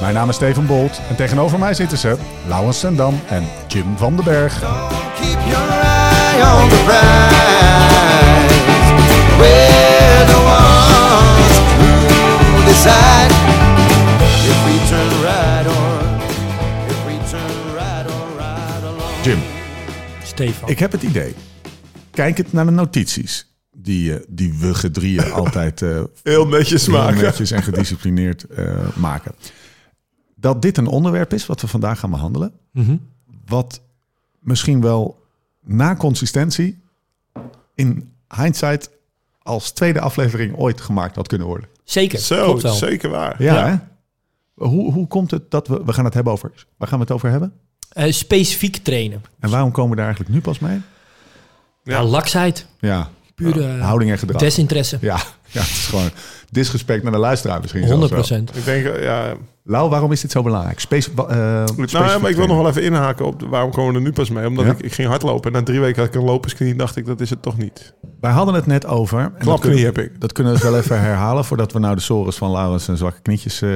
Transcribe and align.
Mijn 0.00 0.14
naam 0.14 0.28
is 0.28 0.34
Steven 0.34 0.66
Bolt 0.66 1.00
en 1.08 1.16
tegenover 1.16 1.58
mij 1.58 1.74
zitten 1.74 1.98
ze 1.98 2.16
Laurens 2.48 2.78
Sendam 2.78 3.20
en 3.28 3.44
Jim 3.68 3.96
van 3.96 4.16
den 4.16 4.24
Berg. 4.24 4.62
Jim, 19.22 19.38
Stefan. 20.24 20.68
ik 20.68 20.78
heb 20.78 20.92
het 20.92 21.02
idee. 21.02 21.34
Kijkend 22.10 22.52
naar 22.52 22.64
de 22.64 22.70
notities 22.70 23.54
die, 23.76 24.14
eh, 24.14 24.20
die 24.28 24.54
we 24.60 24.74
gedrieën 24.74 25.32
altijd 25.42 25.82
eh, 25.82 26.02
Heel 26.22 26.46
netjes 26.46 26.86
heel 26.86 26.94
maken. 26.96 27.22
netjes 27.22 27.50
en 27.50 27.62
gedisciplineerd 27.62 28.44
eh, 28.44 28.74
maken. 28.94 29.34
Dat 30.44 30.62
dit 30.62 30.76
een 30.76 30.86
onderwerp 30.86 31.32
is 31.32 31.46
wat 31.46 31.60
we 31.60 31.66
vandaag 31.66 31.98
gaan 31.98 32.10
behandelen. 32.10 32.52
Mhm. 32.70 32.96
Wat 33.46 33.80
misschien 34.38 34.80
wel 34.80 35.22
na 35.62 35.96
consistentie 35.96 36.82
in 37.74 38.12
hindsight 38.36 38.90
als 39.42 39.70
tweede 39.70 40.00
aflevering 40.00 40.56
ooit 40.56 40.80
gemaakt 40.80 41.16
had 41.16 41.28
kunnen 41.28 41.46
worden. 41.46 41.68
Zeker, 41.84 42.18
Zo, 42.18 42.44
klopt 42.44 42.62
wel. 42.62 42.74
zeker 42.74 43.10
waar. 43.10 43.42
Ja? 43.42 43.88
Hoe, 44.54 44.92
hoe 44.92 45.06
komt 45.06 45.30
het 45.30 45.50
dat 45.50 45.68
we... 45.68 45.84
We 45.84 45.92
gaan 45.92 46.04
het 46.04 46.14
hebben 46.14 46.32
over... 46.32 46.52
Waar 46.76 46.88
gaan 46.88 46.98
we 46.98 47.04
het 47.04 47.14
over 47.14 47.30
hebben? 47.30 47.52
Eh, 47.88 48.12
specifiek 48.12 48.76
trainen. 48.76 49.22
En 49.38 49.50
waarom 49.50 49.70
komen 49.70 49.90
we 49.90 49.96
daar 49.96 50.06
eigenlijk 50.06 50.34
nu 50.34 50.40
pas 50.40 50.58
mee? 50.58 50.80
Ja. 51.82 51.94
Ja. 51.94 52.04
laksheid, 52.04 52.66
Ja, 52.80 53.10
pure 53.34 53.66
eh, 53.76 53.80
houding 53.84 54.10
en 54.10 54.18
gedrag. 54.18 54.40
desinteresse. 54.40 54.98
Ja, 55.00 55.16
ja, 55.48 55.60
het 55.60 55.68
is 55.70 55.86
gewoon 55.86 56.10
disrespect 56.50 57.02
naar 57.02 57.12
de 57.12 57.18
luisteraar 57.18 57.60
misschien. 57.60 57.84
100 57.86 58.10
zelfs 58.12 58.28
wel. 58.30 58.38
procent. 58.42 58.58
Ik 58.58 58.64
denk, 58.64 58.96
eh, 58.96 59.02
ja... 59.04 59.34
Lau, 59.66 59.90
waarom 59.90 60.12
is 60.12 60.20
dit 60.20 60.30
zo 60.30 60.42
belangrijk? 60.42 60.80
Space, 60.80 61.10
uh, 61.16 61.24
Nou 61.26 61.86
ja, 61.90 62.18
maar 62.18 62.30
ik 62.30 62.36
wil 62.36 62.46
nog 62.46 62.56
wel 62.56 62.68
even 62.68 62.82
inhaken 62.82 63.26
op 63.26 63.40
de- 63.40 63.46
waarom 63.48 63.70
komen 63.70 63.90
we 63.92 63.98
er 63.98 64.04
nu 64.04 64.12
pas 64.12 64.30
mee. 64.30 64.46
Omdat 64.46 64.64
Ja. 64.64 64.70
ik, 64.70 64.80
ik 64.80 64.92
ging 64.92 65.08
hardlopen 65.08 65.52
en 65.52 65.58
na 65.58 65.64
drie 65.64 65.80
weken 65.80 66.02
had 66.04 66.14
ik 66.14 66.20
een 66.20 66.26
lopersknie. 66.26 66.74
dacht 66.74 66.96
ik, 66.96 67.06
dat 67.06 67.20
is 67.20 67.30
het 67.30 67.42
toch 67.42 67.56
niet. 67.58 67.94
Wij 68.20 68.30
hadden 68.32 68.54
het 68.54 68.66
net 68.66 68.86
over... 68.86 69.18
en 69.18 69.32
dat 69.34 69.42
Klapknie 69.42 69.74
kunnen- 69.74 69.94
heb 69.94 70.12
ik. 70.12 70.20
Dat 70.20 70.32
kunnen 70.32 70.52
we 70.54 70.58
wel 70.58 70.76
even 70.78 71.00
herhalen 71.00 71.44
voordat 71.44 71.72
we 71.72 71.78
nou 71.78 71.94
de 71.94 72.00
sores 72.00 72.36
van 72.36 72.50
Laurens 72.50 72.88
en 72.88 72.96
zwakke 72.96 73.20
knietjes 73.20 73.62
eh, 73.62 73.70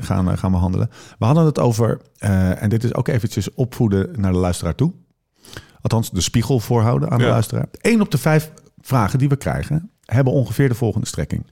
gaan, 0.00 0.30
eh, 0.30 0.36
gaan 0.38 0.50
behandelen. 0.50 0.90
We 1.18 1.24
hadden 1.24 1.44
het 1.44 1.58
over, 1.58 2.00
eh, 2.18 2.62
en 2.62 2.68
dit 2.68 2.84
is 2.84 2.94
ook 2.94 3.08
eventjes 3.08 3.54
opvoeden 3.54 4.08
naar 4.16 4.32
de 4.32 4.38
luisteraar 4.38 4.74
toe. 4.74 4.92
Althans, 5.80 6.10
de 6.10 6.20
spiegel 6.20 6.60
voorhouden 6.60 7.10
aan 7.10 7.18
de 7.18 7.24
Ja. 7.24 7.30
luisteraar. 7.30 7.66
Eén 7.80 8.00
op 8.00 8.10
de 8.10 8.18
vijf 8.18 8.50
vragen 8.84 9.18
die 9.18 9.28
we 9.28 9.36
krijgen 9.36 9.90
hebben 10.04 10.32
ongeveer 10.32 10.68
de 10.68 10.74
volgende 10.74 11.06
strekking. 11.06 11.46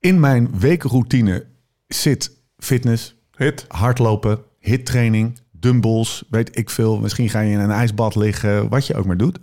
In 0.00 0.20
mijn 0.20 0.58
weekroutine 0.58 1.46
zit 1.86 2.30
fitness, 2.58 3.14
Hit. 3.36 3.64
hardlopen, 3.68 4.38
hittraining, 4.58 5.38
dumbbells, 5.50 6.24
weet 6.30 6.58
ik 6.58 6.70
veel. 6.70 6.98
Misschien 6.98 7.28
ga 7.28 7.40
je 7.40 7.52
in 7.52 7.58
een 7.58 7.70
ijsbad 7.70 8.14
liggen, 8.14 8.68
wat 8.68 8.86
je 8.86 8.94
ook 8.94 9.04
maar 9.06 9.16
doet. 9.16 9.38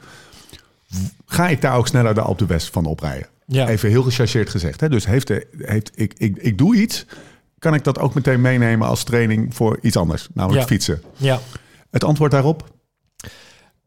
Ga 1.25 1.47
ik 1.47 1.61
daar 1.61 1.75
ook 1.77 1.87
sneller 1.87 2.13
de 2.13 2.33
d'Huez 2.35 2.69
van 2.69 2.85
oprijden? 2.85 3.27
Ja. 3.45 3.67
Even 3.67 3.89
heel 3.89 4.03
gechargeerd 4.03 4.49
gezegd. 4.49 4.79
Hè? 4.81 4.89
Dus 4.89 5.05
heeft, 5.05 5.27
de, 5.27 5.47
heeft 5.57 5.91
ik, 5.95 6.13
ik, 6.17 6.37
ik 6.37 6.57
doe 6.57 6.75
iets, 6.75 7.05
kan 7.59 7.73
ik 7.73 7.83
dat 7.83 7.99
ook 7.99 8.13
meteen 8.13 8.41
meenemen 8.41 8.87
als 8.87 9.03
training 9.03 9.55
voor 9.55 9.79
iets 9.81 9.95
anders, 9.95 10.27
namelijk 10.33 10.61
Ja. 10.61 10.67
fietsen. 10.67 11.01
Ja. 11.17 11.39
Het 11.89 12.03
antwoord 12.03 12.31
daarop? 12.31 12.75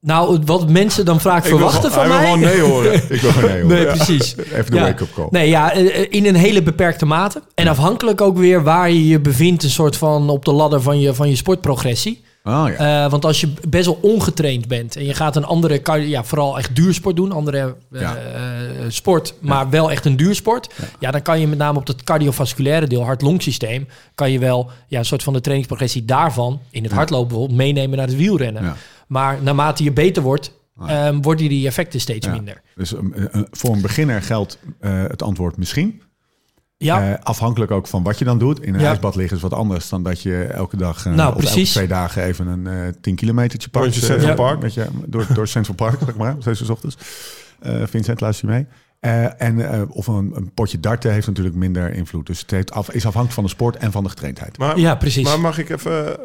Nou, 0.01 0.41
wat 0.45 0.69
mensen 0.69 1.05
dan 1.05 1.21
vaak 1.21 1.45
Ik 1.45 1.51
wil 1.51 1.59
verwachten 1.59 1.93
van 1.93 2.01
hij 2.01 2.09
wil 2.09 2.19
mij... 2.19 2.27
gewoon 2.27 2.41
nee 2.41 2.61
horen. 2.61 2.95
Ik 3.15 3.21
wil 3.21 3.33
gewoon 3.33 3.51
nee, 3.51 3.61
hoor. 3.61 3.71
Nee, 3.71 3.87
precies. 3.87 4.37
Even 4.37 4.71
de 4.71 4.77
Ja. 4.77 4.83
wake-up 4.83 5.15
call. 5.15 5.27
Nee, 5.31 5.49
ja, 5.49 5.73
eh, 5.73 6.07
in 6.11 6.27
een 6.27 6.35
hele 6.35 6.63
beperkte 6.63 7.07
mate. 7.07 7.43
En 7.55 7.69
afhankelijk 7.69 8.21
ook 8.21 8.39
weer 8.39 8.63
waar 8.63 8.91
je 8.91 9.07
je 9.09 9.21
bevindt, 9.21 9.63
een 9.63 9.71
soort 9.71 9.97
van 9.97 10.29
op 10.29 10.45
de 10.45 10.53
ladder 10.53 10.83
van 10.83 11.01
je, 11.01 11.15
van 11.15 11.29
je 11.29 11.37
sportprogressie. 11.37 12.23
Oh 12.45 12.65
ja. 12.79 13.05
Eh, 13.05 13.11
want 13.11 13.25
als 13.25 13.41
je 13.41 13.53
best 13.69 13.87
wel 13.87 13.99
ongetraind 14.03 14.69
bent 14.69 14.97
en 14.97 15.05
je 15.05 15.15
gaat 15.15 15.37
een 15.37 15.45
andere, 15.45 15.81
ja, 16.09 16.25
vooral 16.25 16.59
echt 16.59 16.77
duursport 16.77 17.17
doen, 17.17 17.33
andere 17.33 17.77
eh, 17.93 18.03
eh, 18.03 18.11
sport, 18.89 19.35
maar 19.41 19.71
wel 19.71 19.91
echt 19.91 20.05
een 20.05 20.17
duursport. 20.17 20.71
Ja. 20.99 21.11
dan 21.11 21.23
kan 21.23 21.41
je 21.41 21.47
met 21.47 21.59
name 21.59 21.79
op 21.79 21.87
het 21.87 22.05
cardiovasculaire 22.05 22.87
deel, 22.87 23.05
hart-longsysteem, 23.05 23.89
kan 24.15 24.31
je 24.31 24.39
wel 24.39 24.71
ja, 24.89 24.99
een 24.99 25.05
soort 25.05 25.23
van 25.23 25.33
de 25.33 25.41
trainingsprogressie 25.41 26.05
daarvan 26.05 26.61
in 26.71 26.83
het 26.83 26.93
hardlopen 26.93 27.29
bijvoorbeeld 27.29 27.59
meenemen 27.59 27.97
naar 27.99 28.07
het 28.07 28.17
wielrennen. 28.17 28.63
Ja. 28.63 28.77
Maar 29.11 29.43
naarmate 29.43 29.85
je 29.85 29.93
beter 29.93 30.23
wordt, 30.23 30.53
ehm, 30.87 31.21
worden 31.21 31.49
die 31.49 31.67
effecten 31.67 32.01
steeds 32.01 32.27
Ja. 32.27 32.33
minder. 32.33 32.61
Dus 32.75 32.93
um, 32.93 33.15
eh, 33.15 33.43
voor 33.51 33.75
een 33.75 33.81
beginner 33.83 34.23
geldt 34.23 34.59
eh, 34.81 35.03
het 35.03 35.23
antwoord 35.23 35.57
misschien. 35.57 36.03
Ja, 36.77 37.09
Eh, 37.13 37.23
afhankelijk 37.25 37.71
ook 37.71 37.87
van 37.87 38.03
wat 38.03 38.19
je 38.19 38.25
dan 38.25 38.39
doet. 38.39 38.61
In 38.63 38.75
een 38.75 38.81
Ja. 38.81 38.87
ijsbad 38.89 39.15
liggen 39.17 39.37
is 39.37 39.43
wat 39.43 39.53
anders 39.53 39.89
dan 39.89 40.03
dat 40.03 40.23
je 40.23 40.43
elke 40.45 40.77
dag 40.77 40.97
eh, 41.07 41.13
Nou, 41.13 41.17
of 41.29 41.35
elke 41.35 41.39
precies. 41.47 41.71
twee 41.73 41.87
dagen 41.87 42.23
even 42.23 42.47
een 42.47 42.67
eh 42.67 42.93
10 43.01 43.15
kilometertje 43.15 43.69
pakt. 43.69 43.85
Rondje 43.85 44.01
Eh, 44.01 44.07
Central 44.07 44.31
ja, 44.31 44.37
Park. 44.37 44.61
Weet 44.61 44.75
je, 44.75 44.87
door, 45.07 45.27
door 45.35 45.49
Central 45.49 45.75
Park, 45.77 45.99
zeg 46.07 46.17
maar, 46.17 46.37
steeds 46.41 46.65
's 46.65 46.69
ochtends. 46.69 46.97
Eh, 47.61 47.83
Vincent, 47.87 48.21
luister 48.21 48.49
je 48.49 48.55
mee? 48.55 48.67
Eh, 49.01 49.43
en, 49.43 49.71
eh, 49.73 49.83
of 49.89 50.07
een, 50.07 50.33
een 50.35 50.51
potje 50.55 50.81
darten 50.81 51.13
heeft 51.13 51.27
natuurlijk 51.27 51.57
minder 51.57 51.95
invloed. 51.95 52.27
Dus 52.27 52.41
het 52.41 52.51
heeft 52.51 52.73
af, 52.73 52.89
is 52.91 52.97
afhankelijk 53.07 53.33
van 53.33 53.45
de 53.45 53.51
sport 53.51 53.77
en 53.77 53.93
van 53.93 54.03
de 54.03 54.09
getraindheid. 54.11 54.59
Maar, 54.59 54.79
ja, 54.79 54.95
precies. 54.95 55.25
maar 55.25 55.41
mag 55.41 55.59
ik 55.59 55.69
even... 55.71 56.19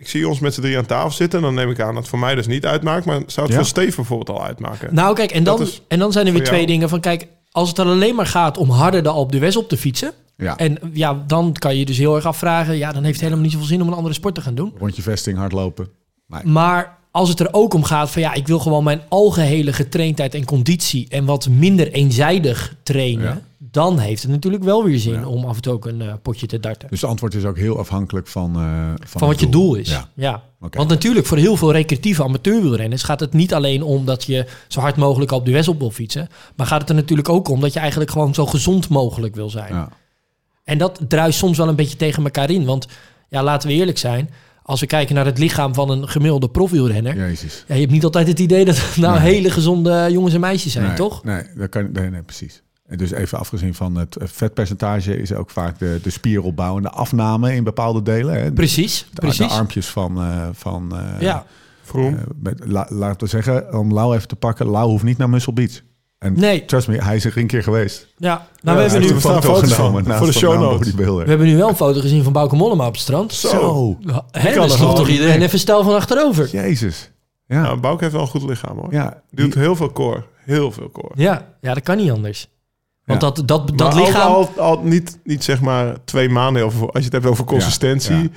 Ik 0.00 0.08
zie 0.08 0.28
ons 0.28 0.38
met 0.38 0.54
z'n 0.54 0.60
drie 0.60 0.78
aan 0.78 0.86
tafel 0.86 1.10
zitten. 1.10 1.38
En 1.38 1.44
dan 1.44 1.54
neem 1.54 1.70
ik 1.70 1.80
aan 1.80 1.86
dat 1.94 1.96
het 2.02 2.08
voor 2.08 2.18
mij 2.18 2.34
dus 2.34 2.46
niet 2.46 2.66
uitmaakt. 2.66 3.04
Maar 3.04 3.20
zou 3.26 3.46
het 3.46 3.48
Ja. 3.54 3.60
voor 3.60 3.66
Steven 3.70 3.94
bijvoorbeeld 3.96 4.38
al 4.38 4.44
uitmaken? 4.44 4.94
Nou, 4.94 5.14
kijk, 5.14 5.30
en 5.30 5.44
dan, 5.44 5.60
is 5.62 5.80
en 5.88 5.98
dan 5.98 6.12
zijn 6.12 6.26
er 6.26 6.32
weer 6.32 6.44
twee 6.44 6.56
jou. 6.60 6.70
dingen 6.72 6.88
van, 6.88 7.00
kijk, 7.00 7.26
als 7.50 7.68
het 7.68 7.78
er 7.78 7.86
alleen 7.86 8.14
maar 8.14 8.26
gaat 8.26 8.58
om 8.58 8.70
harder 8.70 9.02
de 9.02 9.08
Alpe 9.08 9.36
d'Huez 9.36 9.56
op 9.56 9.68
te 9.68 9.76
fietsen, 9.76 10.12
Ja, 10.36 10.56
en 10.56 10.78
ja, 10.92 11.24
dan 11.26 11.52
kan 11.52 11.76
je 11.76 11.84
dus 11.84 11.98
heel 11.98 12.14
erg 12.16 12.26
afvragen, 12.26 12.76
ja, 12.76 12.92
dan 12.92 13.02
heeft 13.02 13.14
het 13.14 13.22
helemaal 13.22 13.42
niet 13.44 13.52
zoveel 13.52 13.66
zin 13.68 13.82
om 13.82 13.88
een 13.88 13.94
andere 13.94 14.14
sport 14.14 14.34
te 14.34 14.40
gaan 14.40 14.54
doen. 14.54 14.72
rondje 14.78 15.02
vesting, 15.02 15.38
hardlopen. 15.38 15.88
Maar 16.44 16.98
als 17.10 17.28
het 17.28 17.40
er 17.40 17.48
ook 17.50 17.74
om 17.74 17.84
gaat 17.84 18.10
van, 18.10 18.22
ja, 18.22 18.34
ik 18.34 18.46
wil 18.46 18.58
gewoon 18.58 18.84
mijn 18.84 19.00
algehele 19.08 19.72
getraindheid 19.72 20.34
en 20.34 20.44
conditie 20.44 21.06
en 21.08 21.24
wat 21.24 21.48
minder 21.48 21.92
eenzijdig 21.92 22.74
trainen, 22.82 23.24
Ja. 23.24 23.40
Dan 23.76 23.98
heeft 23.98 24.22
het 24.22 24.30
natuurlijk 24.30 24.64
wel 24.64 24.84
weer 24.84 24.98
zin 24.98 25.12
Ja. 25.12 25.26
om 25.26 25.44
af 25.44 25.56
en 25.56 25.62
toe 25.62 25.72
ook 25.72 25.86
een 25.86 26.00
eh, 26.02 26.12
potje 26.22 26.46
te 26.46 26.60
darten. 26.60 26.88
Dus 26.88 27.00
het 27.00 27.10
antwoord 27.10 27.34
is 27.34 27.44
ook 27.44 27.56
heel 27.56 27.78
afhankelijk 27.78 28.26
van... 28.26 28.56
eh, 28.56 28.92
van, 29.06 29.28
wat 29.28 29.40
je 29.40 29.48
doel 29.48 29.74
is. 29.74 30.00
Ja. 30.14 30.42
Want 30.58 30.88
natuurlijk, 30.88 31.26
voor 31.26 31.36
heel 31.36 31.56
veel 31.56 31.72
recreatieve 31.72 32.22
amateurwielrenners 32.22 33.02
gaat 33.02 33.20
het 33.20 33.32
niet 33.32 33.54
alleen 33.54 33.82
om 33.82 34.04
dat 34.04 34.24
je 34.24 34.46
zo 34.68 34.80
hard 34.80 34.96
mogelijk 34.96 35.30
op 35.30 35.44
de 35.44 35.52
West 35.52 35.68
op 35.68 35.78
wil 35.78 35.90
fietsen. 35.90 36.28
Maar 36.56 36.66
gaat 36.66 36.80
het 36.80 36.88
er 36.88 36.94
natuurlijk 36.94 37.28
ook 37.28 37.48
om 37.48 37.60
dat 37.60 37.72
je 37.72 37.78
eigenlijk 37.78 38.10
gewoon 38.10 38.34
zo 38.34 38.46
gezond 38.46 38.88
mogelijk 38.88 39.34
wil 39.34 39.50
zijn. 39.50 39.72
Ja. 39.72 39.88
En 40.64 40.78
dat 40.78 41.00
druist 41.08 41.38
soms 41.38 41.56
wel 41.58 41.68
een 41.68 41.76
beetje 41.76 41.96
tegen 41.96 42.24
elkaar 42.24 42.50
in. 42.50 42.64
Want 42.64 42.86
ja, 43.28 43.42
laten 43.42 43.68
we 43.68 43.74
eerlijk 43.74 43.98
zijn. 43.98 44.30
Als 44.62 44.80
we 44.80 44.86
kijken 44.86 45.14
naar 45.14 45.24
het 45.26 45.38
lichaam 45.38 45.74
van 45.74 45.90
een 45.90 46.08
gemiddelde 46.08 46.48
profielrenner. 46.48 47.16
Ja. 47.16 47.26
Jezus. 47.26 47.64
je 47.68 47.74
hebt 47.74 47.90
niet 47.92 48.04
altijd 48.04 48.28
het 48.28 48.38
idee 48.38 48.64
dat 48.64 48.76
het 48.76 48.96
nou 48.96 49.20
Nee. 49.20 49.32
hele 49.32 49.50
gezonde 49.50 50.08
jongens 50.10 50.34
en 50.34 50.40
meisjes 50.40 50.72
zijn, 50.72 50.86
nee, 50.86 50.96
toch? 50.96 51.24
Nee, 51.24 51.42
dat 51.56 51.68
kan, 51.68 51.92
nee, 51.92 52.10
nee, 52.10 52.22
precies. 52.22 52.62
Dus 52.96 53.10
even 53.10 53.38
afgezien 53.38 53.74
van 53.74 53.96
het 53.96 54.16
eh, 54.16 54.28
vetpercentage 54.28 55.16
is 55.20 55.32
ook 55.32 55.50
vaak 55.50 55.78
de, 55.78 55.98
de 56.02 56.10
spieropbouw 56.10 56.76
en 56.76 56.82
de 56.82 56.90
afname 56.90 57.54
in 57.54 57.64
bepaalde 57.64 58.02
delen. 58.02 58.34
Hè. 58.42 58.52
Precies, 58.52 59.06
De, 59.12 59.20
precies. 59.20 59.38
de 59.48 59.54
armpjes 59.54 59.86
van, 59.86 60.16
eh, 60.20 60.48
van 60.52 60.96
eh, 60.96 61.20
ja, 61.20 61.44
met, 62.42 62.60
la- 62.64 62.86
laten 62.90 63.20
we 63.20 63.26
zeggen, 63.26 63.78
om 63.78 63.92
Lau 63.92 64.14
even 64.16 64.28
te 64.28 64.36
pakken, 64.36 64.66
Lau 64.66 64.88
hoeft 64.90 65.04
niet 65.04 65.18
naar 65.18 65.28
Muscle 65.30 65.52
Beach. 65.52 65.80
En 66.18 66.32
Nee. 66.38 66.64
trust 66.64 66.88
me, 66.88 67.02
hij 67.02 67.16
is 67.16 67.24
er 67.24 67.38
een 67.38 67.46
keer 67.46 67.62
geweest. 67.62 68.06
ja. 68.16 68.46
Nou, 68.62 68.78
Ja, 68.78 68.84
we, 68.84 68.90
hebben 68.90 69.08
nu, 69.08 69.14
een 69.14 69.20
foto 69.20 69.54
genomen 69.54 70.04
van, 70.04 70.16
voor 70.16 70.26
de 70.26 70.32
show 70.32 70.60
notes. 70.60 70.78
bodybuilder. 70.78 71.24
we 71.24 71.28
hebben 71.30 71.46
nu 71.46 71.56
wel 71.56 71.68
een 71.68 71.76
foto 71.76 72.00
gezien 72.00 72.22
van 72.22 72.32
Bauke 72.32 72.56
Mollema 72.56 72.86
op 72.86 72.92
het 72.92 73.00
strand. 73.02 73.32
Zo. 73.32 73.98
Hè, 74.30 74.52
kan 74.52 74.62
dus 74.68 74.80
er 74.80 74.94
toch 74.94 75.08
iedereen 75.08 75.42
even 75.42 75.58
stijl 75.58 75.82
van 75.84 75.94
achterover. 75.94 76.48
Jezus. 76.52 77.10
Ja. 77.46 77.62
Nou, 77.62 77.80
Bouke 77.80 78.00
heeft 78.02 78.14
wel 78.16 78.22
een 78.24 78.30
goed 78.30 78.42
lichaam 78.42 78.78
hoor. 78.78 78.92
ja, 78.92 79.22
Die 79.30 79.44
doet 79.44 79.54
heel 79.54 79.76
veel 79.76 79.92
core. 79.92 80.24
Heel 80.44 80.72
veel 80.72 80.90
core. 80.90 81.12
Ja, 81.14 81.46
ja, 81.60 81.74
dat 81.74 81.82
kan 81.82 81.96
niet 81.96 82.10
anders. 82.10 82.48
Want 83.06 83.22
Ja. 83.22 83.30
dat, 83.30 83.48
dat, 83.48 83.78
dat 83.78 83.94
maar 83.94 84.02
lichaam... 84.04 84.32
Al, 84.32 84.50
al 84.56 84.80
niet, 84.82 85.18
niet 85.24 85.44
zeg 85.44 85.60
maar 85.60 85.96
twee 86.04 86.28
maanden, 86.28 86.66
of 86.66 86.80
als 86.80 86.90
je 86.92 87.00
het 87.04 87.12
hebt 87.12 87.26
over 87.26 87.44
consistentie. 87.44 88.16
ja. 88.16 88.28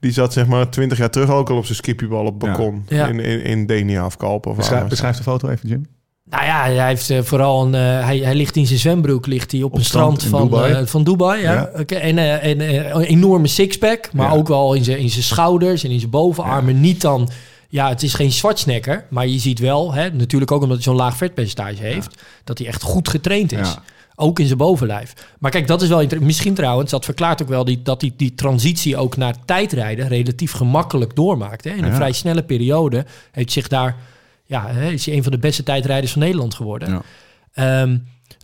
Die 0.00 0.12
zat 0.12 0.32
zeg 0.32 0.46
maar 0.46 0.70
twintig 0.70 0.98
jaar 0.98 1.10
terug 1.10 1.30
ook 1.30 1.50
al 1.50 1.56
op 1.56 1.64
zijn 1.64 1.76
skippiebal 1.76 2.24
op 2.24 2.40
het 2.40 2.50
Ja. 2.50 2.56
balkon. 2.56 2.84
Ja. 2.88 3.06
In, 3.06 3.20
in, 3.20 3.42
in 3.44 3.66
Denia 3.66 4.04
of 4.06 4.16
Kalpen. 4.16 4.56
Beschrijf, 4.88 5.16
de 5.16 5.22
foto 5.22 5.48
even, 5.48 5.68
Jim. 5.68 5.86
Nou 6.30 6.44
ja, 6.44 6.62
hij 6.64 6.86
heeft 6.86 7.10
eh, 7.10 7.22
vooral 7.22 7.66
een. 7.66 7.74
eh, 7.74 7.80
hij, 8.04 8.18
hij 8.18 8.34
ligt 8.34 8.56
in 8.56 8.66
zijn 8.66 8.78
zwembroek 8.78 9.26
ligt 9.26 9.52
hij 9.52 9.62
op, 9.62 9.74
een 9.74 9.84
strand 9.84 10.22
van 10.22 10.42
Dubai. 10.42 10.66
Dubai. 10.68 10.86
van 10.86 11.04
Dubai. 11.04 11.42
Ja. 11.42 11.52
Ja. 11.52 11.70
Oké, 11.80 11.94
En, 11.94 12.18
eh, 12.18 12.44
en 12.50 12.60
eh, 12.60 12.94
een 12.94 13.00
enorme 13.02 13.46
sixpack, 13.46 14.12
maar 14.12 14.30
Ja. 14.30 14.36
ook 14.36 14.48
wel 14.48 14.74
in 14.74 14.84
zijn, 14.84 14.98
in 14.98 15.10
zijn 15.10 15.24
schouders 15.24 15.84
en 15.84 15.90
in 15.90 15.98
zijn 15.98 16.10
bovenarmen. 16.10 16.80
Niet 16.80 17.00
dan. 17.00 17.28
Ja, 17.68 17.88
het 17.88 18.02
is 18.02 18.14
geen 18.14 18.32
Schwarzenegger, 18.32 19.04
maar 19.10 19.26
je 19.26 19.38
ziet 19.38 19.58
wel, 19.58 19.92
hè, 19.92 20.10
natuurlijk 20.10 20.50
ook 20.50 20.62
omdat 20.62 20.76
hij 20.76 20.84
zo'n 20.86 20.96
laag 20.96 21.16
vetpercentage 21.16 21.82
heeft, 21.82 22.22
dat 22.44 22.58
hij 22.58 22.66
echt 22.66 22.82
goed 22.82 23.08
getraind 23.08 23.52
is. 23.52 23.76
Ook 24.20 24.38
in 24.38 24.46
zijn 24.46 24.58
bovenlijf. 24.58 25.12
Maar 25.38 25.50
kijk, 25.50 25.66
dat 25.66 25.82
is 25.82 25.88
wel 25.88 26.06
misschien 26.20 26.54
trouwens, 26.54 26.90
dat 26.90 27.04
verklaart 27.04 27.42
ook 27.42 27.48
wel 27.48 27.64
die, 27.64 27.82
dat 27.82 28.00
hij 28.00 28.12
die 28.16 28.34
transitie 28.34 28.96
ook 28.96 29.16
naar 29.16 29.34
tijdrijden 29.44 30.08
relatief 30.08 30.52
gemakkelijk 30.52 31.16
doormaakt. 31.16 31.64
Hè. 31.64 31.70
In 31.70 31.82
een 31.84 31.90
Ja. 31.90 31.96
vrij 31.96 32.12
snelle 32.12 32.42
periode 32.42 33.04
heeft 33.32 33.52
zich 33.52 33.68
daar, 33.68 33.96
ja, 34.44 34.66
hè, 34.68 34.90
is 34.90 35.06
hij 35.06 35.16
een 35.16 35.22
van 35.22 35.32
de 35.32 35.38
beste 35.38 35.62
tijdrijders 35.62 36.12
van 36.12 36.22
Nederland 36.22 36.54
geworden. 36.54 36.88
Ja. 36.88 37.02
Ehm, 37.52 37.98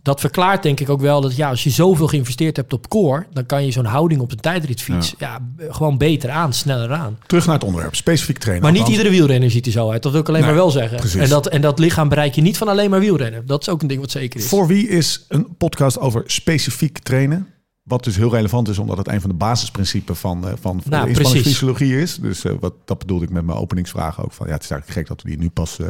dat 0.07 0.19
verklaart 0.19 0.63
denk 0.63 0.79
ik 0.79 0.89
ook 0.89 1.01
wel 1.01 1.21
dat 1.21 1.35
ja, 1.35 1.49
als 1.49 1.63
je 1.63 1.69
zoveel 1.69 2.07
geïnvesteerd 2.07 2.55
hebt 2.55 2.73
op 2.73 2.87
core, 2.87 3.25
dan 3.33 3.45
kan 3.45 3.65
je 3.65 3.71
zo'n 3.71 3.85
houding 3.85 4.21
op 4.21 4.31
een 4.31 4.39
tijdritfiets 4.39 5.13
ja. 5.17 5.39
b- 5.39 5.61
gewoon 5.69 5.97
beter 5.97 6.29
aan, 6.29 6.53
sneller 6.53 6.93
aan. 6.93 7.17
Terug 7.25 7.45
naar 7.45 7.55
het 7.55 7.63
onderwerp, 7.63 7.95
specifiek 7.95 8.37
trainen. 8.37 8.63
Maar 8.63 8.79
niet 8.79 8.87
iedere 8.87 9.09
wielrenner 9.09 9.51
ziet 9.51 9.65
er 9.65 9.71
zo 9.71 9.89
uit. 9.91 10.03
Dat 10.03 10.11
wil 10.11 10.21
ik 10.21 10.27
alleen 10.27 10.41
Nee, 10.41 10.49
maar 10.49 10.59
wel 10.59 10.71
zeggen. 10.71 10.97
precies. 10.97 11.21
En 11.21 11.29
dat, 11.29 11.47
en 11.47 11.61
dat 11.61 11.79
lichaam 11.79 12.09
bereik 12.09 12.35
je 12.35 12.41
niet 12.41 12.57
van 12.57 12.67
alleen 12.67 12.89
maar 12.89 12.99
wielrennen. 12.99 13.45
Dat 13.45 13.61
is 13.61 13.69
ook 13.69 13.81
een 13.81 13.87
ding 13.87 13.99
wat 13.99 14.11
zeker 14.11 14.39
is. 14.39 14.47
Voor 14.47 14.67
wie 14.67 14.87
is 14.87 15.25
een 15.27 15.55
podcast 15.57 15.99
over 15.99 16.23
specifiek 16.25 16.97
trainen? 16.99 17.47
Wat 17.83 18.03
dus 18.03 18.15
heel 18.15 18.31
relevant 18.31 18.67
is, 18.69 18.77
omdat 18.79 18.97
het 18.97 19.07
een 19.07 19.21
van 19.21 19.29
de 19.29 19.35
basisprincipes 19.35 20.17
van, 20.19 20.47
eh, 20.47 20.53
van 20.61 20.81
Nou, 20.89 21.07
inspanningsfysiologie 21.07 22.01
is. 22.01 22.15
Dus 22.15 22.43
eh, 22.43 22.53
wat, 22.59 22.73
dat 22.85 22.97
bedoelde 22.99 23.25
ik 23.25 23.31
met 23.31 23.45
mijn 23.45 23.57
openingsvraag 23.57 24.23
ook. 24.23 24.33
Van, 24.33 24.47
ja, 24.47 24.53
het 24.53 24.63
is 24.63 24.69
eigenlijk 24.69 24.99
gek 24.99 25.07
dat 25.07 25.21
we 25.23 25.29
die 25.29 25.37
nu 25.39 25.49
pas 25.49 25.79
eh, 25.79 25.87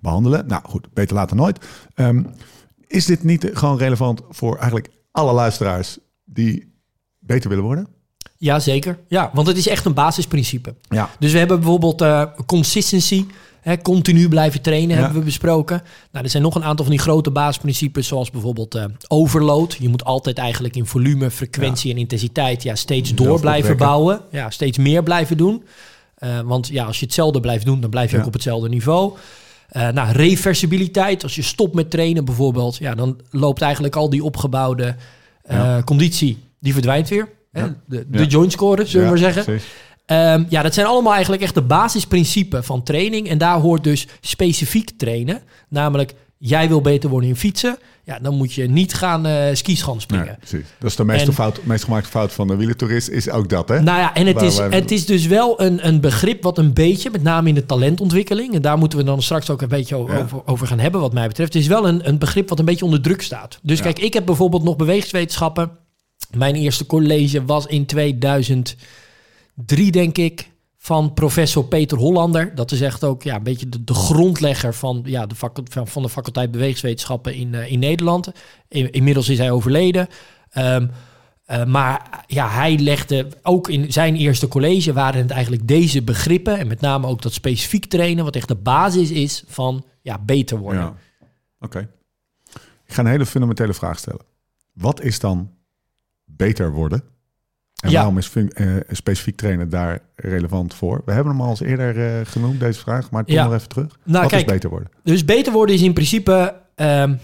behandelen. 0.00 0.46
Nou 0.46 0.62
goed, 0.64 0.86
beter 0.94 1.14
later 1.16 1.36
nooit. 1.36 1.58
Ehm, 1.94 2.22
is 2.88 3.04
dit 3.04 3.24
niet 3.24 3.50
gewoon 3.52 3.78
relevant 3.78 4.20
voor 4.30 4.56
eigenlijk 4.56 4.88
alle 5.10 5.32
luisteraars 5.32 5.98
die 6.24 6.74
beter 7.18 7.48
willen 7.48 7.64
worden? 7.64 7.86
Ja, 8.38 8.58
zeker. 8.58 8.98
Ja, 9.08 9.30
want 9.34 9.46
het 9.46 9.56
is 9.56 9.68
echt 9.68 9.84
een 9.84 9.94
basisprincipe. 9.94 10.74
Ja. 10.88 11.10
Dus 11.18 11.32
we 11.32 11.38
hebben 11.38 11.60
bijvoorbeeld 11.60 12.00
eh, 12.00 12.22
consistency. 12.46 13.24
Hè, 13.60 13.78
continu 13.82 14.28
blijven 14.28 14.62
trainen 14.62 14.96
Ja. 14.96 15.02
hebben 15.02 15.18
we 15.18 15.24
besproken. 15.24 15.82
Nou, 16.12 16.24
er 16.24 16.30
zijn 16.30 16.42
nog 16.42 16.54
een 16.54 16.64
aantal 16.64 16.84
van 16.84 16.94
die 16.94 17.02
grote 17.04 17.30
basisprincipes, 17.30 18.06
zoals 18.06 18.30
bijvoorbeeld 18.30 18.74
eh, 18.74 18.84
overload. 19.08 19.76
Je 19.80 19.88
moet 19.88 20.04
altijd 20.04 20.38
eigenlijk 20.38 20.76
in 20.76 20.86
volume, 20.86 21.30
frequentie 21.30 21.90
en 21.92 21.98
intensiteit 21.98 22.62
ja, 22.62 22.74
steeds 22.74 23.14
door 23.14 23.40
blijven 23.40 23.70
opwekken. 23.72 23.86
bouwen. 23.86 24.20
Ja, 24.30 24.50
steeds 24.50 24.78
meer 24.78 25.02
blijven 25.02 25.36
doen. 25.36 25.64
Eh, 26.14 26.40
want 26.40 26.68
ja, 26.68 26.84
als 26.84 26.98
je 26.98 27.04
hetzelfde 27.04 27.40
blijft 27.40 27.64
doen, 27.64 27.80
dan 27.80 27.90
blijf 27.90 28.10
je 28.10 28.18
ook 28.18 28.26
op 28.26 28.32
hetzelfde 28.32 28.68
niveau. 28.68 29.12
Eh 29.68 29.88
nou, 29.88 30.12
reversibiliteit. 30.12 31.22
Als 31.22 31.34
je 31.34 31.42
stopt 31.42 31.74
met 31.74 31.90
trainen 31.90 32.24
bijvoorbeeld, 32.24 32.76
ja, 32.76 32.94
dan 32.94 33.20
loopt 33.30 33.62
eigenlijk 33.62 33.96
al 33.96 34.10
die 34.10 34.24
opgebouwde 34.24 34.94
eh, 35.42 35.56
Ja. 35.56 35.82
conditie, 35.84 36.38
die 36.60 36.72
verdwijnt 36.72 37.08
weer. 37.08 37.28
Hè? 37.52 37.66
De, 37.86 38.06
de 38.10 38.18
Ja. 38.18 38.24
joint 38.24 38.52
scoren, 38.52 38.86
zullen 38.86 39.12
we 39.12 39.20
maar 39.20 39.32
zeggen. 39.32 39.60
Ehm, 40.06 40.44
ja, 40.48 40.62
dat 40.62 40.74
zijn 40.74 40.86
allemaal 40.86 41.12
eigenlijk 41.12 41.42
echt 41.42 41.54
de 41.54 41.62
basisprincipes 41.62 42.66
van 42.66 42.82
training. 42.82 43.28
En 43.28 43.38
daar 43.38 43.58
hoort 43.58 43.84
dus 43.84 44.06
specifiek 44.20 44.90
trainen. 44.96 45.42
Namelijk, 45.68 46.14
jij 46.38 46.68
wil 46.68 46.80
beter 46.80 47.10
worden 47.10 47.28
in 47.28 47.36
fietsen. 47.36 47.78
Ja, 48.04 48.18
dan 48.18 48.34
moet 48.36 48.52
je 48.52 48.68
niet 48.68 48.94
gaan 48.94 49.26
eh 49.26 49.54
skischans 49.54 50.02
springen. 50.02 50.36
Precies. 50.38 50.64
Dat 50.78 50.90
is 50.90 50.96
de 50.96 51.04
meeste 51.04 51.26
En- 51.26 51.32
fout, 51.32 51.60
meest 51.64 51.84
gemaakte 51.84 52.08
fout 52.10 52.32
van 52.32 52.48
de 52.48 52.56
wielertourist, 52.56 53.08
is 53.08 53.30
ook 53.30 53.48
dat, 53.48 53.68
hè? 53.68 53.80
Nou 53.80 53.98
ja, 53.98 54.14
en 54.14 54.26
het 54.26 54.34
Waar 54.34 54.44
is, 54.44 54.58
het 54.58 54.90
is 54.90 55.06
dus 55.06 55.26
wel 55.26 55.60
een, 55.60 55.86
een 55.86 56.00
begrip 56.00 56.42
wat 56.42 56.58
een 56.58 56.72
beetje, 56.72 57.10
met 57.10 57.22
name 57.22 57.48
in 57.48 57.54
de 57.54 57.66
talentontwikkeling, 57.66 58.54
en 58.54 58.62
daar 58.62 58.78
moeten 58.78 58.98
we 58.98 59.04
dan 59.04 59.22
straks 59.22 59.50
ook 59.50 59.62
een 59.62 59.68
beetje 59.68 59.96
Ja. 59.96 60.02
over, 60.02 60.42
over 60.46 60.66
gaan 60.66 60.78
hebben, 60.78 61.00
wat 61.00 61.12
mij 61.12 61.28
betreft. 61.28 61.52
Het 61.52 61.62
is 61.62 61.68
wel 61.68 61.88
een, 61.88 62.08
een 62.08 62.18
begrip 62.18 62.48
wat 62.48 62.58
een 62.58 62.64
beetje 62.64 62.84
onder 62.84 63.00
druk 63.00 63.22
staat. 63.22 63.58
Dus 63.62 63.78
Ja. 63.78 63.84
kijk, 63.84 63.98
ik 63.98 64.14
heb 64.14 64.26
bijvoorbeeld 64.26 64.62
nog 64.62 64.76
bewegingswetenschappen. 64.76 65.70
Mijn 66.36 66.54
eerste 66.54 66.86
college 66.86 67.44
was 67.44 67.66
in 67.66 67.86
2003, 67.86 68.76
denk 69.90 70.18
ik, 70.18 70.50
van 70.86 71.14
professor 71.14 71.64
Peter 71.64 71.98
Hollander. 71.98 72.54
Dat 72.54 72.72
is 72.72 72.80
echt 72.80 73.04
ook 73.04 73.22
ja, 73.22 73.34
een 73.36 73.42
beetje 73.42 73.68
de, 73.68 73.94
grondlegger 73.94 74.74
van, 74.74 75.02
ja, 75.04 75.26
de 75.26 75.34
van, 75.34 75.88
van 75.88 76.02
de 76.02 76.08
faculteit 76.08 76.50
bewegingswetenschappen 76.50 77.34
in, 77.34 77.54
eh, 77.54 77.72
in 77.72 77.78
Nederland. 77.78 78.32
In- 78.68 78.90
inmiddels 78.92 79.28
is 79.28 79.38
hij 79.38 79.50
overleden. 79.50 80.08
Ehm, 80.50 80.86
eh, 81.44 81.64
maar 81.64 82.24
ja, 82.26 82.48
hij 82.48 82.78
legde 82.78 83.26
ook 83.42 83.68
in 83.68 83.92
zijn 83.92 84.16
eerste 84.16 84.48
college 84.48 84.92
waren 84.92 85.20
het 85.20 85.30
eigenlijk 85.30 85.68
deze 85.68 86.02
begrippen. 86.02 86.58
En 86.58 86.66
met 86.66 86.80
name 86.80 87.06
ook 87.06 87.22
dat 87.22 87.32
specifiek 87.32 87.86
trainen, 87.86 88.24
wat 88.24 88.36
echt 88.36 88.48
de 88.48 88.54
basis 88.54 89.10
is 89.10 89.44
van 89.46 89.84
ja, 90.02 90.18
beter 90.18 90.58
worden. 90.58 90.82
Ja. 90.82 90.94
Oké. 91.60 91.88
Ik 92.84 92.92
ga 92.92 93.00
een 93.00 93.10
hele 93.10 93.26
fundamentele 93.26 93.74
vraag 93.74 93.98
stellen. 93.98 94.24
Wat 94.72 95.00
is 95.00 95.20
dan 95.20 95.50
beter 96.24 96.72
worden? 96.72 97.15
En 97.76 97.90
Ja. 97.90 97.96
waarom 97.96 98.18
is 98.18 98.32
eh, 98.32 98.66
specifiek 98.90 99.36
trainen 99.36 99.68
daar 99.68 100.00
relevant 100.16 100.74
voor? 100.74 101.02
We 101.04 101.12
hebben 101.12 101.32
hem 101.32 101.42
al 101.42 101.50
eens 101.50 101.60
eerder 101.60 102.06
eh, 102.18 102.26
genoemd, 102.26 102.60
deze 102.60 102.80
vraag, 102.80 103.10
maar 103.10 103.24
toch 103.24 103.34
Ja. 103.34 103.44
nog 103.44 103.54
even 103.54 103.68
terug. 103.68 103.98
Nou, 104.04 104.20
Wat 104.22 104.30
kijk, 104.30 104.46
is 104.46 104.52
beter 104.52 104.70
worden? 104.70 104.88
Dus 105.02 105.24
beter 105.24 105.52
worden 105.52 105.74
is 105.74 105.82
in 105.82 105.92
principe 105.92 106.54
ehm, 106.74 107.14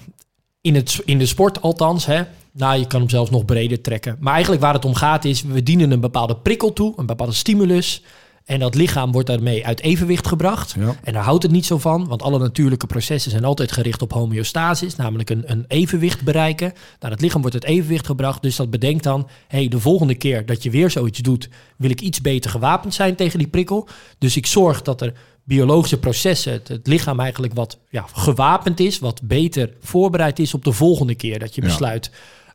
in, 0.60 0.74
het, 0.74 1.00
in 1.04 1.18
de 1.18 1.26
sport 1.26 1.62
althans. 1.62 2.06
Hè, 2.06 2.22
nou, 2.52 2.78
je 2.78 2.86
kan 2.86 3.00
hem 3.00 3.08
zelfs 3.08 3.30
nog 3.30 3.44
breder 3.44 3.80
trekken. 3.80 4.16
Maar 4.20 4.32
eigenlijk 4.32 4.62
waar 4.62 4.74
het 4.74 4.84
om 4.84 4.94
gaat 4.94 5.24
is, 5.24 5.42
we 5.42 5.62
dienen 5.62 5.90
een 5.90 6.00
bepaalde 6.00 6.36
prikkel 6.36 6.72
toe, 6.72 6.92
een 6.96 7.06
bepaalde 7.06 7.32
stimulus. 7.32 8.04
En 8.44 8.58
dat 8.60 8.74
lichaam 8.74 9.12
wordt 9.12 9.28
daarmee 9.28 9.66
uit 9.66 9.80
evenwicht 9.80 10.26
gebracht. 10.26 10.74
Ja. 10.78 10.94
En 11.02 11.12
daar 11.12 11.22
houdt 11.22 11.42
het 11.42 11.52
niet 11.52 11.66
zo 11.66 11.78
van, 11.78 12.08
want 12.08 12.22
alle 12.22 12.38
natuurlijke 12.38 12.86
processen 12.86 13.30
zijn 13.30 13.44
altijd 13.44 13.72
gericht 13.72 14.02
op 14.02 14.12
homeostasis, 14.12 14.96
namelijk 14.96 15.30
een, 15.30 15.42
een 15.46 15.64
evenwicht 15.68 16.22
bereiken. 16.22 16.72
Nou, 17.00 17.12
het 17.12 17.22
lichaam 17.22 17.40
wordt 17.40 17.56
uit 17.56 17.64
evenwicht 17.74 18.06
gebracht, 18.06 18.42
dus 18.42 18.56
dat 18.56 18.70
bedenkt 18.70 19.04
dan, 19.04 19.28
hey, 19.48 19.68
de 19.68 19.80
volgende 19.80 20.14
keer 20.14 20.46
dat 20.46 20.62
je 20.62 20.70
weer 20.70 20.90
zoiets 20.90 21.18
doet, 21.18 21.48
wil 21.76 21.90
ik 21.90 22.00
iets 22.00 22.20
beter 22.20 22.50
gewapend 22.50 22.94
zijn 22.94 23.14
tegen 23.14 23.38
die 23.38 23.48
prikkel. 23.48 23.88
Dus 24.18 24.36
ik 24.36 24.46
zorg 24.46 24.82
dat 24.82 25.00
er 25.00 25.12
biologische 25.44 25.98
processen, 25.98 26.52
het, 26.52 26.68
het 26.68 26.86
lichaam 26.86 27.20
eigenlijk 27.20 27.54
wat 27.54 27.78
ja, 27.90 28.04
gewapend 28.12 28.80
is, 28.80 28.98
wat 28.98 29.20
beter 29.22 29.70
voorbereid 29.80 30.38
is 30.38 30.54
op 30.54 30.64
de 30.64 30.72
volgende 30.72 31.14
keer 31.14 31.38
dat 31.38 31.54
je 31.54 31.60
Ja. 31.60 31.66
besluit 31.66 32.10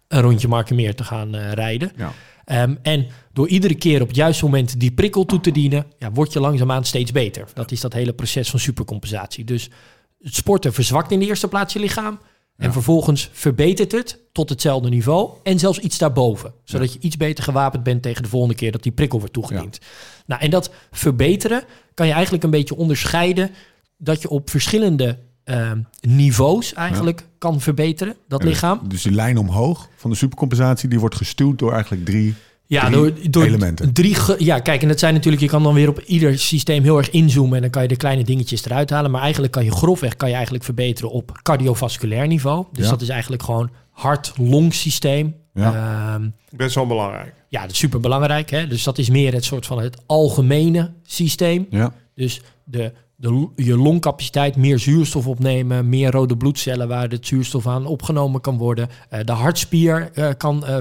een 0.07 0.21
rondje 0.21 0.47
Markenmeer 0.47 0.95
te 0.95 1.03
gaan 1.03 1.35
eh, 1.35 1.51
rijden. 1.51 1.91
Ja. 1.95 2.13
Ehm, 2.45 2.75
en 2.81 3.07
door 3.37 3.47
iedere 3.47 3.75
keer 3.75 4.01
op 4.01 4.07
het 4.07 4.15
juiste 4.15 4.43
moment 4.45 4.79
die 4.79 4.91
prikkel 4.91 5.25
toe 5.25 5.39
te 5.39 5.51
dienen, 5.51 5.85
ja, 5.97 6.11
word 6.11 6.33
je 6.33 6.39
langzaamaan 6.39 6.85
steeds 6.85 7.11
beter. 7.11 7.47
Dat 7.53 7.71
is 7.71 7.81
dat 7.81 7.93
hele 7.93 8.13
proces 8.13 8.49
van 8.49 8.59
supercompensatie. 8.59 9.43
Dus 9.43 9.69
het 10.21 10.35
sporten 10.35 10.73
verzwakt 10.73 11.11
in 11.11 11.19
de 11.19 11.25
eerste 11.25 11.47
plaats 11.47 11.73
je 11.73 11.79
lichaam. 11.79 12.19
En 12.57 12.65
Ja. 12.67 12.71
vervolgens 12.71 13.29
verbetert 13.33 13.91
het 13.91 14.19
tot 14.31 14.49
hetzelfde 14.49 14.89
niveau 14.89 15.29
en 15.43 15.59
zelfs 15.59 15.79
iets 15.79 15.97
daarboven. 15.97 16.53
Zodat 16.63 16.93
je 16.93 16.99
iets 16.99 17.17
beter 17.17 17.43
gewapend 17.43 17.83
bent 17.83 18.01
tegen 18.01 18.23
de 18.23 18.29
volgende 18.29 18.55
keer 18.55 18.71
dat 18.71 18.83
die 18.83 18.91
prikkel 18.91 19.19
wordt 19.19 19.33
toegediend. 19.33 19.79
Nou, 20.25 20.41
en 20.41 20.49
dat 20.49 20.71
verbeteren 20.91 21.63
kan 21.93 22.07
je 22.07 22.13
eigenlijk 22.13 22.43
een 22.43 22.49
beetje 22.49 22.75
onderscheiden 22.75 23.51
dat 23.97 24.21
je 24.21 24.29
op 24.29 24.49
verschillende 24.49 25.17
ehm, 25.43 25.81
niveaus 26.01 26.73
eigenlijk 26.73 27.27
kan 27.37 27.61
verbeteren, 27.61 28.15
dat 28.27 28.41
dus- 28.41 28.49
lichaam. 28.49 28.79
Dus 28.87 29.01
die 29.01 29.11
lijn 29.11 29.37
omhoog 29.37 29.89
van 29.95 30.09
de 30.09 30.15
supercompensatie, 30.15 30.89
die 30.89 30.99
wordt 30.99 31.15
gestuurd 31.15 31.59
door 31.59 31.71
eigenlijk 31.71 32.05
drie... 32.05 32.35
Ja, 32.67 32.81
drie 32.89 32.91
door, 32.95 33.13
door 33.29 33.43
elementen. 33.43 33.93
Drie 33.93 34.15
ja, 34.37 34.59
kijk, 34.59 34.81
en 34.81 34.87
dat 34.87 34.99
zijn 34.99 35.13
natuurlijk, 35.13 35.43
je 35.43 35.49
kan 35.49 35.63
dan 35.63 35.73
weer 35.73 35.89
op 35.89 35.99
ieder 35.99 36.39
systeem 36.39 36.83
heel 36.83 36.97
erg 36.97 37.09
inzoomen 37.09 37.55
en 37.55 37.61
dan 37.61 37.69
kan 37.69 37.81
je 37.81 37.87
de 37.87 37.95
kleine 37.95 38.23
dingetjes 38.23 38.65
eruit 38.65 38.89
halen. 38.89 39.11
Maar 39.11 39.21
eigenlijk 39.21 39.53
kan 39.53 39.63
je 39.63 39.71
grofweg 39.71 40.15
kan 40.15 40.27
je 40.29 40.33
eigenlijk 40.35 40.63
verbeteren 40.63 41.11
op 41.11 41.39
cardiovasculair 41.41 42.27
niveau. 42.27 42.65
Dus 42.71 42.83
Ja. 42.85 42.89
dat 42.91 43.01
is 43.01 43.09
eigenlijk 43.09 43.43
gewoon 43.43 43.69
hart-long 43.91 44.73
systeem. 44.73 45.35
Ja. 45.53 45.73
Ehm, 46.13 46.29
Best 46.49 46.75
wel 46.75 46.87
belangrijk. 46.87 47.33
ja, 47.49 47.61
dat 47.61 47.71
is 47.71 47.77
super 47.77 47.99
belangrijk. 47.99 48.49
Hè? 48.49 48.67
Dus 48.67 48.83
dat 48.83 48.97
is 48.97 49.09
meer 49.09 49.33
het 49.33 49.43
soort 49.45 49.65
van 49.65 49.79
het 49.81 49.97
algemene 50.05 50.91
systeem. 51.03 51.67
Ja. 51.69 51.93
Dus 52.15 52.41
de, 52.63 52.91
de, 53.19 53.47
je 53.55 53.77
longcapaciteit, 53.77 54.55
meer 54.55 54.79
zuurstof 54.79 55.27
opnemen, 55.27 55.89
meer 55.89 56.11
rode 56.11 56.37
bloedcellen 56.37 56.87
waar 56.87 57.09
het 57.09 57.27
zuurstof 57.27 57.67
aan 57.67 57.85
opgenomen 57.85 58.41
kan 58.41 58.57
worden. 58.57 58.89
Eh, 59.09 59.19
de 59.23 59.31
hartspier 59.31 60.09
eh, 60.13 60.29
kan 60.37 60.65
eh, 60.65 60.77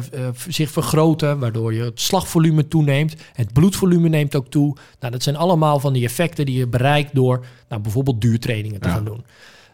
zich 0.49 0.71
vergroten, 0.71 1.39
waardoor 1.39 1.75
je 1.75 1.83
het 1.83 2.01
slagvolume 2.01 2.69
toeneemt. 2.69 3.15
Het 3.33 3.53
bloedvolume 3.53 4.09
neemt 4.09 4.37
ook 4.37 4.47
toe. 4.49 4.77
Nou, 5.01 5.13
dat 5.13 5.23
zijn 5.23 5.37
allemaal 5.37 5.81
van 5.81 5.93
die 5.93 6.05
effecten 6.05 6.47
die 6.47 6.59
je 6.59 6.67
bereikt 6.67 7.15
door 7.15 7.45
nou, 7.69 7.83
bijvoorbeeld 7.83 8.21
duurtrainingen 8.21 8.81
te 8.81 8.89
Ja. 8.89 8.95
gaan 8.95 9.05
doen. 9.05 9.25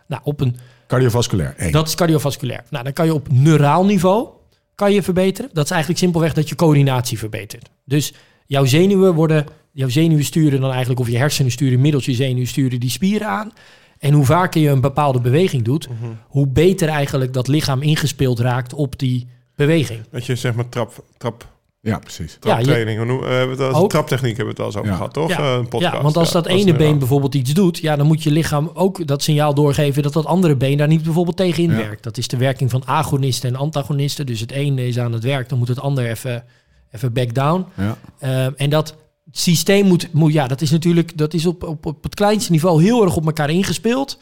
Nou, 0.07 0.23
op 0.25 0.41
een 0.41 0.57
Cardiovasculair, 0.87 1.55
één. 1.57 1.73
dat 1.73 1.89
is 1.89 1.95
cardiovasculair. 1.95 2.65
Nou, 2.71 2.85
dan 2.85 2.93
kan 2.93 3.07
je 3.07 3.15
op 3.15 3.29
neuraal 3.31 3.85
niveau 3.85 4.29
kan 4.75 4.93
je 4.93 5.03
verbeteren. 5.03 5.51
Dat 5.53 5.65
is 5.65 5.71
eigenlijk 5.71 6.01
simpelweg 6.01 6.33
dat 6.33 6.49
je 6.49 6.55
coördinatie 6.55 7.19
verbetert. 7.19 7.71
Dus 7.85 8.15
jouw 8.47 8.65
zenuwen 8.65 9.15
worden 9.15 9.47
jouw 9.73 9.89
zenuwen 9.89 10.25
sturen 10.25 10.61
dan 10.61 10.71
eigenlijk, 10.71 11.01
of 11.01 11.09
je 11.09 11.17
hersenen 11.17 11.51
sturen 11.53 11.81
middels 11.81 12.05
je 12.05 12.15
zenuwen 12.15 12.47
sturen 12.49 12.81
die 12.81 12.91
spieren 12.91 13.29
aan. 13.29 13.53
En 13.99 14.13
hoe 14.13 14.25
vaker 14.25 14.61
je 14.61 14.69
een 14.69 14.81
bepaalde 14.81 15.21
beweging 15.21 15.65
doet, 15.65 15.89
Mhm. 15.89 16.11
hoe 16.29 16.47
beter 16.49 16.89
eigenlijk 16.89 17.33
dat 17.33 17.49
lichaam 17.49 17.83
ingespeeld 17.83 18.39
raakt 18.41 18.75
op 18.75 18.99
die 18.99 19.27
beweging. 19.57 20.01
Dat 20.11 20.27
je 20.27 20.37
zeg 20.37 20.55
maar 20.55 20.69
trap, 20.69 21.05
trap, 21.19 21.51
Ja, 21.85 21.99
precies. 21.99 22.37
Ja, 22.41 22.59
je- 22.59 22.63
traptraining, 22.63 22.99
hoe 22.99 23.07
noemen- 23.07 23.27
eh, 23.27 23.31
we 23.33 23.39
hebben 23.39 23.59
het 23.67 23.75
al- 23.75 23.87
traptechniek 23.87 24.37
hebben 24.37 24.57
we 24.57 24.63
het 24.63 24.75
over 24.77 24.89
Ja. 24.89 24.95
gehad, 24.97 25.13
toch? 25.13 25.29
Ja. 25.29 25.39
Eh, 25.39 25.53
een 25.53 25.69
podcast. 25.69 25.95
ja, 25.97 26.03
want 26.03 26.17
als 26.17 26.27
Ja, 26.29 26.33
dat 26.35 26.47
ene 26.47 26.57
been 26.65 26.69
inderdaad. 26.73 26.99
bijvoorbeeld 26.99 27.35
iets 27.35 27.53
doet, 27.55 27.79
ja, 27.79 27.97
dan 27.97 28.07
moet 28.07 28.23
je 28.23 28.31
lichaam 28.31 28.71
ook 28.75 29.07
dat 29.07 29.23
signaal 29.23 29.55
doorgeven 29.55 30.03
dat 30.03 30.13
dat 30.13 30.27
andere 30.27 30.57
been 30.57 30.77
daar 30.77 30.89
niet 30.89 31.03
bijvoorbeeld 31.03 31.37
tegen 31.37 31.63
Ja. 31.63 31.69
inwerkt. 31.71 32.03
Dat 32.03 32.19
is 32.19 32.29
de 32.29 32.37
werking 32.37 32.71
van 32.71 32.83
agonisten 32.87 33.49
en 33.49 33.57
antagonisten. 33.57 34.27
Dus 34.27 34.41
het 34.41 34.51
ene 34.51 34.87
is 34.87 34.99
aan 34.99 35.13
het 35.13 35.25
werk, 35.25 35.49
dan 35.49 35.59
moet 35.59 35.69
het 35.69 35.81
ander 35.81 36.07
even, 36.11 36.45
even 36.91 37.13
back 37.13 37.35
down. 37.35 37.65
Ja. 37.77 37.97
Ehm, 38.19 38.53
en 38.57 38.71
dat 38.71 38.97
systeem 39.33 39.87
moet, 39.87 40.13
moet, 40.13 40.33
ja, 40.33 40.47
dat 40.47 40.61
is 40.61 40.71
natuurlijk, 40.71 41.19
dat 41.19 41.35
is 41.35 41.47
op, 41.47 41.63
op, 41.63 41.87
op 41.87 42.03
het 42.03 42.15
kleinste 42.15 42.53
niveau 42.53 42.83
heel 42.83 43.05
erg 43.05 43.17
op 43.17 43.27
elkaar 43.27 43.51
ingespeeld. 43.51 44.19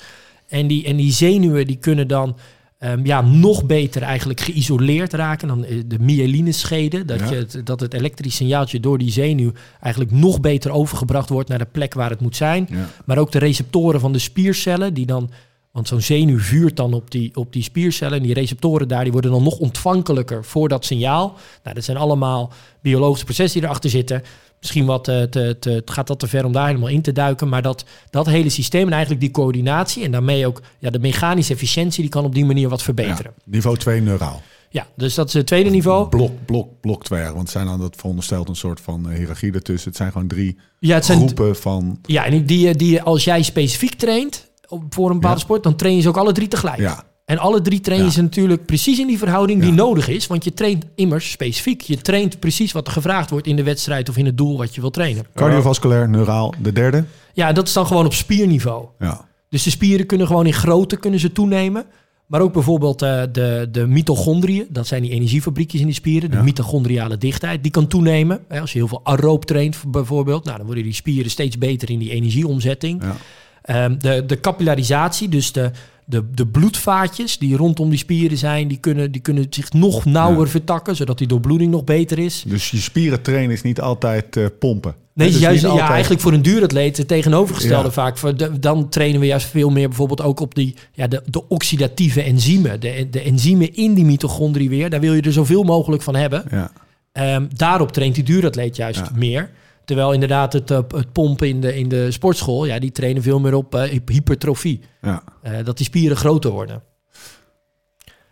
En 0.49 0.67
die, 0.67 0.85
en 0.85 0.97
die 0.97 1.13
zenuwen 1.13 1.67
die 1.67 1.77
kunnen 1.77 2.09
dan 2.09 2.37
ehm, 2.79 3.07
ja, 3.07 3.21
nog 3.21 3.65
beter 3.65 4.03
eigenlijk 4.03 4.41
geïsoleerd 4.41 5.13
raken 5.13 5.49
dan 5.49 5.65
eh, 5.65 5.83
de 5.87 5.99
myelinescheden. 5.99 7.07
Dat, 7.07 7.21
Ja. 7.21 7.31
je 7.31 7.37
het, 7.37 7.61
dat 7.65 7.81
het 7.81 7.95
elektrisch 7.95 8.37
signaaltje 8.37 8.81
door 8.81 8.99
die 8.99 9.11
zenuw 9.11 9.53
eigenlijk 9.81 10.13
nog 10.15 10.41
beter 10.41 10.71
overgebracht 10.71 11.29
wordt 11.29 11.49
naar 11.49 11.59
de 11.59 11.69
plek 11.73 11.95
waar 11.95 12.11
het 12.11 12.21
moet 12.21 12.37
zijn. 12.37 12.67
Ja. 12.71 12.89
Maar 13.05 13.19
ook 13.19 13.33
de 13.33 13.39
receptoren 13.39 14.01
van 14.01 14.13
de 14.13 14.19
spiercellen 14.19 14.95
die 14.95 15.07
dan... 15.07 15.31
Want 15.73 15.89
zo'n 15.89 16.01
zenuw 16.01 16.39
vuurt 16.39 16.77
dan 16.77 16.95
op 16.95 17.11
die, 17.11 17.37
op 17.37 17.53
die 17.53 17.63
spiercellen. 17.63 18.17
En 18.17 18.23
die 18.23 18.35
receptoren 18.35 18.89
daar 18.89 19.03
die 19.03 19.13
worden 19.13 19.31
dan 19.31 19.43
nog 19.43 19.59
ontvankelijker 19.59 20.45
voor 20.45 20.69
dat 20.69 20.85
signaal. 20.85 21.37
Nou, 21.63 21.75
dat 21.75 21.85
zijn 21.85 21.97
allemaal 21.97 22.53
biologische 22.83 23.25
processen 23.25 23.61
die 23.61 23.69
erachter 23.69 23.91
zitten. 23.91 24.23
Misschien 24.61 24.87
wat 24.87 25.09
eh, 25.09 25.23
te, 25.23 25.57
te, 25.61 25.71
het 25.71 25.91
gaat 25.91 26.07
dat 26.07 26.19
te 26.19 26.27
ver 26.27 26.45
om 26.45 26.53
daar 26.53 26.67
helemaal 26.67 26.89
in 26.89 27.03
te 27.03 27.13
duiken. 27.13 27.49
Maar 27.49 27.63
dat, 27.63 27.85
dat 28.11 28.27
hele 28.27 28.49
systeem 28.49 28.87
en 28.87 28.93
eigenlijk 28.93 29.21
die 29.21 29.31
coördinatie... 29.31 30.05
en 30.05 30.11
daarmee 30.11 30.47
ook 30.47 30.63
ja, 30.79 30.91
de 30.91 30.99
mechanische 30.99 31.53
efficiëntie... 31.53 32.01
die 32.03 32.11
kan 32.11 32.25
op 32.25 32.35
die 32.35 32.45
manier 32.45 32.69
wat 32.69 32.83
verbeteren. 32.83 33.33
Ja. 33.37 33.43
Niveau 33.45 33.77
2 33.77 34.01
neuraal. 34.01 34.43
Ja, 34.71 34.87
dus 34.97 35.15
dat 35.15 35.29
is 35.29 35.35
het 35.35 35.47
tweede 35.47 35.71
niveau. 35.71 36.09
Blok, 36.09 36.33
blok, 36.45 36.81
blok 36.81 37.05
2. 37.05 37.25
Want 37.25 37.39
het 37.39 37.51
zijn 37.51 37.67
dan 37.67 37.81
dat 37.81 37.97
veronderstelt 37.97 38.49
een 38.49 38.57
soort 38.57 38.81
van 38.81 39.11
eh, 39.11 39.17
hiërarchie 39.17 39.53
ertussen. 39.53 39.89
Het 39.89 39.99
zijn 39.99 40.13
gewoon 40.13 40.29
drie 40.29 40.59
Ja, 40.79 40.95
het 40.95 41.05
zijn 41.05 41.19
groepen 41.19 41.57
van... 41.57 41.99
Ja, 42.03 42.25
en 42.25 42.45
die, 42.45 42.75
die 42.77 43.03
als 43.03 43.25
jij 43.25 43.43
specifiek 43.43 43.95
traint 43.95 44.51
voor 44.91 45.09
een 45.09 45.15
bepaalde 45.15 45.39
Ja. 45.39 45.45
sport, 45.45 45.63
dan 45.63 45.77
train 45.77 45.95
je 45.97 46.01
ze 46.03 46.09
ook 46.09 46.17
alle 46.17 46.33
drie 46.33 46.49
tegelijk. 46.49 46.79
Ja, 46.79 47.05
En 47.31 47.39
alle 47.39 47.61
drie 47.61 47.81
trainen 47.81 48.11
ze 48.13 48.23
natuurlijk 48.23 48.67
precies 48.67 48.99
in 48.99 49.07
die 49.07 49.19
verhouding 49.19 49.63
die 49.63 49.73
nodig 49.73 50.09
is. 50.09 50.27
Want 50.27 50.45
je 50.45 50.55
traint 50.55 50.85
immers 50.95 51.31
specifiek. 51.31 51.81
Je 51.81 51.97
traint 51.97 52.39
precies 52.41 52.73
wat 52.73 52.87
er 52.87 52.93
gevraagd 52.93 53.31
wordt 53.31 53.47
in 53.47 53.57
de 53.57 53.63
wedstrijd 53.63 54.09
of 54.09 54.17
in 54.17 54.27
het 54.27 54.37
doel 54.37 54.57
wat 54.59 54.75
je 54.75 54.81
wil 54.81 54.91
trainen. 54.91 55.25
cardiovasculair, 55.35 56.09
neuraal, 56.09 56.55
de 56.63 56.73
derde. 56.73 57.05
Ja, 57.33 57.53
dat 57.53 57.67
is 57.67 57.73
dan 57.73 57.87
gewoon 57.87 58.05
op 58.07 58.15
spierniveau. 58.15 58.85
Ja, 58.99 59.27
Dus 59.49 59.63
de 59.63 59.71
spieren 59.71 60.07
kunnen 60.07 60.27
gewoon 60.27 60.47
in 60.47 60.53
grootte 60.53 60.97
kunnen 60.97 61.21
ze 61.21 61.33
toenemen. 61.33 61.85
Maar 62.27 62.41
ook 62.41 62.53
bijvoorbeeld 62.53 63.03
eh, 63.03 63.23
de, 63.33 63.69
de 63.73 63.87
mitochondriën, 63.87 64.67
dat 64.69 64.87
zijn 64.87 65.03
die 65.03 65.11
energiefabriekjes 65.11 65.81
in 65.81 65.87
die 65.87 65.95
spieren. 65.95 66.31
De 66.31 66.37
Ja. 66.37 66.43
mitochondriale 66.43 67.17
dichtheid, 67.19 67.63
die 67.63 67.73
kan 67.73 67.87
toenemen. 67.87 68.41
Hè, 68.49 68.61
als 68.61 68.73
je 68.73 68.79
heel 68.79 68.89
veel 68.89 69.01
aeroob 69.05 69.45
traint 69.45 69.77
bijvoorbeeld, 69.89 70.45
nou, 70.45 70.57
dan 70.57 70.67
worden 70.67 70.85
die 70.85 70.93
spieren 70.95 71.31
steeds 71.31 71.59
beter 71.59 71.91
in 71.91 71.99
die 71.99 72.11
energieomzetting. 72.11 73.03
ja. 73.03 73.17
Ehm, 73.63 73.99
de, 73.99 74.27
de 74.27 74.41
capillarisatie, 74.41 75.29
dus 75.29 75.53
de, 75.53 75.71
de, 76.11 76.25
de 76.35 76.47
bloedvaatjes 76.47 77.39
die 77.39 77.57
rondom 77.57 77.89
die 77.91 77.99
spieren 77.99 78.39
zijn, 78.39 78.69
die 78.69 78.79
kunnen, 78.79 79.13
die 79.13 79.21
kunnen 79.21 79.47
zich 79.51 79.73
nog 79.73 80.05
nauwer 80.05 80.45
Ja. 80.45 80.51
vertakken, 80.51 80.97
zodat 80.97 81.19
die 81.19 81.27
doorbloeding 81.27 81.71
nog 81.71 81.85
beter 81.85 82.19
is. 82.19 82.45
Dus 82.47 82.71
je 82.71 82.77
spieren 82.77 83.23
trainen 83.23 83.51
is 83.51 83.63
niet 83.63 83.81
altijd 83.81 84.37
eh, 84.37 84.45
pompen. 84.59 84.95
Nee, 85.15 85.39
juist, 85.39 85.63
ja, 85.63 85.69
altijd- 85.69 85.91
eigenlijk 85.91 86.23
voor 86.23 86.33
een 86.33 86.43
duuratleet 86.43 86.97
het 86.97 87.09
tegenovergestelde 87.09 87.87
Ja. 87.87 87.93
vaak. 87.93 88.19
Dan 88.63 88.89
trainen 88.89 89.21
we 89.21 89.27
juist 89.27 89.47
veel 89.47 89.71
meer 89.71 89.89
bijvoorbeeld 89.89 90.23
ook 90.23 90.41
op 90.41 90.55
die, 90.55 90.75
ja, 90.93 91.07
de, 91.07 91.23
de 91.27 91.49
oxidatieve 91.49 92.23
enzymen. 92.23 92.81
De, 92.81 93.09
de 93.11 93.21
enzymen 93.23 93.75
in 93.75 93.95
die 93.95 94.05
mitochondrie 94.05 94.69
weer. 94.69 94.91
Daar 94.91 95.01
wil 95.01 95.15
je 95.15 95.23
er 95.23 95.33
zoveel 95.33 95.63
mogelijk 95.63 96.03
van 96.03 96.17
hebben. 96.17 96.45
Ja, 96.51 96.71
Ehm, 97.13 97.47
daarop 97.57 97.93
traint 97.93 98.15
die 98.15 98.25
duuratleet 98.25 98.77
juist 98.77 99.03
meer. 99.15 99.51
Terwijl 99.85 100.13
inderdaad 100.13 100.53
het, 100.53 100.71
eh, 100.71 100.79
het 100.89 101.13
pompen 101.13 101.49
in 101.49 101.61
de, 101.61 101.77
in 101.77 101.89
de 101.89 102.11
sportschool, 102.11 102.65
ja, 102.65 102.79
die 102.79 102.93
trainen 102.93 103.23
veel 103.23 103.41
meer 103.41 103.55
op 103.55 103.75
eh, 103.75 104.01
hypertrofie. 104.07 104.81
ja. 105.03 105.23
Eh, 105.43 105.65
dat 105.65 105.77
die 105.77 105.87
spieren 105.87 106.17
groter 106.17 106.51
worden. 106.51 106.83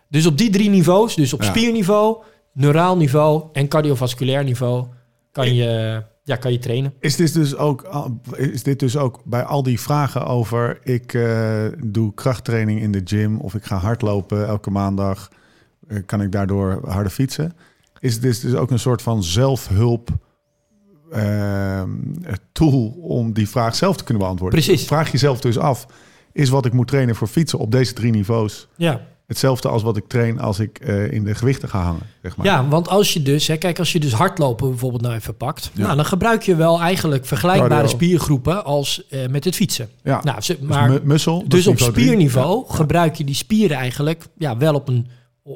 Dus 0.09 0.25
op 0.25 0.37
die 0.37 0.49
drie 0.49 0.69
niveaus, 0.69 1.15
dus 1.15 1.33
op 1.33 1.41
Ja. 1.41 1.47
spierniveau, 1.47 2.17
neuraal 2.53 2.97
niveau 2.97 3.43
en 3.53 3.67
cardiovasculair 3.67 4.43
niveau, 4.43 4.85
kan 5.31 5.53
je, 5.55 6.03
ja, 6.23 6.35
kan 6.35 6.51
je 6.51 6.59
trainen. 6.59 6.93
Is 6.99 7.15
dit, 7.15 7.33
dus 7.33 7.55
ook, 7.55 7.89
is 8.35 8.63
dit 8.63 8.79
dus 8.79 8.97
ook 8.97 9.21
bij 9.25 9.43
al 9.43 9.63
die 9.63 9.79
vragen 9.79 10.25
over... 10.25 10.79
ik 10.83 11.11
doe 11.85 12.13
krachttraining 12.13 12.81
in 12.81 12.91
de 12.91 13.01
gym 13.03 13.39
of 13.39 13.55
ik 13.55 13.63
ga 13.63 13.77
hardlopen 13.77 14.47
elke 14.47 14.69
maandag... 14.69 15.29
kan 16.05 16.21
ik 16.21 16.31
daardoor 16.31 16.81
harder 16.89 17.11
fietsen? 17.11 17.53
Is 17.99 18.19
dit 18.19 18.41
dus 18.41 18.55
ook 18.55 18.71
een 18.71 18.79
soort 18.79 19.01
van 19.01 19.23
zelfhulp 19.23 20.09
ehm, 21.11 21.89
tool 22.51 22.97
om 23.01 23.33
die 23.33 23.49
vraag 23.49 23.75
zelf 23.75 23.97
te 23.97 24.03
kunnen 24.03 24.23
beantwoorden? 24.23 24.59
Precies. 24.61 24.87
Vraag 24.87 25.11
jezelf 25.11 25.39
dus 25.39 25.57
af, 25.57 25.85
is 26.33 26.49
wat 26.49 26.65
ik 26.65 26.73
moet 26.73 26.87
trainen 26.87 27.15
voor 27.15 27.27
fietsen 27.27 27.59
op 27.59 27.71
deze 27.71 27.93
drie 27.93 28.11
niveaus... 28.11 28.67
Ja. 28.75 29.01
hetzelfde 29.27 29.67
als 29.69 29.83
wat 29.83 29.97
ik 29.97 30.07
train 30.07 30.39
als 30.39 30.59
ik 30.59 30.79
eh, 30.79 31.11
in 31.11 31.23
de 31.23 31.35
gewichten 31.35 31.69
ga 31.69 31.81
hangen? 31.81 32.01
Zeg 32.21 32.37
maar. 32.37 32.45
ja, 32.45 32.67
want 32.67 32.87
als 32.87 33.13
je 33.13 33.21
dus, 33.21 33.47
hè, 33.47 33.57
kijk, 33.57 33.79
als 33.79 33.91
je 33.91 33.99
dus 33.99 34.13
hardlopen 34.13 34.69
bijvoorbeeld 34.69 35.01
nou 35.01 35.15
even 35.15 35.37
pakt, 35.37 35.71
Ja. 35.73 35.83
nou, 35.83 35.95
dan 35.95 36.05
gebruik 36.05 36.43
je 36.43 36.55
wel 36.55 36.81
eigenlijk 36.81 37.25
vergelijkbare 37.25 37.69
Cardio. 37.73 37.89
spiergroepen 37.89 38.63
als 38.65 39.07
eh, 39.09 39.27
met 39.27 39.43
het 39.43 39.55
fietsen. 39.55 39.89
Ja. 40.03 40.21
Nou, 40.23 40.37
Dus 40.37 40.99
muscle, 41.03 41.43
Dus 41.47 41.67
op 41.67 41.79
spierniveau 41.79 42.65
Ja. 42.67 42.73
gebruik 42.75 43.15
je 43.15 43.23
die 43.23 43.35
spieren 43.35 43.77
eigenlijk 43.77 44.25
ja, 44.37 44.57
wel 44.57 44.73
op 44.73 44.87
een 44.87 45.07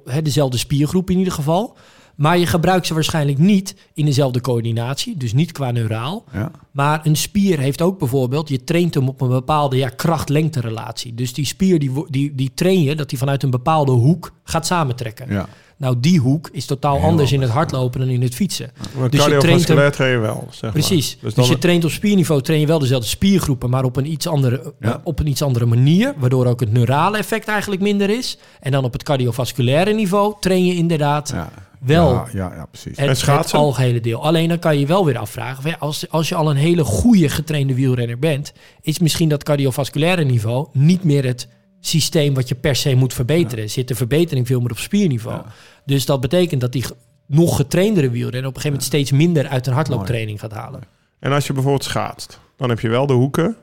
hè, 0.05 0.21
dezelfde 0.21 0.57
spiergroep 0.57 1.09
in 1.09 1.17
ieder 1.17 1.33
geval. 1.33 1.77
Maar 2.15 2.37
je 2.37 2.45
gebruikt 2.45 2.87
ze 2.87 2.93
waarschijnlijk 2.93 3.37
niet 3.37 3.75
in 3.93 4.05
dezelfde 4.05 4.41
coördinatie, 4.41 5.17
dus 5.17 5.33
niet 5.33 5.51
qua 5.51 5.71
neuraal. 5.71 6.23
Ja. 6.33 6.51
Maar 6.71 6.99
een 7.03 7.15
spier 7.15 7.59
heeft 7.59 7.81
ook 7.81 7.99
bijvoorbeeld, 7.99 8.49
je 8.49 8.63
traint 8.63 8.93
hem 8.93 9.07
op 9.07 9.21
een 9.21 9.29
bepaalde 9.29 9.77
ja, 9.77 9.89
kracht-lengte 9.89 10.59
relatie. 10.59 11.13
Dus 11.13 11.33
die 11.33 11.45
spier 11.45 11.79
die, 11.79 11.91
die, 12.09 12.35
die 12.35 12.51
train 12.53 12.81
je 12.83 12.95
dat 12.95 13.09
die 13.09 13.17
vanuit 13.17 13.43
een 13.43 13.49
bepaalde 13.49 13.91
hoek 13.91 14.31
gaat 14.43 14.65
samentrekken. 14.65 15.29
Ja. 15.33 15.47
Nou, 15.77 15.95
die 15.99 16.19
hoek 16.19 16.49
is 16.51 16.65
totaal 16.65 16.95
Heel 16.97 17.05
anders 17.05 17.31
in 17.31 17.41
het 17.41 17.49
hardlopen 17.49 17.99
dan 17.99 18.09
in 18.09 18.21
het 18.21 18.35
fietsen. 18.35 18.71
Maar 18.97 19.09
Dus 19.09 19.19
je 19.19 19.25
traint 19.25 19.41
cardiovasculair 19.41 19.91
train 19.91 20.11
je 20.11 20.17
wel, 20.17 20.47
zeg 20.51 20.61
maar. 20.61 20.71
Precies. 20.71 21.17
Dus, 21.21 21.33
dan 21.33 21.45
je 21.45 21.57
traint 21.57 21.83
op 21.85 21.91
spierniveau 21.91 22.41
train 22.41 22.59
je 22.59 22.67
wel 22.67 22.79
dezelfde 22.79 23.07
spiergroepen, 23.07 23.69
maar 23.69 23.83
op 23.83 23.95
een 23.95 24.11
iets 24.11 24.27
andere, 24.27 24.73
Ja. 24.79 24.89
eh, 24.93 24.95
op 25.03 25.19
een 25.19 25.27
iets 25.27 25.41
andere 25.41 25.65
manier, 25.65 26.13
waardoor 26.17 26.45
ook 26.45 26.59
het 26.59 26.71
neurale 26.71 27.17
effect 27.17 27.47
eigenlijk 27.47 27.81
minder 27.81 28.09
is. 28.09 28.37
En 28.59 28.71
dan 28.71 28.83
op 28.83 28.93
het 28.93 29.03
cardiovasculaire 29.03 29.93
niveau 29.93 30.33
train 30.39 30.65
je 30.65 30.75
inderdaad 30.75 31.29
Ja. 31.29 31.49
Wel 31.85 32.11
Ja, 32.11 32.27
ja, 32.33 32.53
ja, 32.55 32.65
precies. 32.65 32.97
het, 32.97 33.09
En 33.09 33.15
schaatsen? 33.17 33.57
het 33.57 33.67
algehele 33.67 33.99
deel. 33.99 34.23
Alleen 34.23 34.49
dan 34.49 34.59
kan 34.59 34.79
je 34.79 34.85
wel 34.85 35.05
weer 35.05 35.17
afvragen, 35.17 35.61
van 35.61 35.71
ja, 35.71 35.77
als, 35.79 36.09
als 36.09 36.29
je 36.29 36.35
al 36.35 36.49
een 36.49 36.55
hele 36.55 36.83
goede 36.83 37.29
getrainde 37.29 37.73
wielrenner 37.73 38.19
bent, 38.19 38.53
is 38.81 38.99
misschien 38.99 39.29
dat 39.29 39.43
cardiovasculaire 39.43 40.23
niveau 40.23 40.67
niet 40.71 41.03
meer 41.03 41.25
het 41.25 41.47
systeem 41.79 42.33
wat 42.33 42.47
je 42.47 42.55
per 42.55 42.75
se 42.75 42.95
moet 42.95 43.13
verbeteren. 43.13 43.69
Zit 43.69 43.87
de 43.87 43.95
verbetering 43.95 44.47
veel 44.47 44.59
meer 44.59 44.71
op 44.71 44.77
spierniveau. 44.79 45.37
Ja. 45.37 45.45
Dus 45.85 46.05
dat 46.05 46.21
betekent 46.21 46.61
dat 46.61 46.71
die 46.71 46.85
nog 47.27 47.55
getraindere 47.55 48.09
wielrenner 48.09 48.49
op 48.49 48.55
een 48.55 48.61
gegeven 48.61 48.69
moment 48.69 48.83
steeds 48.83 49.11
minder 49.11 49.47
uit 49.47 49.67
een 49.67 49.73
hardlooptraining 49.73 50.39
gaat 50.39 50.51
halen. 50.53 50.81
En 51.19 51.31
als 51.31 51.47
je 51.47 51.53
bijvoorbeeld 51.53 51.83
schaatst, 51.83 52.39
dan 52.57 52.69
heb 52.69 52.79
je 52.79 52.89
wel 52.89 53.05
de 53.05 53.13
hoeken. 53.13 53.55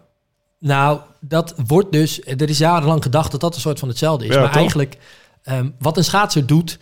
Nou, 0.59 1.01
dat 1.21 1.55
wordt 1.67 1.93
dus. 1.93 2.23
Er 2.25 2.49
is 2.49 2.59
jarenlang 2.59 3.03
gedacht 3.03 3.31
dat 3.31 3.41
dat 3.41 3.55
een 3.55 3.61
soort 3.61 3.79
van 3.79 3.89
hetzelfde 3.89 4.27
is. 4.27 4.35
Ja, 4.35 4.41
maar 4.41 4.51
toch? 4.51 4.61
eigenlijk, 4.61 4.99
ehm, 5.43 5.69
wat 5.79 5.97
een 5.97 6.05
schaatser 6.05 6.47
doet, 6.47 6.79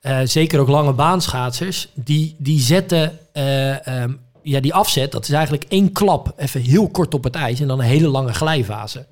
eh, 0.00 0.18
zeker 0.24 0.60
ook 0.60 0.68
lange 0.68 0.92
baanschaatsers, 0.92 1.88
die, 1.94 2.34
die 2.38 2.60
zetten. 2.60 3.18
eh, 3.32 3.86
ehm, 3.86 4.12
ja, 4.42 4.60
die 4.60 4.74
afzet, 4.74 5.12
dat 5.12 5.22
is 5.22 5.30
eigenlijk 5.30 5.64
één 5.68 5.92
klap, 5.92 6.32
even 6.36 6.60
heel 6.60 6.88
kort 6.88 7.14
op 7.14 7.24
het 7.24 7.34
ijs 7.34 7.60
en 7.60 7.68
dan 7.68 7.78
een 7.78 7.86
hele 7.86 8.08
lange 8.08 8.32
glijfase. 8.32 9.06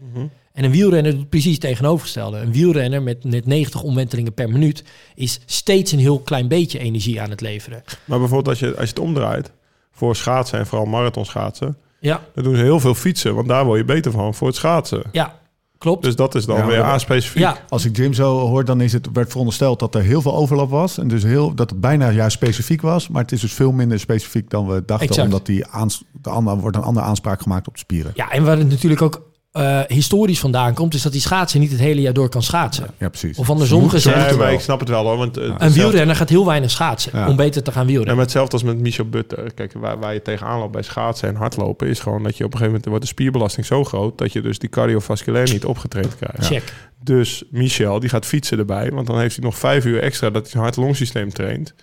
En 0.52 0.64
een 0.64 0.71
wielrenner 0.71 1.16
doet 1.16 1.28
precies 1.28 1.52
het 1.52 1.61
tegenovergestelde. 1.61 2.38
Een 2.38 2.52
wielrenner 2.52 3.02
met 3.02 3.25
net 3.25 3.47
90 3.47 3.83
omwentelingen 3.83 4.35
per 4.35 4.49
minuut 4.50 4.85
is 5.14 5.40
steeds 5.47 5.92
een 5.92 5.99
heel 5.99 6.18
klein 6.18 6.49
beetje 6.49 6.78
energie 6.78 7.21
aan 7.21 7.30
het 7.30 7.40
leveren. 7.40 7.83
Maar 8.04 8.18
bijvoorbeeld 8.18 8.49
als 8.49 8.59
je, 8.59 8.66
als 8.71 8.88
je 8.88 8.95
het 8.95 8.99
omdraait, 8.99 9.52
voor 9.92 10.16
schaatsen 10.16 10.59
en 10.59 10.66
vooral 10.66 10.87
marathonschaatsen, 10.87 11.76
Ja, 12.00 12.23
dan 12.35 12.45
doen 12.45 12.57
ze 12.57 12.62
heel 12.62 12.80
veel 12.80 12.95
fietsen, 12.95 13.35
want 13.35 13.49
daar 13.49 13.64
word 13.64 13.78
je 13.78 13.85
beter 13.85 14.12
van 14.12 14.35
voor 14.35 14.47
het 14.47 14.57
schaatsen. 14.57 15.02
ja 15.12 15.38
klopt. 15.78 16.02
Dus 16.02 16.16
dat 16.16 16.35
is 16.35 16.44
dan 16.47 16.56
Ja, 16.56 16.66
weer 16.66 16.82
A-specifiek. 16.85 17.38
ja, 17.42 17.56
Als 17.68 17.85
ik 17.85 17.97
Jim 17.97 18.12
zo 18.14 18.38
hoor, 18.38 18.64
dan 18.64 18.80
is 18.80 18.92
het, 18.92 19.08
werd 19.12 19.28
verondersteld 19.30 19.78
dat 19.78 19.94
er 19.94 20.02
heel 20.02 20.23
veel 20.23 20.35
overlap 20.35 20.70
was. 20.70 20.99
En 20.99 21.08
dus 21.08 21.23
heel, 21.23 21.54
dat 21.54 21.70
het 21.70 21.80
bijna 21.80 22.11
juist 22.11 22.37
specifiek 22.37 22.80
was. 22.82 23.08
Maar 23.08 23.23
het 23.23 23.32
is 23.32 23.40
dus 23.40 23.52
veel 23.52 23.73
minder 23.73 24.00
specifiek 24.00 24.50
dan 24.50 24.66
we 24.66 24.82
dachten. 24.87 25.08
Exact. 25.08 25.26
Omdat 25.26 25.47
die 25.47 25.66
aans, 25.66 26.04
de 26.23 26.30
ander, 26.30 26.56
wordt 26.56 26.76
een 26.76 26.82
andere 26.82 27.06
aanspraak 27.06 27.42
gemaakt 27.42 27.66
op 27.68 27.73
de 27.73 27.78
spieren. 27.78 28.12
Ja, 28.14 28.30
en 28.30 28.44
waar 28.44 28.58
het 28.58 28.68
natuurlijk 28.68 29.02
ook 29.02 29.23
eh, 29.52 29.81
historisch 29.87 30.40
vandaan 30.40 30.75
komt, 30.75 30.95
is 30.95 31.02
dat 31.02 31.12
die 31.12 31.21
schaatser 31.21 31.61
niet 31.61 31.71
het 31.71 31.81
hele 31.81 32.00
jaar 32.00 32.12
door 32.12 32.28
kan 32.28 32.43
schaatsen. 32.43 32.87
Ja, 32.99 33.09
precies. 33.09 33.38
Of 33.38 33.50
andersom 33.50 33.83
Ze 33.83 33.88
gezegd- 33.88 34.05
moeten 34.17 34.31
Nee, 34.31 34.38
maar 34.38 34.47
wel. 34.49 34.57
ik 34.57 34.62
snap 34.64 34.81
het 34.81 34.88
wel 34.88 35.05
hoor. 35.05 35.17
Want, 35.17 35.37
eh, 35.37 35.45
Een 35.45 35.50
hetzelfde- 35.50 35.81
wielrenner 35.83 36.17
gaat 36.17 36.28
heel 36.28 36.47
weinig 36.47 36.71
schaatsen 36.71 37.12
Ja. 37.19 37.28
om 37.28 37.37
beter 37.37 37.62
te 37.62 37.71
gaan 37.73 37.81
Ja, 37.83 37.87
wielrennen. 37.87 38.14
maar 38.17 38.25
hetzelfde 38.25 38.52
als 38.52 38.62
met 38.62 38.78
Michel 38.78 39.09
Butter. 39.09 39.55
Kijk, 39.55 39.73
waar, 39.73 39.99
waar 39.99 40.12
je 40.14 40.23
tegenaan 40.23 40.59
loopt 40.59 40.73
bij 40.73 40.83
schaatsen 40.83 41.28
en 41.28 41.35
hardlopen... 41.35 41.88
is 41.88 42.00
gewoon 42.00 42.23
dat 42.23 42.37
je 42.37 42.45
op 42.45 42.52
een 42.52 42.59
gegeven 42.59 42.67
moment... 42.67 42.85
wordt 42.87 43.02
de 43.02 43.09
spierbelasting 43.11 43.67
zo 43.67 43.85
groot... 43.85 44.19
dat 44.19 44.33
je 44.33 44.40
dus 44.40 44.59
die 44.59 44.69
cardiovasculair 44.69 45.52
niet 45.52 45.64
opgetraind 45.64 46.17
krijgt. 46.17 46.47
Check. 46.47 46.73
Dus 47.02 47.43
Michel, 47.50 48.00
die 48.00 48.09
gaat 48.09 48.26
fietsen 48.26 48.59
erbij. 48.59 48.90
Want 48.90 49.07
dan 49.07 49.19
heeft 49.21 49.37
hij 49.37 49.45
nog 49.45 49.59
vijf 49.59 49.85
uur 49.85 50.02
extra 50.02 50.31
dat 50.31 50.43
hij 50.43 50.50
zijn 50.50 50.62
hart-longsysteem 50.62 51.33
traint. 51.33 51.75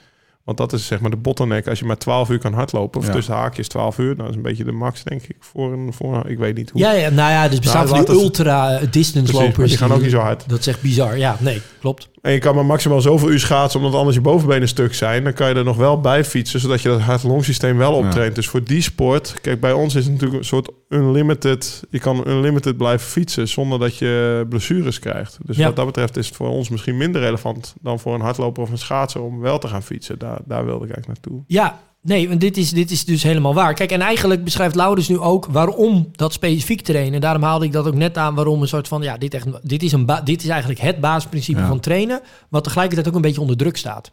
Want 0.45 0.57
dat 0.57 0.73
is 0.73 0.85
zeg 0.87 0.99
maar 0.99 1.09
de 1.09 1.17
bottleneck. 1.17 1.67
Als 1.67 1.79
je 1.79 1.85
maar 1.85 1.97
12 1.97 2.29
uur 2.29 2.39
kan 2.39 2.53
hardlopen, 2.53 2.99
of 2.99 3.07
Ja. 3.07 3.13
tussen 3.13 3.33
haakjes 3.33 3.67
12 3.67 3.97
uur... 3.97 4.15
dat 4.15 4.29
is 4.29 4.35
een 4.35 4.41
beetje 4.41 4.63
de 4.63 4.71
max, 4.71 5.03
denk 5.03 5.21
ik, 5.23 5.35
voor 5.39 5.73
een... 5.73 5.93
Voor, 5.93 6.15
een- 6.15 6.29
ik 6.31 6.37
weet 6.37 6.55
niet 6.55 6.69
hoe. 6.69 6.81
Ja, 6.81 6.91
ja, 6.91 7.09
nou 7.09 7.31
ja, 7.31 7.47
dus 7.47 7.59
bestaan 7.59 7.85
Nou, 7.85 7.95
van 8.05 8.05
die 8.15 8.23
ultra 8.23 8.77
eh, 8.79 8.87
distance 8.91 9.33
lopers. 9.33 9.69
die 9.69 9.77
gaan 9.77 9.91
ook 9.91 10.01
niet 10.01 10.11
zo 10.11 10.19
hard. 10.19 10.49
Dat 10.49 10.59
is 10.59 10.67
echt 10.67 10.81
bizar. 10.81 11.17
Ja, 11.17 11.35
nee, 11.39 11.61
klopt. 11.79 12.09
En 12.25 12.31
je 12.31 12.39
kan 12.39 12.55
maar 12.55 12.65
maximaal 12.65 13.01
zoveel 13.01 13.29
uur 13.29 13.39
schaatsen... 13.39 13.79
omdat 13.79 13.95
anders 13.99 14.15
je 14.15 14.21
bovenbenen 14.21 14.67
stuk 14.67 14.93
zijn. 14.93 15.23
Dan 15.23 15.33
kan 15.33 15.49
je 15.49 15.55
er 15.55 15.63
nog 15.63 15.77
wel 15.77 16.01
bij 16.01 16.23
fietsen... 16.23 16.59
zodat 16.59 16.81
je 16.81 16.89
dat 16.89 16.99
hart-longsysteem 16.99 17.77
wel 17.77 17.93
optraint. 17.93 18.35
Dus 18.35 18.47
voor 18.47 18.63
die 18.63 18.81
sport... 18.81 19.35
Kijk, 19.41 19.59
bij 19.59 19.71
ons 19.73 19.95
is 19.95 20.03
het 20.03 20.13
natuurlijk 20.13 20.39
een 20.39 20.45
soort 20.45 20.69
unlimited... 20.89 21.83
Je 21.89 21.99
kan 21.99 22.23
unlimited 22.27 22.77
blijven 22.77 23.07
fietsen... 23.07 23.47
zonder 23.47 23.79
dat 23.79 23.97
je 23.97 24.45
blessures 24.49 24.99
krijgt. 24.99 25.37
Dus 25.43 25.57
Ja. 25.57 25.65
wat 25.65 25.75
dat 25.75 25.85
betreft 25.85 26.17
is 26.17 26.27
het 26.27 26.35
voor 26.35 26.49
ons 26.49 26.69
misschien 26.69 26.97
minder 26.97 27.21
relevant... 27.21 27.75
dan 27.81 27.99
voor 27.99 28.13
een 28.13 28.21
hardloper 28.21 28.63
of 28.63 28.69
een 28.69 28.77
schaatser... 28.77 29.21
om 29.21 29.39
wel 29.39 29.57
te 29.57 29.67
gaan 29.67 29.83
fietsen. 29.83 30.19
Daar, 30.19 30.39
daar 30.45 30.65
wilde 30.65 30.85
ik 30.85 30.91
eigenlijk 30.91 31.07
naartoe. 31.07 31.43
Ja, 31.47 31.79
nee, 32.05 32.27
want 32.27 32.41
dit 32.41 32.57
is, 32.57 32.71
dit 32.71 32.91
is 32.91 33.05
dus 33.05 33.23
helemaal 33.23 33.53
waar. 33.53 33.73
Kijk, 33.73 33.91
en 33.91 34.01
eigenlijk 34.01 34.43
beschrijft 34.43 34.75
Laurens 34.75 35.07
nu 35.07 35.19
ook 35.19 35.45
waarom 35.45 36.09
dat 36.11 36.33
specifiek 36.33 36.81
trainen. 36.81 37.21
Daarom 37.21 37.43
haalde 37.43 37.65
ik 37.65 37.71
dat 37.71 37.87
ook 37.87 37.95
net 37.95 38.17
aan 38.17 38.35
waarom 38.35 38.61
een 38.61 38.67
soort 38.67 38.87
van, 38.87 39.01
ja, 39.01 39.17
dit, 39.17 39.33
echt, 39.33 39.47
dit, 39.61 39.83
is, 39.83 39.91
een 39.91 40.09
dit 40.23 40.43
is 40.43 40.49
eigenlijk 40.49 40.79
het 40.79 40.99
basisprincipe 40.99 41.59
Ja. 41.59 41.67
van 41.67 41.79
trainen, 41.79 42.21
wat 42.49 42.63
tegelijkertijd 42.63 43.07
ook 43.07 43.15
een 43.15 43.21
beetje 43.21 43.41
onder 43.41 43.57
druk 43.57 43.77
staat. 43.77 44.11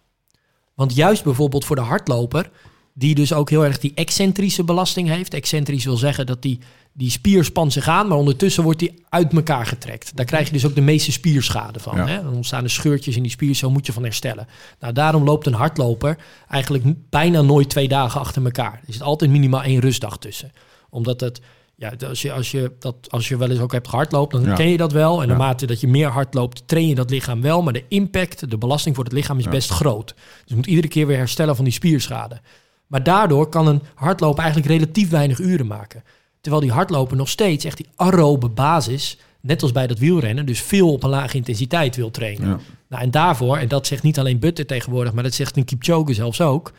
Want 0.75 0.95
juist 0.95 1.25
bijvoorbeeld 1.25 1.65
voor 1.65 1.77
de 1.77 1.83
hardloper, 1.83 2.51
die 2.95 3.15
dus 3.15 3.33
ook 3.33 3.51
heel 3.51 3.65
erg 3.65 3.79
die 3.79 3.93
excentrische 3.95 4.65
belasting 4.65 5.09
heeft. 5.09 5.35
Excentrisch 5.35 5.85
wil 5.85 5.97
zeggen 5.97 6.27
dat 6.27 6.43
die, 6.43 6.59
die 6.95 7.11
spier 7.11 7.45
spant 7.45 7.73
zich 7.73 7.89
aan, 7.89 8.09
maar 8.09 8.19
ondertussen 8.19 8.63
wordt 8.63 8.79
die 8.79 9.05
uit 9.09 9.33
elkaar 9.33 9.67
getrekt. 9.67 10.17
Daar 10.17 10.25
krijg 10.27 10.47
je 10.47 10.53
dus 10.53 10.67
ook 10.67 10.75
de 10.75 10.81
meeste 10.81 11.13
spierschade 11.13 11.81
van. 11.81 11.97
Ja. 11.97 12.07
Hè? 12.07 12.23
Dan 12.23 12.35
ontstaan 12.35 12.65
er 12.65 12.71
scheurtjes 12.71 13.17
in 13.17 13.23
die 13.23 13.31
spier, 13.31 13.55
zo 13.55 13.71
moet 13.71 13.87
je 13.87 13.93
van 13.93 14.03
herstellen. 14.03 14.47
Nou, 14.81 14.93
daarom 14.93 15.25
loopt 15.25 15.47
een 15.47 15.55
hardloper 15.55 16.17
eigenlijk 16.49 16.85
bijna 17.11 17.41
nooit 17.43 17.69
twee 17.71 17.89
dagen 17.89 18.21
achter 18.21 18.45
elkaar. 18.45 18.81
Er 18.87 18.93
zit 18.93 19.03
altijd 19.03 19.31
minimaal 19.31 19.63
één 19.63 19.81
rustdag 19.81 20.19
tussen. 20.19 20.53
Omdat 20.91 21.21
het, 21.21 21.41
ja, 21.75 21.93
als 22.09 22.23
je, 22.23 22.33
als 22.33 22.51
je, 22.51 22.73
dat, 22.79 22.97
als 23.09 23.29
je 23.29 23.37
wel 23.37 23.51
eens 23.51 23.61
ook 23.61 23.73
hebt 23.73 23.89
gehardloopt, 23.89 24.33
dan 24.33 24.45
Ja. 24.45 24.55
ken 24.55 24.69
je 24.69 24.77
dat 24.77 24.93
wel. 24.93 25.23
En 25.23 25.29
naarmate 25.29 25.67
dat 25.67 25.81
je 25.81 25.89
meer 25.89 26.09
hard 26.09 26.35
loopt, 26.35 26.63
train 26.69 26.89
je 26.89 26.95
dat 26.95 27.11
lichaam 27.11 27.43
wel. 27.43 27.63
Maar 27.63 27.73
de 27.73 27.85
impact, 27.89 28.51
de 28.51 28.59
belasting 28.59 28.95
voor 28.95 29.05
het 29.05 29.13
lichaam 29.13 29.39
is 29.39 29.45
Ja. 29.45 29.51
best 29.51 29.71
groot. 29.71 30.15
Dus 30.17 30.45
je 30.45 30.55
moet 30.55 30.67
iedere 30.67 30.89
keer 30.89 31.07
weer 31.07 31.17
herstellen 31.17 31.57
van 31.57 31.65
die 31.65 31.75
spierschade. 31.75 32.41
Maar 32.87 33.03
daardoor 33.03 33.49
kan 33.49 33.67
een 33.67 33.83
hardloper 33.95 34.43
eigenlijk 34.43 34.73
relatief 34.73 35.11
weinig 35.11 35.39
uren 35.39 35.67
maken. 35.67 36.03
Terwijl 36.43 36.63
die 36.63 36.73
hardloper 36.73 37.17
nog 37.17 37.29
steeds 37.29 37.65
echt 37.65 37.77
die 37.77 37.87
aerobe 37.97 38.49
basis, 38.49 39.19
net 39.41 39.63
als 39.63 39.73
bij 39.73 39.87
dat 39.87 39.99
wielrennen, 39.99 40.47
dus 40.47 40.61
veel 40.63 40.93
op 40.93 41.03
een 41.03 41.11
lage 41.11 41.37
intensiteit 41.37 41.97
wil 41.97 42.11
trainen. 42.11 42.49
Ja. 42.49 42.59
Nou, 42.89 43.03
en 43.03 43.11
daarvoor, 43.11 43.57
en 43.57 43.69
dat 43.69 43.87
zegt 43.87 44.03
niet 44.03 44.19
alleen 44.19 44.39
Butter 44.39 44.67
tegenwoordig, 44.67 45.13
maar 45.13 45.23
dat 45.23 45.35
zegt 45.35 45.57
een 45.57 45.65
Kipchoge 45.65 46.15
zelfs 46.15 46.41
ook, 46.41 46.73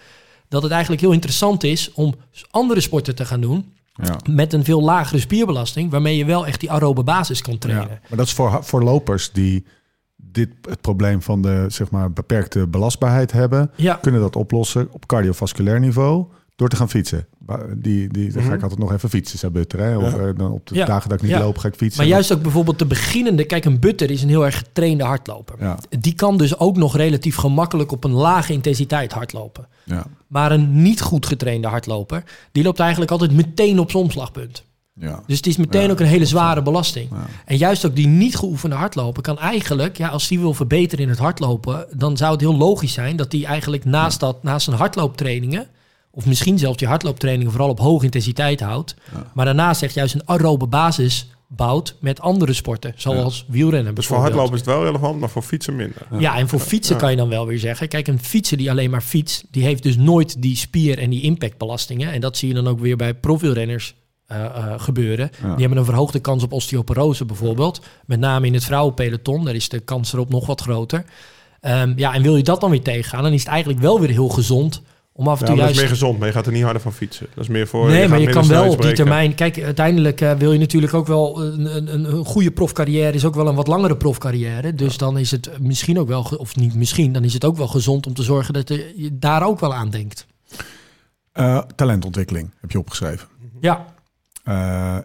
dat 0.50 0.64
het 0.64 0.72
eigenlijk 0.72 1.02
heel 1.02 1.12
interessant 1.12 1.64
is 1.64 1.92
om 1.94 2.16
andere 2.52 2.82
sporten 2.82 3.16
te 3.16 3.26
gaan 3.26 3.42
doen 3.42 3.72
Ja. 4.04 4.18
met 4.30 4.54
een 4.54 4.64
veel 4.64 4.82
lagere 4.82 5.20
spierbelasting, 5.20 5.92
waarmee 5.92 6.18
je 6.18 6.26
wel 6.26 6.46
echt 6.48 6.60
die 6.60 6.72
aerobe 6.72 7.04
basis 7.04 7.42
kan 7.42 7.54
Ja. 7.54 7.60
trainen. 7.60 8.00
Maar 8.10 8.18
dat 8.18 8.26
is 8.28 8.34
voor, 8.34 8.64
voor 8.64 8.84
lopers 8.84 9.32
die 9.32 9.66
dit, 10.16 10.50
het 10.70 10.82
probleem 10.82 11.22
van 11.22 11.42
de 11.42 11.66
zeg 11.68 11.92
maar, 11.92 12.12
beperkte 12.12 12.68
belastbaarheid 12.68 13.32
hebben, 13.32 13.72
Ja, 13.76 13.94
kunnen 13.96 14.22
dat 14.22 14.36
oplossen 14.36 14.88
op 14.92 15.06
cardiovasculair 15.06 15.80
niveau 15.80 16.26
door 16.56 16.70
te 16.70 16.76
gaan 16.76 16.90
fietsen. 16.90 17.28
Die, 17.76 18.08
die, 18.08 18.32
ga 18.32 18.54
ik 18.54 18.62
altijd 18.62 18.80
nog 18.80 18.92
even 18.94 19.10
fietsen, 19.10 19.40
zei 19.40 19.52
Butter. 19.52 19.80
Hè? 19.80 19.98
Of, 19.98 20.14
eh, 20.14 20.26
dan 20.38 20.52
op 20.52 20.68
de 20.68 20.76
Ja. 20.76 20.86
dagen 20.86 21.10
dat 21.10 21.18
ik 21.18 21.24
niet 21.24 21.34
Ja. 21.38 21.40
loop, 21.40 21.58
ga 21.58 21.68
ik 21.68 21.76
fietsen. 21.76 22.02
maar 22.02 22.12
juist 22.12 22.34
ook 22.34 22.42
bijvoorbeeld 22.42 22.80
de 22.80 22.86
beginnende, 22.86 23.44
kijk, 23.46 23.66
een 23.66 23.80
Butter 23.80 24.12
is 24.12 24.22
een 24.24 24.30
heel 24.30 24.46
erg 24.46 24.58
getrainde 24.58 25.04
hardloper. 25.04 25.56
Ja, 25.60 25.78
Die 26.00 26.14
kan 26.14 26.38
dus 26.38 26.60
ook 26.60 26.78
nog 26.78 26.96
relatief 26.96 27.36
gemakkelijk 27.36 27.92
op 27.92 28.04
een 28.04 28.12
lage 28.12 28.54
intensiteit 28.54 29.12
hardlopen. 29.12 29.68
ja, 29.84 30.06
Maar 30.28 30.52
een 30.52 30.82
niet 30.82 31.02
goed 31.02 31.26
getrainde 31.26 31.68
hardloper, 31.68 32.24
die 32.52 32.64
loopt 32.64 32.80
eigenlijk 32.80 33.12
altijd 33.12 33.32
meteen 33.34 33.80
op 33.80 33.92
zijn 33.92 34.04
omslagpunt. 34.04 34.64
ja. 34.94 35.24
Dus 35.28 35.38
het 35.38 35.48
is 35.48 35.58
meteen 35.58 35.86
Ja, 35.86 35.92
ook 35.92 36.00
een 36.00 36.06
hele 36.06 36.26
zware 36.26 36.62
belasting. 36.62 37.10
Ja. 37.12 37.26
En 37.46 37.58
juist 37.58 37.86
ook 37.86 37.96
die 37.96 38.08
niet 38.08 38.36
geoefende 38.36 38.76
hardloper 38.76 39.22
kan 39.22 39.40
eigenlijk, 39.40 39.98
ja, 39.98 40.08
als 40.08 40.28
die 40.28 40.40
wil 40.40 40.54
verbeteren 40.54 41.04
in 41.04 41.10
het 41.10 41.20
hardlopen, 41.20 41.86
dan 41.94 42.18
zou 42.18 42.32
het 42.32 42.42
heel 42.42 42.58
logisch 42.58 42.94
zijn 42.94 43.16
dat 43.16 43.32
die 43.32 43.46
eigenlijk 43.46 43.86
naast, 43.86 44.20
dat, 44.20 44.44
naast 44.44 44.66
zijn 44.66 44.78
hardlooptrainingen, 44.78 45.68
of 46.16 46.26
misschien 46.26 46.60
zelfs 46.60 46.78
die 46.78 46.88
hardlooptrainingen 46.88 47.52
vooral 47.52 47.70
op 47.70 47.80
hoge 47.80 48.06
intensiteit 48.06 48.60
houdt, 48.60 48.96
maar 49.34 49.46
daarnaast 49.46 49.84
echt 49.84 49.94
juist 49.94 50.14
een 50.14 50.28
aerobe 50.28 50.68
basis 50.68 51.28
bouwt 51.48 51.96
met 52.00 52.22
andere 52.22 52.54
sporten, 52.54 52.94
zoals 52.96 53.46
wielrennen 53.48 53.96
Dus 53.96 54.06
voor 54.06 54.18
hardlopen 54.18 54.54
is 54.54 54.60
het 54.60 54.70
wel 54.70 54.84
relevant, 54.84 55.20
maar 55.20 55.30
voor 55.30 55.42
fietsen 55.42 55.76
minder. 55.76 56.02
Ja, 56.20 56.38
en 56.38 56.48
voor 56.48 56.60
fietsen 56.60 56.98
kan 56.98 57.12
je 57.12 57.18
dan 57.18 57.30
wel 57.30 57.48
weer 57.48 57.60
zeggen. 57.60 57.88
Kijk, 57.88 58.08
een 58.08 58.24
fietser 58.24 58.58
die 58.58 58.70
alleen 58.70 58.90
maar 58.90 59.02
fietst, 59.02 59.46
die 59.52 59.64
heeft 59.64 59.84
dus 59.84 59.96
nooit 59.96 60.42
die 60.42 60.56
spier- 60.56 61.00
en 61.00 61.10
die 61.10 61.22
impactbelastingen. 61.22 62.12
En 62.12 62.22
dat 62.22 62.38
zie 62.38 62.48
je 62.48 62.54
dan 62.54 62.68
ook 62.68 62.80
weer 62.80 62.96
bij 62.96 63.14
profielrenners 63.14 63.96
eh, 64.26 64.46
eh, 64.46 64.74
gebeuren. 64.78 65.30
Ja. 65.42 65.50
Die 65.50 65.60
hebben 65.60 65.78
een 65.78 65.86
verhoogde 65.86 66.20
kans 66.20 66.44
op 66.44 66.54
osteoporose 66.54 67.26
bijvoorbeeld. 67.26 67.82
Met 68.06 68.20
name 68.20 68.48
in 68.48 68.54
het 68.54 68.66
vrouwenpeloton, 68.66 69.46
daar 69.46 69.56
is 69.56 69.70
de 69.70 69.80
kans 69.80 70.14
erop 70.14 70.30
nog 70.30 70.46
wat 70.46 70.62
groter. 70.62 71.06
Ehm, 71.60 71.94
ja, 71.96 72.14
en 72.14 72.22
wil 72.22 72.36
je 72.36 72.44
dat 72.44 72.62
dan 72.62 72.70
weer 72.70 72.82
tegengaan, 72.82 73.24
dan 73.24 73.34
is 73.34 73.40
het 73.40 73.50
eigenlijk 73.50 73.80
wel 73.80 74.00
weer 74.00 74.10
heel 74.10 74.30
gezond 74.30 74.82
om 75.16 75.28
af 75.28 75.40
en 75.42 75.46
Ja, 75.46 75.46
toe 75.46 75.56
maar 75.56 75.66
dat 75.66 75.74
is 75.76 75.76
juist... 75.76 75.80
meer 75.80 75.88
gezond, 76.00 76.20
maar 76.20 76.28
je 76.28 76.34
gaat 76.34 76.46
er 76.46 76.52
niet 76.52 76.64
harder 76.64 76.82
van 76.82 76.94
fietsen. 76.94 77.28
Dat 77.34 77.44
is 77.44 77.50
meer 77.50 77.68
voor... 77.68 77.88
Nee, 77.90 78.08
maar 78.08 78.20
je 78.20 78.30
kan 78.30 78.48
wel 78.48 78.70
op 78.70 78.82
die 78.82 78.94
termijn... 78.94 79.36
Kijk, 79.36 79.62
uiteindelijk 79.64 80.22
eh, 80.22 80.34
wil 80.34 80.52
je 80.54 80.60
natuurlijk 80.60 80.94
ook 80.94 81.08
wel... 81.08 81.42
Een, 81.44 81.76
een, 81.76 81.94
een, 81.94 82.14
een 82.14 82.26
goede 82.26 82.52
profcarrière 82.52 83.12
is 83.14 83.26
ook 83.26 83.36
wel 83.36 83.48
een 83.48 83.56
wat 83.56 83.68
langere 83.68 83.98
profcarrière. 83.98 84.76
Dus 84.76 84.98
dan 84.98 85.18
is 85.18 85.32
het 85.32 85.50
misschien 85.60 86.00
ook 86.00 86.08
wel... 86.08 86.22
Of 86.38 86.56
niet 86.56 86.76
misschien, 86.76 87.14
dan 87.14 87.24
is 87.24 87.34
het 87.34 87.46
ook 87.46 87.58
wel 87.58 87.68
gezond 87.68 88.08
om 88.08 88.14
te 88.14 88.24
zorgen 88.24 88.54
dat 88.54 88.70
je 88.70 88.94
je 88.96 89.20
daar 89.20 89.46
ook 89.48 89.60
wel 89.60 89.74
aan 89.74 89.90
denkt. 89.90 90.26
Eh, 91.32 91.58
talentontwikkeling 91.76 92.52
heb 92.62 92.72
je 92.72 92.80
opgeschreven. 92.80 93.28
Ja, 93.62 93.86
Eh, 94.44 94.98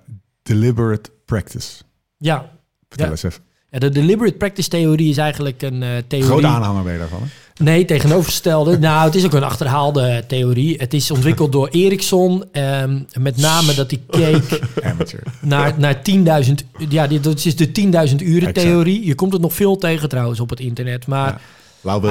deliberate 0.42 1.10
practice. 1.24 1.82
ja. 2.18 2.50
Vertel 2.88 3.06
Ja. 3.06 3.12
eens 3.12 3.22
even. 3.22 3.42
Ja, 3.70 3.78
de 3.78 3.88
deliberate 3.90 4.36
practice 4.36 4.68
theorie 4.68 5.08
is 5.10 5.16
eigenlijk 5.16 5.62
een 5.62 5.82
eh, 5.82 5.88
theorie... 6.06 6.28
Grote 6.28 6.46
aanhanger 6.46 6.82
ben 6.82 6.92
je 6.92 6.98
daarvan. 6.98 7.20
Hè? 7.22 7.26
Nee, 7.58 7.84
tegenovergestelde. 7.84 8.78
nou, 8.88 9.04
het 9.04 9.14
is 9.14 9.24
ook 9.24 9.32
een 9.32 9.42
achterhaalde 9.44 10.24
theorie. 10.26 10.76
Het 10.78 10.94
is 10.94 11.10
ontwikkeld 11.10 11.52
door 11.52 11.68
Ericsson. 11.68 12.44
ehm, 12.52 12.98
met 13.18 13.36
name 13.36 13.74
dat 13.74 13.90
hij 13.90 14.00
keek 14.10 14.60
naar, 15.40 15.74
naar 15.78 16.00
10.000... 16.46 16.52
Ja, 16.88 17.06
dit 17.06 17.24
dat 17.24 17.44
is 17.44 17.56
de 17.56 17.66
10.000 18.10 18.16
uren 18.16 18.52
theorie. 18.52 19.06
Je 19.06 19.14
komt 19.14 19.32
het 19.32 19.42
nog 19.42 19.54
veel 19.54 19.76
tegen 19.76 20.08
trouwens 20.08 20.40
op 20.40 20.50
het 20.50 20.60
internet. 20.60 21.06
Maar 21.06 21.28
Ja. 21.30 21.40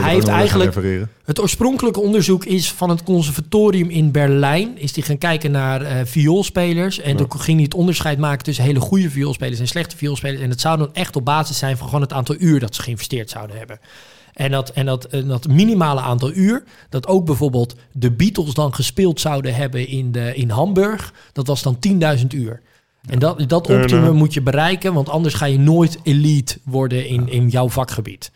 Hij 0.02 0.14
heeft 0.14 0.28
eigenlijk- 0.28 0.74
het 1.26 1.40
oorspronkelijke 1.42 2.00
onderzoek 2.00 2.46
is 2.46 2.72
van 2.72 2.90
het 2.90 3.04
conservatorium 3.04 3.90
in 3.90 4.12
Berlijn. 4.12 4.78
Is 4.80 4.94
die 4.94 5.04
gaan 5.04 5.18
kijken 5.18 5.52
naar 5.52 5.82
eh 5.82 5.96
vioolspelers. 6.06 7.00
En 7.00 7.16
toen 7.18 7.40
ging 7.42 7.56
hij 7.56 7.64
het 7.66 7.74
onderscheid 7.74 8.18
maken 8.18 8.44
tussen 8.44 8.64
hele 8.64 8.80
goede 8.80 9.10
vioolspelers 9.10 9.60
en 9.60 9.68
slechte 9.68 9.98
vioolspelers. 9.98 10.42
En 10.42 10.50
het 10.50 10.62
zou 10.62 10.78
dan 10.78 10.90
echt 10.94 11.16
op 11.16 11.26
basis 11.26 11.58
zijn 11.58 11.78
van 11.78 11.88
gewoon 11.88 12.02
het 12.02 12.14
aantal 12.14 12.36
uur 12.40 12.60
dat 12.60 12.76
ze 12.76 12.82
geïnvesteerd 12.82 13.30
zouden 13.30 13.58
hebben. 13.58 13.80
En 14.38 14.52
dat, 14.52 14.70
en 14.70 14.86
dat, 14.86 15.06
en 15.06 15.28
dat 15.28 15.48
minimale 15.48 16.00
aantal 16.02 16.34
uur, 16.34 16.64
dat 16.90 17.08
ook 17.08 17.26
bijvoorbeeld 17.26 17.76
de 17.92 18.12
Beatles 18.12 18.54
dan 18.54 18.74
gespeeld 18.74 19.20
zouden 19.20 19.56
hebben 19.56 19.88
in, 19.88 20.12
de, 20.12 20.36
in 20.36 20.50
Hamburg, 20.50 21.14
dat 21.34 21.48
was 21.48 21.62
dan 21.62 21.78
10.000 22.20 22.26
uur. 22.28 22.62
En 23.10 23.20
dat, 23.20 23.50
dat 23.50 23.70
optimum 23.70 24.16
moet 24.16 24.34
je 24.34 24.42
bereiken, 24.42 24.94
want 24.94 25.10
anders 25.10 25.34
ga 25.34 25.46
je 25.46 25.60
nooit 25.60 26.00
elite 26.04 26.58
worden 26.64 27.08
in, 27.08 27.30
in 27.30 27.48
jouw 27.48 27.70
vakgebied. 27.70 28.32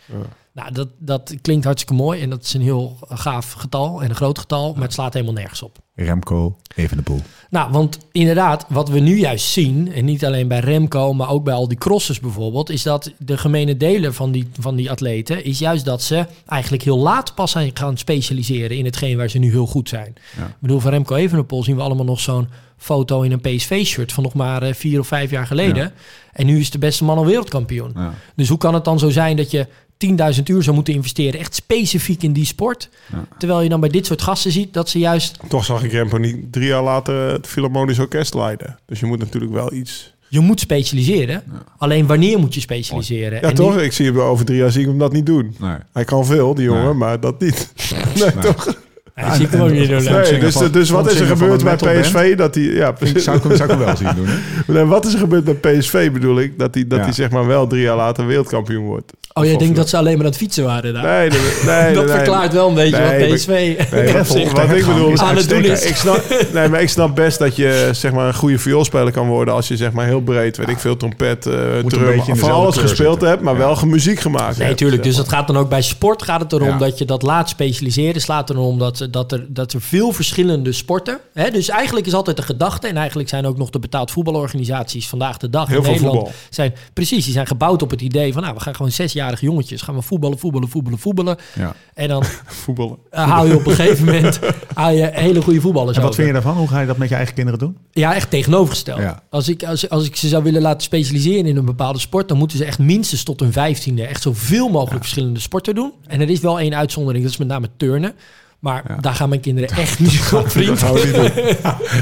Nou, 0.53 0.71
dat, 0.71 0.87
dat 0.97 1.35
klinkt 1.41 1.65
hartstikke 1.65 2.03
mooi 2.03 2.21
en 2.21 2.29
dat 2.29 2.43
is 2.43 2.53
een 2.53 2.61
heel 2.61 2.97
gaaf 3.09 3.51
getal 3.51 4.01
en 4.03 4.09
een 4.09 4.15
groot 4.15 4.39
getal, 4.39 4.73
maar 4.73 4.83
het 4.83 4.93
slaat 4.93 5.13
helemaal 5.13 5.33
nergens 5.33 5.61
op. 5.61 5.77
Remco, 5.95 6.57
even 6.75 6.97
de 6.97 7.03
boel. 7.03 7.21
Nou, 7.49 7.71
want 7.71 7.97
inderdaad, 8.11 8.65
wat 8.69 8.89
we 8.89 8.99
nu 8.99 9.17
juist 9.17 9.45
zien, 9.45 9.93
en 9.93 10.05
niet 10.05 10.25
alleen 10.25 10.47
bij 10.47 10.59
Remco, 10.59 11.13
maar 11.13 11.29
ook 11.29 11.43
bij 11.43 11.53
al 11.53 11.67
die 11.67 11.77
crossers 11.77 12.19
bijvoorbeeld, 12.19 12.69
is 12.69 12.83
dat 12.83 13.11
de 13.17 13.37
gemene 13.37 13.77
delen 13.77 14.13
van 14.13 14.31
die, 14.31 14.49
van 14.59 14.75
die 14.75 14.91
atleten, 14.91 15.43
is 15.43 15.59
juist 15.59 15.85
dat 15.85 16.01
ze 16.01 16.25
eigenlijk 16.45 16.83
heel 16.83 16.97
laat 16.97 17.35
pas 17.35 17.51
zijn 17.51 17.71
gaan 17.73 17.97
specialiseren 17.97 18.77
in 18.77 18.85
hetgeen 18.85 19.17
waar 19.17 19.29
ze 19.29 19.37
nu 19.37 19.49
heel 19.49 19.67
goed 19.67 19.89
zijn. 19.89 20.13
Ja. 20.37 20.45
Ik 20.45 20.55
bedoel, 20.59 20.79
van 20.79 20.91
Remco 20.91 21.15
Evenepoel 21.15 21.63
zien 21.63 21.75
we 21.75 21.81
allemaal 21.81 22.05
nog 22.05 22.19
zo'n 22.19 22.47
foto 22.77 23.21
in 23.21 23.31
een 23.31 23.41
PSV-shirt 23.41 24.13
van 24.13 24.23
nog 24.23 24.33
maar 24.33 24.63
eh, 24.63 24.73
vier 24.73 24.99
of 24.99 25.07
vijf 25.07 25.31
jaar 25.31 25.47
geleden. 25.47 25.83
Ja. 25.83 25.91
En 26.33 26.45
nu 26.45 26.59
is 26.59 26.71
de 26.71 26.77
beste 26.77 27.03
man 27.03 27.17
al 27.17 27.25
wereldkampioen. 27.25 27.91
Ja. 27.95 28.13
Dus 28.35 28.49
hoe 28.49 28.57
kan 28.57 28.73
het 28.73 28.85
dan 28.85 28.99
zo 28.99 29.09
zijn 29.09 29.35
dat 29.35 29.51
je 29.51 29.67
10.000 30.05 30.43
uur 30.45 30.63
zou 30.63 30.75
moeten 30.75 30.93
investeren, 30.93 31.39
echt 31.39 31.55
specifiek 31.55 32.23
in 32.23 32.33
die 32.33 32.45
sport? 32.45 32.89
Ja. 33.11 33.25
Terwijl 33.37 33.61
je 33.61 33.69
dan 33.69 33.79
bij 33.79 33.89
dit 33.89 34.05
soort 34.05 34.21
gasten 34.21 34.51
ziet 34.51 34.73
dat 34.73 34.89
ze 34.89 34.99
juist 34.99 35.37
Toch 35.47 35.65
zag 35.65 35.83
ik 35.83 35.91
Remco 35.91 36.17
niet 36.17 36.51
drie 36.51 36.67
jaar 36.67 36.83
later 36.83 37.31
het 37.31 37.47
Philharmonisch 37.47 37.99
Orkest 37.99 38.33
leiden. 38.33 38.79
Dus 38.85 38.99
je 38.99 39.05
moet 39.05 39.19
natuurlijk 39.19 39.51
wel 39.53 39.73
iets... 39.73 40.13
Je 40.27 40.39
moet 40.39 40.59
specialiseren. 40.59 41.43
Alleen 41.77 42.07
wanneer 42.07 42.39
moet 42.39 42.53
je 42.53 42.59
specialiseren? 42.59 43.41
Ja, 43.41 43.47
En 43.49 43.55
toch? 43.55 43.77
Ik 43.77 43.91
zie 43.91 44.05
hem 44.05 44.19
over 44.19 44.45
drie 44.45 44.57
jaar 44.57 44.71
zie 44.71 44.81
ik 44.81 44.87
hem 44.87 44.97
dat 44.97 45.11
niet 45.13 45.25
doen. 45.25 45.55
Nee. 45.59 45.75
Hij 45.93 46.03
kan 46.03 46.25
veel, 46.25 46.55
die 46.55 46.65
jongen, 46.65 46.83
Nee. 46.83 46.93
maar 46.93 47.19
dat 47.19 47.39
niet. 47.39 47.71
Nee, 48.19 48.31
toch? 48.41 48.75
Ja, 49.15 49.27
dat 49.27 49.35
zie 49.35 49.45
ik 49.45 49.51
hem 49.51 49.61
ook 49.61 49.71
niet 49.71 49.89
doen. 49.89 50.03
Nee, 50.03 50.39
dus, 50.39 50.55
dus 50.71 50.89
wat 50.89 51.11
is 51.11 51.19
er 51.19 51.25
gebeurd 51.25 51.63
bij? 51.63 51.75
PSV? 52.01 52.35
Dat 52.35 52.55
hij, 52.55 52.63
ja, 52.63 52.87
Ik 52.89 52.95
precies. 52.95 53.23
zou 53.23 53.37
ik 53.37 53.43
hem, 53.43 53.55
zou 53.55 53.71
ik 53.71 53.77
hem 53.77 53.85
wel 53.85 53.97
zien 53.97 54.11
doen. 54.15 54.25
Hè? 54.27 54.33
Nee, 54.73 54.85
wat 54.85 55.05
is 55.05 55.13
er 55.13 55.19
gebeurd 55.19 55.43
bij 55.43 55.53
PSV 55.77 56.11
bedoel 56.11 56.39
ik? 56.39 56.59
Dat 56.59 56.73
hij, 56.73 56.87
dat 56.87 56.97
Ja. 56.97 57.03
hij 57.03 57.13
zeg 57.13 57.29
maar 57.29 57.47
wel 57.47 57.67
drie 57.67 57.81
jaar 57.81 57.95
later 57.95 58.25
wereldkampioen 58.27 58.85
wordt. 58.85 59.11
Oh, 59.33 59.45
jij 59.45 59.57
denkt 59.57 59.75
dat 59.75 59.89
ze 59.89 59.97
alleen 59.97 60.15
maar 60.17 60.25
aan 60.25 60.31
het 60.31 60.39
fietsen 60.39 60.63
waren 60.63 60.93
daar? 60.93 61.03
Nee, 61.03 61.29
nee, 61.29 61.39
nee. 61.65 61.93
dat 61.95 62.05
nee, 62.05 62.13
verklaart 62.15 62.53
wel 62.53 62.67
een 62.67 62.73
beetje 62.73 62.97
Nee, 62.97 63.19
wat 63.29 63.35
PSV 63.37 63.47
Nee, 63.47 64.13
wat, 64.51 64.75
ik 64.75 64.85
bedoel 64.85 65.11
is 65.11 65.19
aan 65.19 65.35
het 65.35 65.49
doen 65.49 65.63
is. 65.63 65.85
Ik 65.85 65.95
snap, 65.95 66.23
nee, 66.53 66.67
maar 66.69 66.81
ik 66.81 66.89
snap 66.89 67.15
best 67.15 67.39
dat 67.39 67.55
je 67.55 67.89
zeg 67.91 68.11
maar, 68.11 68.27
een 68.27 68.33
goede 68.33 68.57
vioolspeler 68.57 69.11
kan 69.11 69.27
worden 69.27 69.53
als 69.53 69.67
je 69.67 69.77
zeg 69.77 69.91
maar, 69.91 70.05
heel 70.05 70.21
breed, 70.21 70.57
weet 70.57 70.69
ik 70.69 70.79
veel, 70.79 70.97
trompet, 70.97 71.45
eh 71.45 71.53
drum, 71.87 72.35
van 72.35 72.51
alles 72.51 72.77
gespeeld 72.77 73.09
zitten. 73.11 73.29
hebt, 73.29 73.41
maar 73.41 73.53
Ja. 73.53 73.59
wel 73.59 73.75
ge- 73.75 73.85
muziek 73.87 74.19
gemaakt 74.19 74.57
Nee, 74.57 74.65
hebt. 74.67 74.77
tuurlijk. 74.79 75.03
Dus 75.03 75.15
dat 75.15 75.29
gaat 75.29 75.47
dan 75.47 75.57
ook 75.57 75.69
bij 75.69 75.81
sport 75.81 76.23
gaat 76.23 76.41
het 76.41 76.51
erom 76.53 76.67
Ja. 76.67 76.77
dat 76.77 76.97
je 76.97 77.05
dat 77.05 77.21
laat 77.21 77.49
specialiseren. 77.49 78.13
Het 78.13 78.23
gaat 78.23 78.49
erom 78.49 78.79
dat, 78.79 79.07
dat, 79.11 79.31
er, 79.31 79.53
dat 79.53 79.73
er 79.73 79.81
veel 79.81 80.11
verschillende 80.11 80.71
sporten. 80.71 81.19
Hè? 81.33 81.49
Dus 81.51 81.69
eigenlijk 81.69 82.05
is 82.07 82.13
altijd 82.13 82.37
de 82.37 82.43
gedachte, 82.43 82.87
en 82.87 82.97
eigenlijk 82.97 83.29
zijn 83.29 83.45
ook 83.45 83.57
nog 83.57 83.69
de 83.69 83.79
betaald 83.79 84.11
voetbalorganisaties 84.11 85.07
vandaag 85.07 85.37
de 85.37 85.49
dag 85.49 85.67
Heel 85.67 85.77
in 85.77 85.83
veel 85.83 85.91
Nederland. 85.91 86.17
voetbal. 86.17 86.35
Zijn, 86.49 86.73
precies, 86.93 87.23
die 87.23 87.33
zijn 87.33 87.47
gebouwd 87.47 87.81
op 87.81 87.89
het 87.89 88.01
idee 88.01 88.33
van 88.33 88.41
nou, 88.41 88.53
we 88.55 88.59
gaan 88.61 88.75
gewoon 88.75 88.91
zesjarige 88.91 89.45
jongetjes, 89.45 89.81
gaan 89.81 89.95
we 89.95 90.01
voetballen, 90.01 90.39
voetballen, 90.39 90.69
voetballen, 90.69 90.99
voetballen. 90.99 91.37
Ja. 91.55 91.75
En 91.93 92.07
dan. 92.07 92.23
Voetballen. 92.63 92.97
eh, 93.09 93.23
haal 93.29 93.45
je 93.45 93.55
op 93.55 93.67
een 93.67 93.75
gegeven 93.75 94.05
moment 94.05 94.39
haal 94.73 94.91
je 94.91 95.09
hele 95.13 95.41
goede 95.41 95.61
voetballers 95.61 95.95
En 95.97 96.01
wat 96.03 96.11
over. 96.11 96.23
vind 96.23 96.35
je 96.35 96.41
daarvan? 96.41 96.57
Hoe 96.61 96.67
ga 96.71 96.79
je 96.79 96.87
dat 96.87 96.97
met 96.97 97.09
je 97.09 97.15
eigen 97.15 97.33
kinderen 97.33 97.59
doen? 97.59 97.77
Ja, 97.91 98.15
echt 98.15 98.29
tegenovergesteld. 98.29 98.99
Ja. 98.99 99.23
Als, 99.29 99.49
ik, 99.49 99.63
als, 99.63 99.89
als 99.89 100.05
ik 100.05 100.15
ze 100.15 100.27
zou 100.27 100.43
willen 100.43 100.61
laten 100.61 100.81
specialiseren 100.81 101.45
in 101.45 101.57
een 101.57 101.65
bepaalde 101.65 101.99
sport, 101.99 102.27
dan 102.27 102.37
moeten 102.37 102.57
ze 102.57 102.65
echt 102.65 102.79
minstens 102.79 103.23
tot 103.23 103.39
hun 103.39 103.51
vijftiende 103.51 104.05
echt 104.05 104.21
zoveel 104.21 104.69
mogelijk 104.69 105.01
verschillende 105.03 105.39
sporten 105.39 105.75
doen. 105.75 105.93
En 106.07 106.21
er 106.21 106.29
is 106.29 106.39
wel 106.39 106.59
één 106.59 106.75
uitzondering, 106.75 107.23
dat 107.23 107.33
is 107.33 107.39
met 107.39 107.47
name 107.47 107.69
turnen. 107.77 108.13
Maar 108.61 108.83
daar 108.99 109.13
gaan 109.13 109.29
mijn 109.29 109.41
kinderen 109.41 109.69
echt 109.77 109.99
niet 109.99 110.31
op, 110.33 110.49
vriend. 110.49 110.67
Dat 110.79 110.79
gaan 110.79 110.93
we 110.93 111.01
niet 111.05 111.15
doen. 111.15 111.45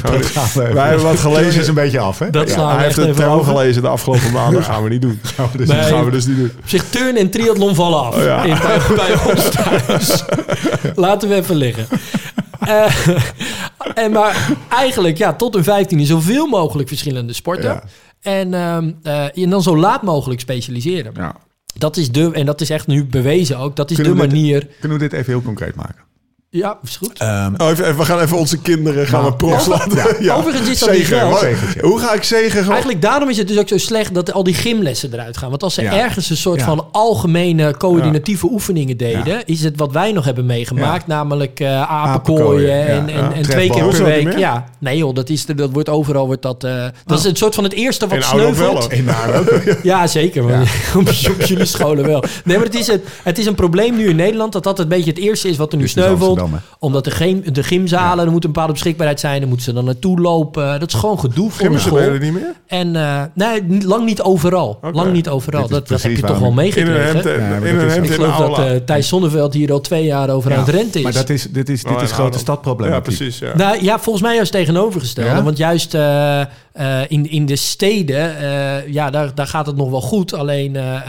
Dat 0.01 0.25
gaan 0.25 0.63
we 0.67 0.73
Wij 0.73 0.87
hebben 0.87 1.05
wat 1.05 1.19
gelezen. 1.19 1.61
Is 1.61 1.67
een 1.67 1.73
beetje 1.73 1.99
af, 1.99 2.19
hè? 2.19 2.29
Dat 2.29 2.49
Ja. 2.49 2.67
Hij 2.67 2.77
we 2.77 2.83
heeft 2.83 2.95
het 2.95 3.15
trouw 3.15 3.39
gelezen 3.39 3.81
de 3.81 3.87
afgelopen 3.87 4.31
maanden. 4.31 4.63
gaan 4.63 4.83
we 4.83 4.89
niet 4.89 5.01
doen. 5.01 5.19
Oh, 5.39 5.45
dus 5.57 5.67
Nee. 5.67 5.77
Dat 5.77 5.85
gaan 5.87 6.05
we 6.05 6.11
dus 6.11 6.25
niet 6.25 6.37
doen. 6.37 6.51
Zich 6.65 6.89
turnen 6.89 7.15
en 7.21 7.29
triathlon 7.29 7.75
vallen 7.75 7.99
af. 7.99 8.15
Oh, 8.15 8.23
ja. 8.23 8.43
in, 8.43 8.57
bij, 8.57 8.79
bij 8.95 9.31
ons 9.33 9.49
thuis. 9.49 10.23
Laten 10.95 11.29
we 11.29 11.35
even 11.35 11.55
liggen. 11.55 11.85
Eh, 12.59 13.07
en 13.93 14.11
maar 14.11 14.47
eigenlijk, 14.69 15.17
ja, 15.17 15.33
tot 15.33 15.53
hun 15.53 15.63
vijftiende 15.63 16.05
zoveel 16.05 16.47
mogelijk 16.47 16.87
verschillende 16.87 17.33
sporten. 17.33 17.63
Ja. 17.69 17.83
En, 18.21 18.53
ehm, 18.53 18.91
eh, 19.03 19.37
en 19.43 19.49
dan 19.49 19.63
zo 19.63 19.77
laat 19.77 20.01
mogelijk 20.03 20.39
specialiseren. 20.41 21.11
Ja. 21.15 21.35
Dat 21.77 21.97
is 21.97 22.11
de, 22.11 22.31
en 22.33 22.45
dat 22.45 22.61
is 22.61 22.69
echt 22.69 22.87
nu 22.87 23.05
bewezen 23.05 23.57
ook, 23.57 23.75
dat 23.75 23.89
is 23.89 23.95
Kunnen 23.95 24.15
de 24.15 24.21
we 24.21 24.27
dit- 24.27 24.35
manier. 24.37 24.67
Kunnen 24.79 24.97
we 24.99 25.03
dit 25.09 25.13
even 25.19 25.31
heel 25.33 25.41
concreet 25.41 25.75
maken? 25.75 26.07
Ja, 26.51 26.77
is 26.83 26.97
goed. 26.97 27.17
Ehm, 27.19 27.53
Oh, 27.57 27.69
even, 27.69 27.83
even- 27.85 27.97
we 27.97 28.05
gaan 28.05 28.19
even 28.19 28.37
onze 28.37 28.57
kinderen 28.57 29.07
gaan 29.07 29.19
Nou, 29.21 29.31
we 29.31 29.37
props 29.37 29.65
ja. 29.65 29.69
laten. 29.71 30.23
Ja. 30.23 30.35
Overigens 30.35 30.69
is 30.69 30.79
dat 30.79 30.91
niet. 30.91 31.09
Wat- 31.09 31.39
Zegentje. 31.39 31.81
Hoe 31.81 31.99
ga 31.99 32.13
ik 32.13 32.23
zegen? 32.23 32.69
Eigenlijk 32.69 33.01
daarom 33.01 33.29
is 33.29 33.37
het 33.37 33.47
dus 33.47 33.57
ook 33.59 33.67
zo 33.67 33.77
slecht 33.77 34.13
dat 34.13 34.33
al 34.33 34.43
die 34.43 34.53
gymlessen 34.53 35.13
eruit 35.13 35.37
gaan. 35.37 35.49
Want 35.49 35.63
als 35.63 35.73
ze 35.73 35.81
Ja. 35.81 35.93
ergens 35.97 36.29
een 36.29 36.37
soort 36.37 36.59
Ja. 36.59 36.65
van 36.65 36.87
algemene 36.91 37.77
coördinatieve 37.77 38.45
oefeningen 38.51 38.97
deden, 38.97 39.25
Ja. 39.25 39.41
is 39.45 39.63
het 39.63 39.77
wat 39.77 39.91
wij 39.91 40.11
nog 40.11 40.25
hebben 40.25 40.45
meegemaakt, 40.45 41.07
namelijk 41.07 41.59
eh 41.59 41.67
apenkooien 41.81 42.13
Apenkooien, 42.13 42.77
ja. 42.77 42.85
en, 42.85 43.33
en, 43.33 43.41
twee 43.43 43.69
keer 43.69 43.83
per 43.87 43.93
niet 43.93 44.23
week. 44.25 44.37
Ja, 44.37 44.65
nee 44.79 44.97
joh, 44.97 45.15
dat, 45.15 45.29
is, 45.29 45.45
dat 45.45 45.69
wordt 45.71 45.89
overal 45.89 46.25
wordt 46.25 46.41
dat. 46.41 46.63
eh, 46.63 46.85
dat 47.05 47.17
is 47.19 47.23
het 47.25 47.37
soort 47.37 47.55
van 47.55 47.63
het 47.63 47.73
eerste 47.73 48.07
wat 48.07 48.23
sneuvelt. 48.23 48.87
Ja, 49.83 50.07
zeker. 50.07 50.43
Maar 50.43 50.61
op, 50.95 51.07
op 51.39 51.41
jullie 51.41 51.65
scholen 51.65 52.05
wel. 52.05 52.23
Nee, 52.43 52.57
maar 52.57 52.65
het 52.65 52.75
is, 52.75 52.87
het, 52.87 53.01
het 53.23 53.37
is 53.37 53.45
een 53.45 53.55
probleem 53.55 53.95
nu 53.95 54.09
in 54.09 54.15
Nederland 54.15 54.51
dat 54.53 54.63
dat 54.63 54.79
een 54.79 54.87
beetje 54.87 55.09
het 55.09 55.19
eerste 55.19 55.49
is 55.49 55.57
wat 55.57 55.71
er 55.71 55.77
nu 55.77 55.87
sneuvelt. 55.87 56.38
Omdat 56.79 57.03
de, 57.03 57.11
gym, 57.11 57.43
de 57.53 57.63
gymzalen, 57.63 58.25
er 58.25 58.31
moet 58.31 58.43
een 58.43 58.51
bepaalde 58.51 58.73
beschikbaarheid 58.73 59.19
zijn. 59.19 59.39
Dan 59.39 59.47
moeten 59.47 59.65
ze 59.65 59.73
dan 59.73 59.85
naartoe 59.85 60.19
lopen. 60.19 60.79
Dat 60.79 60.87
is 60.93 60.99
gewoon 60.99 61.19
gedoe 61.19 61.51
voor 61.51 61.69
de 61.69 61.79
school. 61.79 62.11
niet 62.11 62.33
meer? 62.33 62.53
En 62.67 62.95
eh, 62.95 63.23
nee, 63.33 63.63
niet- 63.63 63.83
lang 63.83 64.05
niet 64.05 64.21
overal. 64.21 64.79
Lang 64.91 65.11
niet 65.11 65.29
overal. 65.29 65.67
Dat, 65.67 65.87
dat 65.87 66.01
heb 66.01 66.11
je 66.11 66.17
toch 66.21 66.39
wel 66.39 66.39
waarom 66.39 66.59
In 66.59 66.65
een 66.65 66.73
meegekregen. 66.93 67.67
in 67.67 67.79
een 67.79 67.89
hemd 67.89 68.05
Ik 68.09 68.13
geloof 68.13 68.37
dat 68.37 68.59
eh, 68.59 68.75
Thijs 68.75 69.07
Zonneveld 69.07 69.53
hier 69.53 69.71
al 69.71 69.79
twee 69.81 70.03
jaar 70.05 70.29
over 70.29 70.51
aan 70.53 70.59
het 70.59 70.69
renten 70.69 70.95
is. 70.99 71.03
Maar 71.03 71.13
dat 71.13 71.29
is, 71.29 71.43
dit 71.51 71.69
is, 71.69 71.83
dit 71.83 71.95
Oh, 71.95 72.01
is 72.01 72.11
grote 72.11 72.37
stadprobleem. 72.37 72.91
Ja, 72.91 72.99
precies. 72.99 73.39
Ja. 73.39 73.55
Nou 73.55 73.83
ja, 73.83 73.99
volgens 73.99 74.23
mij 74.25 74.35
juist 74.35 74.51
tegenovergestelde. 74.51 75.29
Ja? 75.29 75.43
Want 75.43 75.57
juist 75.57 75.93
eh, 75.93 76.41
eh, 76.41 76.47
in, 77.07 77.29
in 77.29 77.45
de 77.45 77.55
steden, 77.55 78.37
eh, 78.37 78.87
ja, 78.93 79.09
daar, 79.09 79.35
daar 79.35 79.47
gaat 79.47 79.65
het 79.65 79.75
nog 79.75 79.89
wel 79.89 80.01
goed. 80.01 80.33
Alleen 80.33 80.75
eh, 80.75 80.95
eh, 80.95 81.01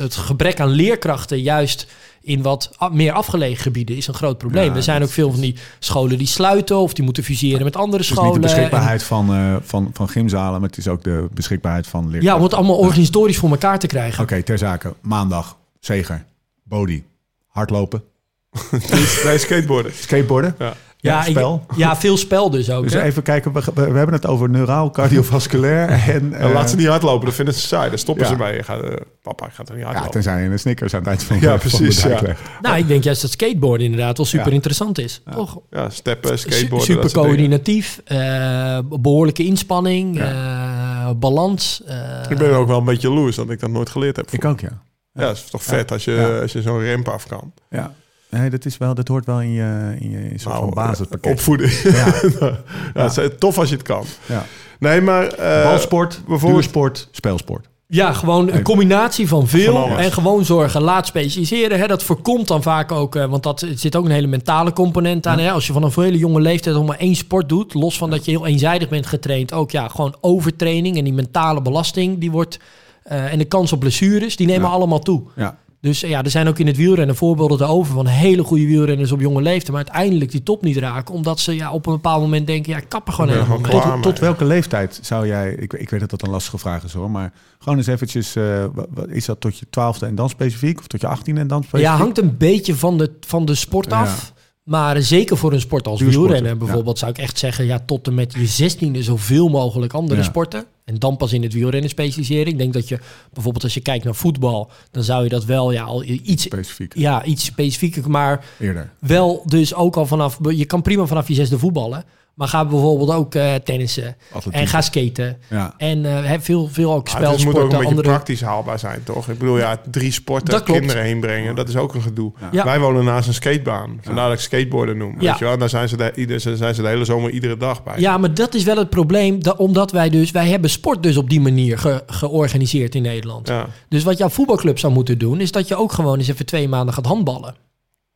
het 0.00 0.14
gebrek 0.16 0.60
aan 0.60 0.68
leerkrachten, 0.68 1.40
juist 1.42 1.86
in 2.20 2.42
wat 2.42 2.70
meer 2.92 3.12
afgelegen 3.12 3.62
gebieden, 3.62 3.96
is 3.96 4.06
een 4.06 4.14
groot 4.14 4.38
probleem. 4.38 4.64
Ja, 4.70 4.74
er 4.76 4.82
zijn 4.82 5.02
ook 5.02 5.10
veel 5.10 5.30
van 5.30 5.40
die 5.40 5.54
scholen 5.78 6.18
die 6.18 6.26
sluiten 6.26 6.76
of 6.76 6.92
die 6.94 7.04
moeten 7.04 7.22
fuseren 7.22 7.64
met 7.64 7.76
andere 7.76 8.02
Het 8.02 8.04
is 8.04 8.08
niet 8.10 8.18
scholen. 8.18 8.40
de 8.40 8.46
En- 8.48 8.54
beschikbaarheid 8.54 9.02
van, 9.02 9.34
eh, 9.34 9.56
van, 9.62 9.90
van 9.92 10.08
gymzalen, 10.08 10.60
maar 10.60 10.68
het 10.68 10.78
is 10.78 10.88
ook 10.88 11.02
de 11.04 11.28
beschikbaarheid 11.34 11.86
van 11.86 12.02
ja, 12.04 12.08
leerkrachten. 12.10 12.38
om 12.38 12.44
het 12.44 12.54
allemaal 12.54 12.76
organisatorisch 12.76 13.36
voor 13.38 13.50
elkaar 13.50 13.78
te 13.78 13.86
krijgen. 13.86 14.22
Oké, 14.22 14.42
ter 14.42 14.58
zake. 14.58 14.94
Maandag, 15.00 15.56
Zeger, 15.80 16.24
Body, 16.64 17.02
hardlopen, 17.46 18.02
Nee, 19.24 19.38
skateboarden. 19.38 19.92
skateboarden. 19.94 20.54
Ja. 20.58 20.74
Ja, 21.00 21.24
ik- 21.24 21.38
ja, 21.76 21.96
veel 21.96 22.16
spel 22.16 22.50
dus 22.50 22.70
ook. 22.70 22.82
Dus 22.82 22.92
hè? 22.92 23.02
even 23.02 23.22
kijken, 23.22 23.52
we, 23.52 23.60
we, 23.74 23.90
we 23.90 23.96
hebben 23.96 24.12
het 24.14 24.26
over 24.26 24.48
neuraal, 24.50 24.90
cardiovasculair 24.90 25.88
en... 26.14 26.30
Dan 26.30 26.38
eh, 26.40 26.52
laat 26.52 26.70
ze 26.70 26.76
niet 26.76 26.86
hardlopen, 26.86 27.26
dat 27.26 27.34
vinden 27.34 27.54
ze 27.54 27.60
saai. 27.60 27.88
Dan 27.88 27.98
stoppen 27.98 28.24
Ja. 28.24 28.30
ze 28.30 28.36
bij 28.36 28.54
je. 28.54 28.62
Gaat, 28.62 28.82
eh, 28.82 28.90
papa, 29.22 29.46
ik 29.46 29.52
ga 29.52 29.62
er 29.64 29.70
niet 29.70 29.78
Ja, 29.80 29.84
hardlopen. 29.84 30.10
tenzij 30.12 30.42
je 30.42 30.48
een 30.48 30.58
Snickers 30.58 30.92
aan 30.94 30.98
het 31.00 31.08
eind 31.08 31.22
van, 31.22 31.40
Ja, 31.40 31.48
van 31.50 31.58
precies, 31.58 32.02
de 32.02 32.08
ja. 32.08 32.20
Nou, 32.60 32.76
ik 32.76 32.88
denk 32.88 33.02
juist 33.04 33.22
dat 33.22 33.30
skateboarden 33.30 33.86
inderdaad 33.86 34.16
wel 34.16 34.26
super 34.26 34.52
interessant 34.52 34.98
is. 34.98 35.22
Toch? 35.34 35.58
Ja, 35.70 35.90
steppen, 35.90 36.38
Su- 36.38 36.50
skateboarden. 36.50 36.86
super 36.94 37.12
coördinatief, 37.12 38.00
eh, 38.04 38.78
behoorlijke 38.88 39.44
inspanning, 39.44 40.20
eh, 40.20 41.10
balans. 41.16 41.82
Ik 42.28 42.38
ben 42.38 42.54
ook 42.54 42.68
wel 42.68 42.78
een 42.78 42.84
beetje 42.84 43.08
jaloers 43.08 43.36
dat 43.36 43.50
ik 43.50 43.60
dat 43.60 43.70
nooit 43.70 43.88
geleerd 43.90 44.16
heb. 44.16 44.30
Ik 44.30 44.44
ook, 44.44 44.60
ja. 44.60 44.82
Ja, 45.12 45.26
dat 45.26 45.36
is 45.36 45.44
toch 45.50 45.62
vet 45.62 45.92
als 45.92 46.04
je, 46.04 46.12
Ja. 46.12 46.38
als 46.40 46.52
je 46.52 46.62
zo'n 46.62 46.90
ramp 46.90 47.08
af 47.08 47.26
kan. 47.26 47.52
ja. 47.70 47.94
Nee, 48.30 48.50
dat, 48.50 48.64
is 48.64 48.78
wel, 48.78 48.94
dat 48.94 49.08
hoort 49.08 49.26
wel 49.26 49.40
in 49.40 49.52
je, 49.52 49.96
in 50.00 50.10
je 50.10 50.32
soort 50.36 50.54
van 50.54 50.62
Nou, 50.62 50.74
basispakket. 50.74 51.32
Opvoeden. 51.32 51.70
Ja. 51.92 52.12
ja, 52.94 53.02
het 53.02 53.16
is 53.16 53.28
tof 53.38 53.58
als 53.58 53.68
je 53.68 53.74
het 53.74 53.84
kan. 53.84 54.04
ja. 54.26 54.44
Nee, 54.78 55.00
maar... 55.00 55.26
eh, 55.26 55.62
Balsport, 55.64 56.20
bijvoorbeeld- 56.26 56.60
duursport, 56.62 57.08
speelsport. 57.10 57.68
Ja, 57.90 58.12
gewoon 58.12 58.52
een 58.52 58.62
combinatie 58.62 59.28
van 59.28 59.46
veel 59.48 59.72
Van 59.88 59.98
en 59.98 60.12
gewoon 60.12 60.44
zorgen, 60.44 60.82
laat 60.82 61.06
specialiseren. 61.06 61.78
Hè. 61.78 61.86
Dat 61.86 62.02
voorkomt 62.02 62.48
dan 62.48 62.62
vaak 62.62 62.92
ook, 62.92 63.16
eh, 63.16 63.24
want 63.24 63.42
dat 63.42 63.66
zit 63.74 63.96
ook 63.96 64.04
een 64.04 64.10
hele 64.10 64.26
mentale 64.26 64.72
component 64.72 65.26
aan. 65.26 65.38
Hè. 65.38 65.50
Als 65.50 65.66
je 65.66 65.72
vanaf 65.72 65.96
een 65.96 66.02
hele 66.04 66.18
jonge 66.18 66.40
leeftijd 66.40 66.74
nog 66.76 66.86
maar 66.86 66.98
één 66.98 67.14
sport 67.14 67.48
doet, 67.48 67.74
los 67.74 67.98
van 67.98 68.10
dat 68.10 68.24
je 68.24 68.30
heel 68.30 68.46
eenzijdig 68.46 68.88
bent 68.88 69.06
getraind, 69.06 69.52
ook 69.52 69.70
ja, 69.70 69.88
gewoon 69.88 70.16
overtraining 70.20 70.96
en 70.96 71.04
die 71.04 71.12
mentale 71.12 71.62
belasting, 71.62 72.18
die 72.18 72.30
wordt, 72.30 72.58
eh, 73.02 73.32
en 73.32 73.38
de 73.38 73.44
kans 73.44 73.72
op 73.72 73.80
blessures, 73.80 74.36
die 74.36 74.46
nemen 74.46 74.68
Ja. 74.68 74.74
allemaal 74.74 75.00
toe. 75.00 75.22
Ja. 75.36 75.56
Dus 75.80 76.02
eh, 76.02 76.10
ja, 76.10 76.22
er 76.22 76.30
zijn 76.30 76.48
ook 76.48 76.58
in 76.58 76.66
het 76.66 76.76
wielrennen 76.76 77.16
voorbeelden 77.16 77.60
erover 77.60 77.94
van 77.94 78.06
hele 78.06 78.42
goede 78.44 78.66
wielrenners 78.66 79.12
op 79.12 79.20
jonge 79.20 79.42
leeftijd, 79.42 79.68
maar 79.72 79.84
uiteindelijk 79.84 80.30
die 80.30 80.42
top 80.42 80.62
niet 80.62 80.76
raken, 80.76 81.14
omdat 81.14 81.40
ze 81.40 81.54
ja, 81.54 81.72
op 81.72 81.86
een 81.86 81.92
bepaald 81.92 82.20
moment 82.20 82.46
denken, 82.46 82.72
ja, 82.72 82.78
ik 82.78 82.88
kap 82.88 83.06
er 83.06 83.12
gewoon 83.12 83.62
klaar. 83.62 83.70
Tot, 83.70 83.84
maar- 83.84 84.00
tot 84.00 84.18
welke 84.18 84.44
leeftijd 84.44 84.98
zou 85.02 85.26
jij... 85.26 85.52
Ik, 85.52 85.72
ik 85.72 85.90
weet 85.90 86.00
dat 86.00 86.10
dat 86.10 86.22
een 86.22 86.30
lastige 86.30 86.58
vraag 86.58 86.84
is 86.84 86.92
hoor, 86.92 87.10
maar 87.10 87.32
gewoon 87.58 87.78
eens 87.78 87.86
eventjes... 87.86 88.36
eh, 88.36 88.64
is 89.08 89.24
dat 89.24 89.40
tot 89.40 89.58
je 89.58 89.66
twaalfde 89.70 90.06
en 90.06 90.14
dan 90.14 90.28
specifiek? 90.28 90.78
Of 90.78 90.86
tot 90.86 91.00
je 91.00 91.06
achttiende 91.06 91.40
en 91.40 91.46
dan 91.46 91.62
specifiek? 91.62 91.90
Ja, 91.92 91.96
hangt 91.98 92.18
een 92.18 92.36
beetje 92.36 92.74
van 92.74 92.98
de, 92.98 93.12
van 93.20 93.44
de 93.44 93.54
sport 93.54 93.92
af. 93.92 94.32
Maar 94.68 95.02
zeker 95.02 95.36
voor 95.36 95.52
een 95.52 95.60
sport 95.60 95.86
als 95.86 96.00
wielrennen 96.00 96.58
bijvoorbeeld 96.58 96.98
zou 96.98 97.10
ik 97.10 97.18
echt 97.18 97.38
zeggen... 97.38 97.64
ja, 97.64 97.78
tot 97.86 98.06
en 98.06 98.14
met 98.14 98.32
je 98.32 98.46
zestiende 98.46 99.02
zoveel 99.02 99.48
mogelijk 99.48 99.92
andere 99.92 100.20
Ja. 100.20 100.26
sporten. 100.26 100.64
En 100.84 100.98
dan 100.98 101.16
pas 101.16 101.32
in 101.32 101.42
het 101.42 101.52
wielrennen 101.52 101.90
specialiseren. 101.90 102.46
Ik 102.46 102.58
denk 102.58 102.72
dat 102.72 102.88
je 102.88 102.98
bijvoorbeeld 103.32 103.64
als 103.64 103.74
je 103.74 103.80
kijkt 103.80 104.04
naar 104.04 104.14
voetbal... 104.14 104.70
dan 104.90 105.02
zou 105.02 105.22
je 105.22 105.28
dat 105.28 105.44
wel 105.44 105.72
ja, 105.72 105.82
al 105.82 106.02
iets, 106.04 106.42
Specifiek, 106.42 106.94
ja, 106.96 107.24
iets 107.24 107.44
specifieker... 107.44 108.10
maar 108.10 108.44
eerder. 108.60 108.90
wel 108.98 109.42
dus 109.46 109.74
ook 109.74 109.96
al 109.96 110.06
vanaf... 110.06 110.38
je 110.48 110.64
kan 110.64 110.82
prima 110.82 111.06
vanaf 111.06 111.28
je 111.28 111.34
zesde 111.34 111.58
voetballen... 111.58 112.04
maar 112.38 112.48
ga 112.48 112.64
bijvoorbeeld 112.64 113.10
ook 113.10 113.34
eh, 113.34 113.54
tennissen 113.54 114.16
Atletiek. 114.32 114.60
en 114.60 114.66
ga 114.66 114.80
skaten. 114.80 115.38
Ja. 115.50 115.74
En 115.76 116.24
eh, 116.24 116.32
veel, 116.40 116.68
veel 116.68 116.92
ook 116.94 117.08
Ja, 117.08 117.12
het 117.14 117.20
moet 117.22 117.28
ook 117.28 117.32
een 117.34 117.40
spelsporten, 117.40 117.68
beetje 117.70 117.86
andere... 117.86 118.08
praktisch 118.08 118.40
haalbaar 118.40 118.78
zijn, 118.78 119.00
toch? 119.04 119.28
Ik 119.28 119.38
bedoel, 119.38 119.58
ja, 119.58 119.80
drie 119.90 120.12
sporten, 120.12 120.50
Dat 120.54 120.62
kinderen 120.62 121.02
heen 121.02 121.20
brengen, 121.20 121.54
dat 121.54 121.68
is 121.68 121.76
ook 121.76 121.94
een 121.94 122.02
gedoe. 122.02 122.32
Ja. 122.52 122.64
Wij 122.64 122.80
wonen 122.80 123.04
naast 123.04 123.28
een 123.28 123.34
skatebaan. 123.34 123.98
Vandaar 124.02 124.28
dat 124.28 124.36
ik 124.38 124.42
skateboarden 124.44 124.96
noem. 124.96 125.20
Ja. 125.20 125.30
Weet 125.30 125.38
je 125.38 125.44
wel? 125.44 125.52
En 125.52 125.58
daar 125.58 125.68
zijn 125.68 125.88
ze, 125.88 125.96
de, 125.96 126.12
ieder, 126.14 126.40
zijn 126.40 126.74
ze 126.74 126.82
de 126.82 126.88
hele 126.88 127.04
zomer 127.04 127.30
iedere 127.30 127.56
dag 127.56 127.82
bij. 127.82 127.94
Ja, 128.00 128.18
maar 128.18 128.34
dat 128.34 128.54
is 128.54 128.64
wel 128.64 128.76
het 128.76 128.90
probleem. 128.90 129.42
da- 129.42 129.54
omdat 129.56 129.90
wij 129.92 130.08
dus, 130.10 130.30
wij 130.30 130.48
hebben 130.48 130.70
sport 130.70 131.02
dus 131.02 131.16
op 131.16 131.30
die 131.30 131.40
manier 131.40 131.78
ge- 131.78 132.02
georganiseerd 132.06 132.94
in 132.94 133.02
Nederland. 133.02 133.48
Ja. 133.48 133.66
Dus 133.88 134.02
wat 134.04 134.18
jouw 134.18 134.28
voetbalclub 134.28 134.78
zou 134.78 134.92
moeten 134.92 135.18
doen, 135.18 135.40
is 135.40 135.52
dat 135.52 135.68
je 135.68 135.76
ook 135.76 135.92
gewoon 135.92 136.18
eens 136.18 136.28
even 136.28 136.46
twee 136.46 136.68
maanden 136.68 136.94
gaat 136.94 137.06
handballen. 137.06 137.54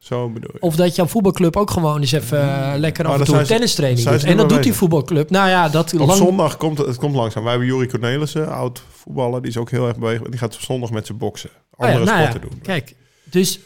Zo 0.02 0.28
bedoel 0.28 0.50
je. 0.52 0.60
Of 0.60 0.76
dat 0.76 0.96
jouw 0.96 1.06
voetbalclub 1.06 1.56
ook 1.56 1.70
gewoon 1.70 2.00
eens 2.00 2.12
even 2.12 2.40
eh, 2.40 2.78
lekker 2.78 3.06
af 3.06 3.18
en 3.18 3.24
toe 3.24 3.38
een 3.38 3.44
tennistraining 3.44 4.08
doet. 4.08 4.24
En 4.24 4.36
dat 4.36 4.48
doet 4.48 4.62
die 4.62 4.72
voetbalclub. 4.72 5.30
Nou 5.30 5.48
ja, 5.48 5.68
dat 5.68 5.92
Op 5.94 5.98
lang... 5.98 6.12
zondag 6.12 6.56
komt 6.56 6.78
het, 6.78 6.96
komt 6.96 7.14
langzaam. 7.14 7.42
Wij 7.42 7.52
hebben 7.52 7.68
Juri 7.70 7.86
Cornelissen, 7.88 8.52
oud 8.52 8.82
voetballer, 8.90 9.40
die 9.42 9.50
is 9.50 9.56
ook 9.56 9.70
heel 9.70 9.86
erg 9.88 9.96
bewegelijk. 9.98 10.30
Die 10.30 10.40
gaat 10.40 10.54
op 10.54 10.60
zondag 10.60 10.90
met 10.90 11.06
zijn 11.06 11.18
boksen. 11.18 11.50
Oh 11.50 11.56
ja, 11.78 11.86
Andere 11.86 12.04
nou 12.04 12.18
ja, 12.18 12.28
sporten 12.28 12.50
doen. 12.50 12.60
Kijk, 12.60 12.94
dus 13.24 13.60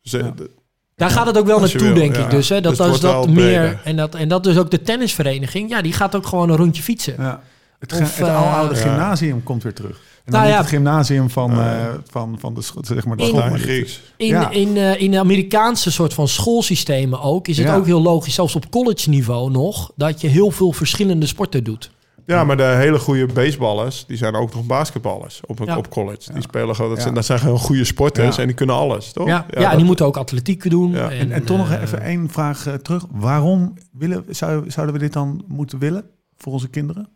Ja. 0.00 0.18
de- 0.36 0.50
daar 0.96 1.10
gaat 1.10 1.26
het 1.26 1.38
ook 1.38 1.46
wel 1.46 1.60
naartoe, 1.60 1.80
wil, 1.80 1.94
denk 1.94 2.16
ja. 2.16 2.24
ik. 2.24 2.30
Dus, 2.30 2.48
hè, 2.48 2.60
dat, 2.60 2.76
Dus 2.76 3.00
dat 3.00 3.26
meer. 3.26 3.34
breder. 3.34 3.80
En 3.84 3.96
dat, 3.96 4.14
en 4.14 4.28
dat 4.28 4.44
dus 4.44 4.58
ook 4.58 4.70
de 4.70 4.82
tennisvereniging. 4.82 5.70
Ja, 5.70 5.82
die 5.82 5.92
gaat 5.92 6.16
ook 6.16 6.26
gewoon 6.26 6.50
een 6.50 6.56
rondje 6.56 6.82
fietsen. 6.82 7.14
Ja. 7.18 7.42
Het, 7.78 7.92
Of, 7.92 7.98
het 8.16 8.26
eh, 8.28 8.52
aloude 8.52 8.74
ja. 8.74 8.80
gymnasium 8.80 9.42
komt 9.42 9.62
weer 9.62 9.74
terug. 9.74 10.00
En 10.24 10.32
dan 10.32 10.40
Nou 10.40 10.52
ja. 10.52 10.58
het 10.58 10.68
gymnasium 10.68 11.30
van, 11.30 11.50
eh, 11.50 11.86
van, 12.10 12.36
van 12.38 12.54
de, 12.54 12.60
zeg 12.80 13.04
maar 13.04 13.16
de 13.16 13.22
In- 13.22 13.28
school. 13.28 13.50
Grieks. 13.50 14.00
In, 14.16 14.26
Ja. 14.26 14.50
in, 14.50 14.76
eh, 14.76 15.00
in 15.00 15.10
de 15.10 15.18
Amerikaanse 15.18 15.90
soort 15.92 16.14
van 16.14 16.28
schoolsystemen 16.28 17.20
ook 17.20 17.48
is 17.48 17.56
het 17.58 17.66
Ja. 17.66 17.76
ook 17.76 17.86
heel 17.86 18.02
logisch, 18.02 18.34
zelfs 18.34 18.56
op 18.56 18.70
college 18.70 19.08
niveau 19.08 19.50
nog, 19.50 19.92
dat 19.96 20.20
je 20.20 20.28
heel 20.28 20.50
veel 20.50 20.72
verschillende 20.72 21.26
sporten 21.26 21.64
doet. 21.64 21.90
Ja, 22.26 22.44
maar 22.44 22.56
de 22.56 22.62
hele 22.62 22.98
goede 22.98 23.26
baseballers, 23.26 24.04
die 24.06 24.16
zijn 24.16 24.34
ook 24.34 24.54
nog 24.54 24.66
basketballers 24.66 25.40
op, 25.46 25.60
Ja. 25.64 25.76
op 25.76 25.88
college. 25.90 26.20
Ja. 26.24 26.32
Die 26.32 26.42
spelen 26.42 26.74
gewoon, 26.74 26.90
dat, 26.90 27.02
zijn, 27.02 27.14
dat 27.14 27.24
zijn 27.24 27.38
gewoon 27.38 27.58
goede 27.58 27.84
sporters 27.84 28.34
Ja. 28.36 28.40
en 28.40 28.46
die 28.46 28.56
kunnen 28.56 28.76
alles, 28.76 29.12
toch? 29.12 29.26
Ja, 29.26 29.46
ja, 29.50 29.56
en 29.56 29.62
dat- 29.62 29.76
die 29.76 29.84
moeten 29.84 30.06
ook 30.06 30.16
atletiek 30.16 30.70
doen. 30.70 30.90
Ja. 30.92 31.10
En, 31.10 31.18
En, 31.18 31.32
en 31.32 31.44
toch 31.44 31.56
nog 31.56 31.70
eh, 31.70 31.82
even 31.82 32.02
één 32.02 32.28
vraag 32.30 32.66
eh, 32.66 32.74
terug. 32.74 33.04
Waarom 33.10 33.74
willen, 33.92 34.24
zou, 34.28 34.70
zouden 34.70 34.94
we 34.94 35.00
dit 35.00 35.12
dan 35.12 35.44
moeten 35.46 35.78
willen 35.78 36.04
voor 36.36 36.52
onze 36.52 36.68
kinderen? 36.68 37.08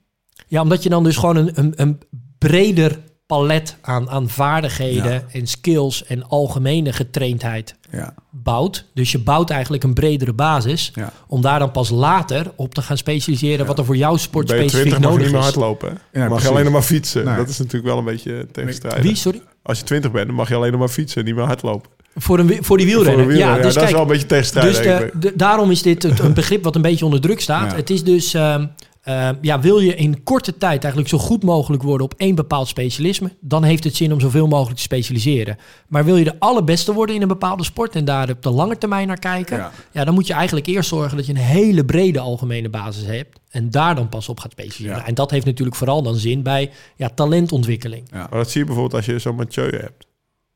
Ja, 0.47 0.63
omdat 0.63 0.83
je 0.83 0.89
dan 0.89 1.05
dus 1.05 1.17
gewoon 1.17 1.37
een, 1.37 1.51
een, 1.55 1.73
een 1.77 1.99
breder 2.39 2.99
palet 3.27 3.77
aan, 3.81 4.11
aan 4.11 4.29
vaardigheden 4.29 5.13
Ja. 5.13 5.23
en 5.33 5.47
skills 5.47 6.05
en 6.05 6.29
algemene 6.29 6.93
getraindheid 6.93 7.75
Ja, 7.91 8.15
bouwt. 8.31 8.85
Dus 8.95 9.13
je 9.13 9.19
bouwt 9.19 9.51
eigenlijk 9.51 9.83
een 9.85 9.95
bredere 9.95 10.33
basis 10.33 10.93
ja. 10.95 11.13
om 11.27 11.41
daar 11.41 11.59
dan 11.59 11.71
pas 11.71 11.91
later 11.91 12.53
op 12.57 12.75
te 12.75 12.83
gaan 12.83 12.97
specialiseren 12.97 13.67
wat 13.67 13.79
er 13.79 13.85
voor 13.85 13.97
jouw 13.97 14.17
sport 14.17 14.47
ben 14.47 14.57
je 14.57 14.63
specifiek 14.69 14.89
20 14.93 15.03
mag 15.03 15.11
je 15.13 15.17
nodig 15.17 15.33
niet 15.33 15.43
meer 15.43 15.49
is. 15.49 15.55
hardlopen. 15.57 15.99
Hè? 16.13 16.29
Mag 16.29 16.43
je 16.43 16.49
alleen 16.49 16.65
nog 16.65 16.73
maar 16.73 16.83
fietsen. 16.83 17.25
Nee. 17.25 17.37
Dat 17.37 17.49
is 17.49 17.59
natuurlijk 17.59 17.85
wel 17.87 17.99
een 17.99 18.05
beetje 18.05 18.47
tegenstrijdig. 18.53 19.03
Wie, 19.03 19.15
sorry? 19.17 19.43
Als 19.63 19.79
je 19.79 19.85
20 19.85 20.11
bent, 20.11 20.27
dan 20.27 20.37
mag 20.37 20.49
je 20.49 20.55
alleen 20.55 20.71
nog 20.71 20.81
maar 20.81 20.89
fietsen, 20.89 21.25
niet 21.25 21.35
meer 21.35 21.45
hardlopen. 21.45 21.91
Voor, 22.17 22.39
een, 22.39 22.59
voor 22.65 22.77
die 22.77 22.87
wielrennen. 22.87 23.13
Voor 23.15 23.23
een 23.23 23.37
wielrenner, 23.37 23.57
ja, 23.59 23.63
dus 23.67 23.75
dat 23.75 23.83
kijk, 23.83 23.87
is 23.87 23.93
wel 23.93 24.03
een 24.03 24.09
beetje 24.13 24.27
tegenstrijdig. 24.27 24.77
Dus 24.77 24.85
de, 24.87 25.11
de- 25.19 25.33
daarom 25.37 25.71
is 25.71 25.83
dit 25.83 26.05
een 26.05 26.35
begrip 26.43 26.65
wat 26.65 26.75
een 26.75 26.83
beetje 26.83 27.05
onder 27.05 27.21
druk 27.21 27.41
staat. 27.41 27.71
Ja. 27.71 27.77
Het 27.77 27.91
is 27.91 28.05
dus, 28.05 28.35
ehm, 28.35 28.67
ehm, 29.07 29.35
ja, 29.41 29.61
wil 29.61 29.79
je 29.79 29.95
in 29.95 30.23
korte 30.23 30.57
tijd 30.57 30.83
eigenlijk 30.83 31.09
zo 31.09 31.19
goed 31.19 31.43
mogelijk 31.43 31.83
worden 31.83 32.07
op 32.07 32.15
één 32.17 32.35
bepaald 32.35 32.69
specialisme, 32.69 33.37
dan 33.41 33.63
heeft 33.63 33.85
het 33.85 33.97
zin 33.97 34.13
om 34.13 34.21
zoveel 34.21 34.47
mogelijk 34.47 34.77
te 34.77 34.83
specialiseren. 34.83 35.57
Maar 35.89 36.05
wil 36.05 36.17
je 36.17 36.25
de 36.25 36.39
allerbeste 36.39 36.93
worden 36.93 37.15
in 37.15 37.23
een 37.23 37.29
bepaalde 37.29 37.65
sport 37.65 37.95
en 37.95 38.05
daar 38.05 38.31
op 38.31 38.43
de 38.43 38.51
lange 38.51 38.79
termijn 38.79 39.07
naar 39.07 39.19
kijken, 39.19 39.57
Ja. 39.57 39.73
ja. 39.93 40.05
dan 40.05 40.15
moet 40.15 40.27
je 40.27 40.33
eigenlijk 40.33 40.67
eerst 40.67 40.89
zorgen 40.89 41.17
dat 41.17 41.27
je 41.27 41.33
een 41.33 41.39
hele 41.39 41.85
brede 41.85 42.21
algemene 42.21 42.69
basis 42.69 43.05
hebt 43.07 43.39
en 43.51 43.71
daar 43.71 43.95
dan 43.95 44.09
pas 44.09 44.29
op 44.29 44.41
gaat 44.41 44.53
specialiseren. 44.53 44.99
Ja. 44.99 45.07
En 45.07 45.15
dat 45.15 45.31
heeft 45.31 45.47
natuurlijk 45.47 45.77
vooral 45.77 46.03
dan 46.03 46.15
zin 46.17 46.43
bij 46.43 46.71
ja, 46.97 47.09
talentontwikkeling. 47.09 48.09
Ja. 48.11 48.17
Maar 48.17 48.39
dat 48.39 48.51
zie 48.51 48.61
je 48.61 48.67
bijvoorbeeld 48.67 48.95
als 48.95 49.07
je 49.07 49.19
zo'n 49.19 49.37
Mathieu 49.37 49.77
hebt. 49.77 50.07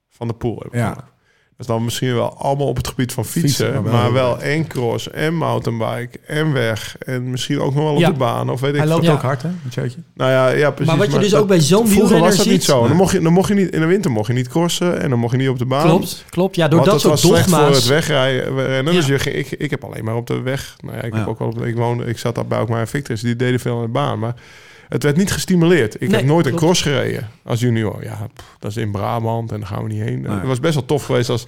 Van 0.08 0.28
de 0.28 0.34
Poel. 0.34 0.66
ik 0.66 0.72
Ja. 0.72 1.08
Dat 1.60 1.68
is 1.68 1.74
dan 1.74 1.84
misschien 1.84 2.14
wel 2.14 2.36
allemaal 2.38 2.66
op 2.66 2.76
het 2.76 2.88
gebied 2.88 3.12
van 3.12 3.24
fietsen. 3.24 3.66
Fietsen, 3.66 3.82
maar 3.82 3.92
maar, 3.92 4.12
wel- 4.12 4.40
en 4.40 4.66
cross 4.66 5.10
en 5.10 5.34
mountainbike 5.36 6.18
en 6.26 6.52
weg. 6.52 6.96
En 6.98 7.30
misschien 7.30 7.60
ook 7.60 7.74
nog 7.74 7.84
wel 7.84 7.92
op 7.92 7.98
Ja. 7.98 8.10
de 8.10 8.16
baan. 8.18 8.50
Of 8.50 8.60
weet 8.60 8.70
ik 8.72 8.76
Hij 8.78 8.86
loopt 8.86 9.04
Ja. 9.04 9.12
ook 9.12 9.22
hard, 9.22 9.42
hè? 9.42 9.48
Nou 10.14 10.30
ja, 10.30 10.48
ja, 10.48 10.70
precies. 10.70 10.86
Maar 10.86 10.96
wat 11.06 11.12
je 11.14 11.18
dus 11.18 11.30
dat- 11.30 11.40
ook 11.40 11.48
bij 11.48 11.60
zo'n 11.60 11.88
Vroeger 11.88 12.18
was 12.18 12.36
dat 12.36 12.46
niet 12.46 12.64
zo. 12.64 12.86
Dan 12.88 12.96
mocht, 12.96 13.12
je, 13.12 13.20
dan 13.20 13.32
mocht 13.32 13.48
je 13.48 13.54
niet 13.54 13.70
in 13.70 13.80
de 13.80 13.86
winter 13.86 14.10
mocht 14.10 14.26
je 14.26 14.32
niet 14.32 14.48
crossen 14.48 15.00
en 15.00 15.10
dan 15.10 15.18
mocht 15.18 15.32
je 15.32 15.38
niet 15.38 15.48
op 15.48 15.58
de 15.58 15.66
baan. 15.66 15.86
Klopt, 15.86 16.24
klopt. 16.30 16.56
Ja, 16.56 16.68
door 16.68 16.78
Want 16.80 16.90
dat 16.90 17.02
het 17.02 17.02
soort 17.20 17.20
was 17.22 17.30
slecht 17.30 17.48
voor 17.50 17.58
dogma's. 17.58 17.76
het 17.76 17.86
wegrijden. 17.86 18.84
Dus 18.84 19.06
Ja. 19.06 19.12
je, 19.12 19.18
ging- 19.18 19.36
ik, 19.36 19.50
ik 19.50 19.70
heb 19.70 19.84
alleen 19.84 20.04
maar 20.04 20.16
op 20.16 20.26
de 20.26 20.40
weg. 20.40 20.76
Nou 20.84 20.96
ja, 20.96 21.02
ik, 21.02 21.14
heb 21.14 21.26
ook 21.26 21.38
wel 21.38 21.48
op, 21.48 21.64
ik, 21.64 21.76
woonde, 21.76 22.04
ik 22.04 22.18
zat 22.18 22.34
daar 22.34 22.46
bij 22.46 22.58
ook 22.58 22.68
maar 22.68 22.88
Victus. 22.88 23.20
Die 23.20 23.36
deden 23.36 23.60
veel 23.60 23.76
aan 23.76 23.82
de 23.82 23.88
baan. 23.88 24.18
Maar 24.18 24.34
het 24.90 25.02
werd 25.02 25.16
niet 25.16 25.32
gestimuleerd. 25.32 25.94
Ik 25.94 26.00
Nee, 26.08 26.10
heb 26.16 26.24
nooit 26.24 26.46
een 26.46 26.50
klopt. 26.54 26.64
cross 26.64 26.82
gereden 26.82 27.28
als 27.44 27.60
junior. 27.60 28.02
Ja, 28.04 28.28
pff, 28.34 28.56
dat 28.58 28.70
is 28.70 28.76
in 28.76 28.90
Brabant 28.90 29.52
en 29.52 29.58
daar 29.58 29.68
gaan 29.68 29.82
we 29.82 29.88
niet 29.88 30.02
heen. 30.02 30.20
Nee. 30.20 30.32
Het 30.32 30.46
was 30.46 30.60
best 30.60 30.74
wel 30.74 30.84
tof 30.84 31.04
geweest 31.04 31.28
als 31.30 31.46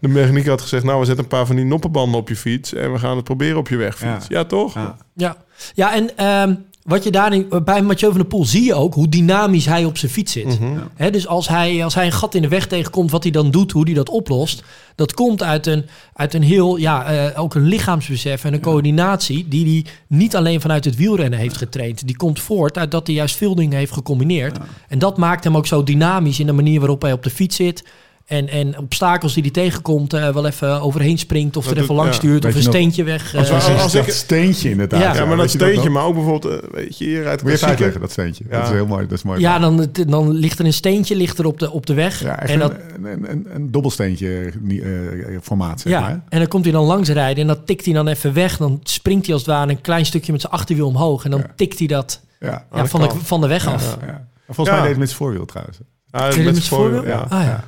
de 0.00 0.08
mechaniek 0.08 0.46
had 0.46 0.60
gezegd... 0.60 0.84
nou, 0.84 0.98
we 1.00 1.04
zetten 1.04 1.24
een 1.24 1.30
paar 1.30 1.46
van 1.46 1.56
die 1.56 1.64
noppenbanden 1.64 2.20
op 2.20 2.28
je 2.28 2.36
fiets... 2.36 2.74
en 2.74 2.92
we 2.92 2.98
gaan 2.98 3.16
het 3.16 3.24
proberen 3.24 3.56
op 3.58 3.68
je 3.68 3.76
wegfiets. 3.76 4.26
Ja, 4.28 4.38
Ja. 4.38 4.44
toch? 4.44 4.74
Ja. 4.74 4.96
Ja, 5.14 5.36
ja 5.74 5.94
en 5.94 6.16
ehm, 6.16 6.54
wat 6.82 7.04
je 7.04 7.10
daarin 7.10 7.48
bij 7.64 7.82
Mathieu 7.82 8.10
van 8.10 8.20
der 8.20 8.28
Poel 8.28 8.44
zie 8.44 8.64
je 8.64 8.74
ook 8.74 8.94
hoe 8.94 9.08
dynamisch 9.08 9.66
hij 9.66 9.84
op 9.84 9.98
zijn 9.98 10.12
fiets 10.12 10.32
zit. 10.32 10.60
Mhm. 10.60 10.78
Hè, 10.94 11.10
dus 11.10 11.26
als 11.26 11.48
hij, 11.48 11.84
als 11.84 11.94
hij 11.94 12.06
een 12.06 12.12
gat 12.12 12.34
in 12.34 12.42
de 12.42 12.48
weg 12.48 12.66
tegenkomt, 12.66 13.10
wat 13.10 13.22
hij 13.22 13.32
dan 13.32 13.50
doet, 13.50 13.72
hoe 13.72 13.84
hij 13.84 13.94
dat 13.94 14.08
oplost, 14.08 14.62
dat 14.94 15.14
komt 15.14 15.42
uit 15.42 15.66
een, 15.66 15.84
uit 16.12 16.34
een 16.34 16.42
heel, 16.42 16.76
ja, 16.76 17.04
eh, 17.04 17.40
ook 17.40 17.54
een 17.54 17.66
lichaamsbesef 17.66 18.44
en 18.44 18.52
een 18.52 18.60
coördinatie 18.60 19.48
die 19.48 19.64
hij 19.64 19.92
niet 20.06 20.36
alleen 20.36 20.60
vanuit 20.60 20.84
het 20.84 20.96
wielrennen 20.96 21.38
heeft 21.38 21.56
getraind. 21.56 22.06
Die 22.06 22.16
komt 22.16 22.40
voort 22.40 22.78
uit 22.78 22.90
dat 22.90 23.06
hij 23.06 23.16
juist 23.16 23.36
veel 23.36 23.54
dingen 23.54 23.78
heeft 23.78 23.92
gecombineerd. 23.92 24.58
En 24.88 24.98
dat 24.98 25.16
maakt 25.16 25.44
hem 25.44 25.56
ook 25.56 25.66
zo 25.66 25.82
dynamisch 25.82 26.40
in 26.40 26.46
de 26.46 26.52
manier 26.52 26.78
waarop 26.78 27.02
hij 27.02 27.12
op 27.12 27.22
de 27.22 27.30
fiets 27.30 27.56
zit. 27.56 27.84
En, 28.30 28.48
en 28.48 28.78
obstakels 28.78 29.32
die 29.34 29.42
hij 29.42 29.52
tegenkomt, 29.52 30.12
eh, 30.12 30.28
wel 30.32 30.46
even 30.46 30.80
overheen 30.80 31.18
springt 31.18 31.56
of 31.56 31.64
Dat 31.64 31.76
er 31.76 31.82
even 31.82 31.94
langs 31.94 32.10
ja. 32.10 32.16
stuurt 32.16 32.44
of 32.44 32.50
een 32.54 32.56
nog- 32.64 32.68
steentje 32.74 33.04
weg. 33.04 33.34
Als 33.36 33.48
we- 33.48 33.54
eh, 33.54 33.64
als- 33.68 33.82
Als 33.82 33.94
ik- 33.94 34.06
dat 34.06 34.14
steentje 34.14 34.70
inderdaad. 34.70 35.00
Ja. 35.00 35.14
Ja, 35.14 35.24
maar 35.24 35.36
dat 35.36 35.50
steentje, 35.50 35.90
maar 35.90 36.04
ook 36.04 36.14
bijvoorbeeld... 36.14 36.62
eh, 36.62 36.68
weet 36.70 36.98
je, 36.98 37.04
hier 37.04 37.22
rijdt 37.22 37.42
Moet 37.42 37.50
je 37.50 37.56
even 37.56 37.66
klassieker. 37.66 37.68
uitleggen, 37.68 38.00
dat 38.00 38.10
steentje. 38.10 38.44
Ja. 38.50 38.56
Dat 38.56 38.68
is 38.68 38.74
heel 38.74 38.86
mooi. 38.86 39.02
Dat 39.06 39.18
is 39.18 39.22
mooi. 39.22 39.40
Ja, 39.40 39.58
dan, 39.58 39.86
dan 40.06 40.30
ligt 40.32 40.58
er 40.58 40.64
een 40.64 40.72
steentje 40.72 41.16
ligt 41.16 41.38
er 41.38 41.46
op, 41.46 41.58
de, 41.58 41.70
op 41.70 41.86
de 41.86 41.94
weg. 41.94 42.20
Ja, 42.22 42.38
en, 42.42 42.58
dat, 42.58 42.72
een, 42.72 43.04
een, 43.04 43.30
een, 43.30 43.46
een 43.54 43.70
dobbelsteentje 43.70 44.52
eh, 44.68 45.38
formaat, 45.42 45.80
zeg 45.80 45.92
ja, 45.92 46.00
maar. 46.00 46.20
en 46.28 46.38
dan 46.38 46.48
komt 46.48 46.64
hij 46.64 46.72
dan 46.72 46.84
langs 46.84 47.08
rijden 47.08 47.40
en 47.48 47.54
dan 47.54 47.64
tikt 47.64 47.84
hij 47.84 47.94
dan 47.94 48.08
even 48.08 48.32
weg. 48.32 48.56
Dan 48.56 48.80
springt 48.82 49.24
hij 49.24 49.34
als 49.34 49.42
het 49.46 49.54
ware 49.54 49.70
een 49.70 49.80
klein 49.80 50.06
stukje 50.06 50.32
met 50.32 50.40
zijn 50.40 50.52
achterwiel 50.52 50.86
omhoog. 50.86 51.24
En 51.24 51.30
dan 51.30 51.40
Ja. 51.40 51.52
tikt 51.56 51.78
hij 51.78 51.86
dat 51.88 52.20
Ja. 52.40 52.48
ja, 52.72 52.78
dat 52.80 52.88
van, 52.88 53.00
de, 53.00 53.08
van 53.22 53.40
de 53.40 53.46
weg 53.46 53.64
Ja, 53.64 53.72
af. 53.72 53.96
Volgens 54.46 54.68
Ja. 54.68 54.72
mij 54.72 54.80
deed 54.80 54.88
het 54.90 54.98
met 54.98 55.08
zijn 55.08 55.18
voorwiel 55.20 55.44
trouwens. 55.46 55.78
Ah, 56.10 56.26
met 56.36 56.44
met 56.44 56.56
z'n 56.56 56.62
voorbeeld? 56.74 57.04
voor- 57.04 57.12
ja. 57.38 57.64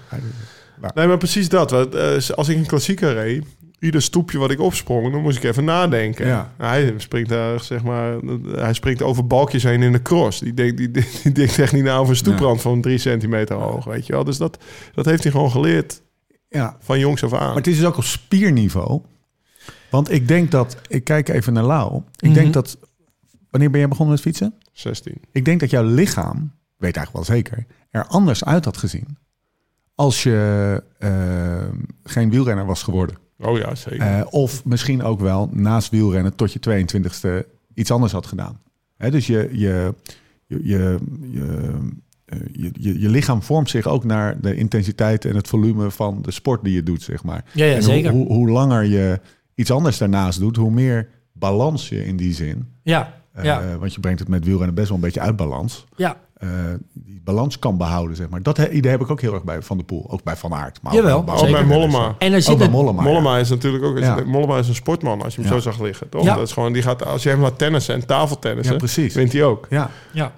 Nee, 0.95 1.07
maar 1.07 1.19
precies 1.19 1.49
dat. 1.49 1.71
Want, 1.71 1.95
eh, 1.95 2.29
als 2.35 2.49
ik 2.49 2.57
een 2.57 2.67
klassieker 2.67 3.13
reed, 3.15 3.45
ieder 3.79 4.03
stoepje 4.03 4.39
wat 4.39 4.51
ik 4.51 4.61
opsprong, 4.61 5.13
dan 5.13 5.23
moest 5.23 5.37
ik 5.37 5.43
even 5.45 5.65
nadenken. 5.65 6.27
Ja. 6.27 6.53
Hij 6.57 6.95
springt 6.97 7.29
daar, 7.29 7.61
zeg 7.61 7.83
maar, 7.83 8.19
hij 8.53 8.73
springt 8.73 9.03
over 9.03 9.27
balkjes 9.27 9.63
heen 9.63 9.83
in 9.83 9.93
de 9.93 10.03
cross. 10.03 10.41
Die 10.41 10.55
denkt, 10.55 10.77
die, 10.77 10.91
die 10.91 11.33
denkt 11.33 11.59
echt 11.59 11.73
niet 11.73 11.85
na 11.85 11.97
over 11.97 12.11
een 12.11 12.17
stoeprand 12.17 12.61
van 12.61 12.81
drie 12.81 12.99
centimeter 12.99 13.57
hoog, 13.57 13.85
weet 13.85 14.07
je 14.07 14.13
wel. 14.13 14.25
Dus 14.25 14.37
dat, 14.37 14.59
dat 14.95 15.05
heeft 15.05 15.23
hij 15.23 15.33
gewoon 15.33 15.51
geleerd 15.51 16.03
Ja, 16.49 16.77
van 16.81 16.99
jongs 16.99 17.25
af 17.25 17.33
aan. 17.33 17.47
Maar 17.47 17.57
het 17.57 17.67
is 17.67 17.77
dus 17.77 17.87
ook 17.87 17.97
op 17.97 18.05
spierniveau. 18.05 19.03
Want 19.91 20.11
ik 20.11 20.29
denk 20.29 20.51
dat, 20.51 20.77
ik 20.89 21.05
kijk 21.05 21.29
even 21.29 21.53
naar 21.53 21.65
Lau. 21.65 21.97
Ik 22.17 22.23
Mhm. 22.29 22.33
denk 22.35 22.53
dat, 22.53 22.79
wanneer 23.51 23.71
ben 23.71 23.81
jij 23.81 23.89
begonnen 23.89 24.15
met 24.15 24.23
fietsen? 24.25 24.55
16. 24.73 25.15
Ik 25.33 25.45
denk 25.45 25.61
dat 25.61 25.71
jouw 25.71 25.85
lichaam, 25.85 26.53
weet 26.77 26.97
eigenlijk 26.97 27.27
wel 27.27 27.37
zeker, 27.37 27.67
er 27.91 28.07
anders 28.07 28.45
uit 28.45 28.65
had 28.65 28.77
gezien. 28.77 29.17
Als 29.95 30.23
je 30.23 30.83
eh, 30.99 31.69
geen 32.05 32.31
wielrenner 32.31 32.67
was 32.67 32.83
geworden. 32.83 33.17
Oh 33.39 33.59
ja, 33.59 33.75
zeker. 33.75 34.01
Eh, 34.01 34.27
of 34.31 34.65
misschien 34.65 35.03
ook 35.03 35.21
wel 35.21 35.49
naast 35.53 35.91
wielrennen 35.91 36.35
tot 36.35 36.53
je 36.53 36.85
22e 37.45 37.47
iets 37.75 37.91
anders 37.91 38.13
had 38.13 38.27
gedaan. 38.27 38.61
Hè, 38.97 39.11
dus 39.11 39.27
je, 39.27 39.49
je, 39.53 39.95
je, 40.47 40.63
je, 40.63 40.99
je, 41.31 41.71
eh, 42.25 42.39
je, 42.53 42.71
je, 42.73 43.01
je 43.01 43.09
lichaam 43.09 43.43
vormt 43.43 43.71
zich 43.71 43.87
ook 43.87 44.05
naar 44.05 44.41
de 44.41 44.55
intensiteit 44.55 45.25
en 45.25 45.37
het 45.37 45.49
volume 45.49 45.91
van 45.91 46.23
de 46.23 46.31
sport 46.31 46.65
die 46.65 46.75
je 46.75 46.83
doet, 46.83 47.03
zeg 47.03 47.25
maar. 47.25 47.45
Ja, 47.53 47.65
ja 47.65 47.75
En 47.75 47.83
zeker. 47.83 48.11
Hoe, 48.11 48.27
hoe, 48.27 48.37
hoe 48.37 48.51
langer 48.51 48.85
je 48.85 49.21
iets 49.55 49.71
anders 49.71 49.99
daarnaast 49.99 50.39
doet, 50.39 50.57
hoe 50.57 50.71
meer 50.71 51.09
balans 51.33 51.89
je 51.89 52.05
in 52.05 52.17
die 52.17 52.35
zin. 52.35 52.69
ja, 52.83 53.21
Eh, 53.33 53.45
ja, 53.45 53.79
Want 53.79 53.95
je 53.95 54.01
brengt 54.01 54.19
het 54.19 54.29
met 54.29 54.45
wielrennen 54.45 54.75
best 54.75 54.89
wel 54.89 54.97
een 54.97 55.03
beetje 55.03 55.21
uit 55.21 55.37
balans. 55.37 55.85
ja. 55.97 56.17
Eh, 56.43 56.49
die 56.93 57.21
balans 57.25 57.59
kan 57.59 57.77
behouden, 57.77 58.17
zeg 58.17 58.29
maar. 58.29 58.43
Dat 58.43 58.57
he- 58.57 58.69
idee 58.71 58.91
heb 58.91 59.01
ik 59.01 59.11
ook 59.11 59.21
heel 59.21 59.35
erg 59.35 59.43
bij 59.45 59.63
Van 59.63 59.77
der 59.77 59.87
Poel. 59.87 60.07
Ook 60.11 60.23
bij 60.23 60.37
Van 60.37 60.55
Aert. 60.55 60.79
Maar 60.83 60.95
Jawel, 60.95 61.17
ook 61.19 61.25
bij 61.25 61.35
ook 61.35 61.41
zeker. 61.41 61.67
bij 61.67 61.77
Mollema. 61.79 62.15
En 62.19 62.31
er 62.31 62.37
Ook 62.37 62.43
zit 62.43 62.59
bij 62.59 62.69
Mollema. 62.69 63.03
ja. 63.03 63.09
Mollema 63.09 63.39
is 63.39 63.49
natuurlijk 63.49 63.85
ook 63.85 63.99
Ja. 63.99 64.19
Mollema 64.27 64.59
is 64.59 64.69
een 64.69 64.75
sportman 64.75 65.23
als 65.23 65.35
je 65.35 65.41
hem 65.43 65.51
Ja. 65.51 65.57
zo 65.61 65.71
zag 65.71 65.81
liggen, 65.81 66.09
toch? 66.09 66.25
Ja. 66.25 66.35
Dat 66.35 66.47
is 66.47 66.53
gewoon, 66.53 66.73
die 66.73 66.83
gaat, 66.83 67.05
als 67.07 67.23
je 67.23 67.29
hem 67.29 67.41
laat 67.41 67.59
tennissen 67.59 67.95
en 67.95 68.07
tafeltennissen, 68.07 68.73
Ja, 68.73 68.79
precies. 68.79 69.15
wint 69.15 69.33
hij 69.33 69.45
ook. 69.45 69.67
Ja, 69.71 69.91
ja. 70.13 70.33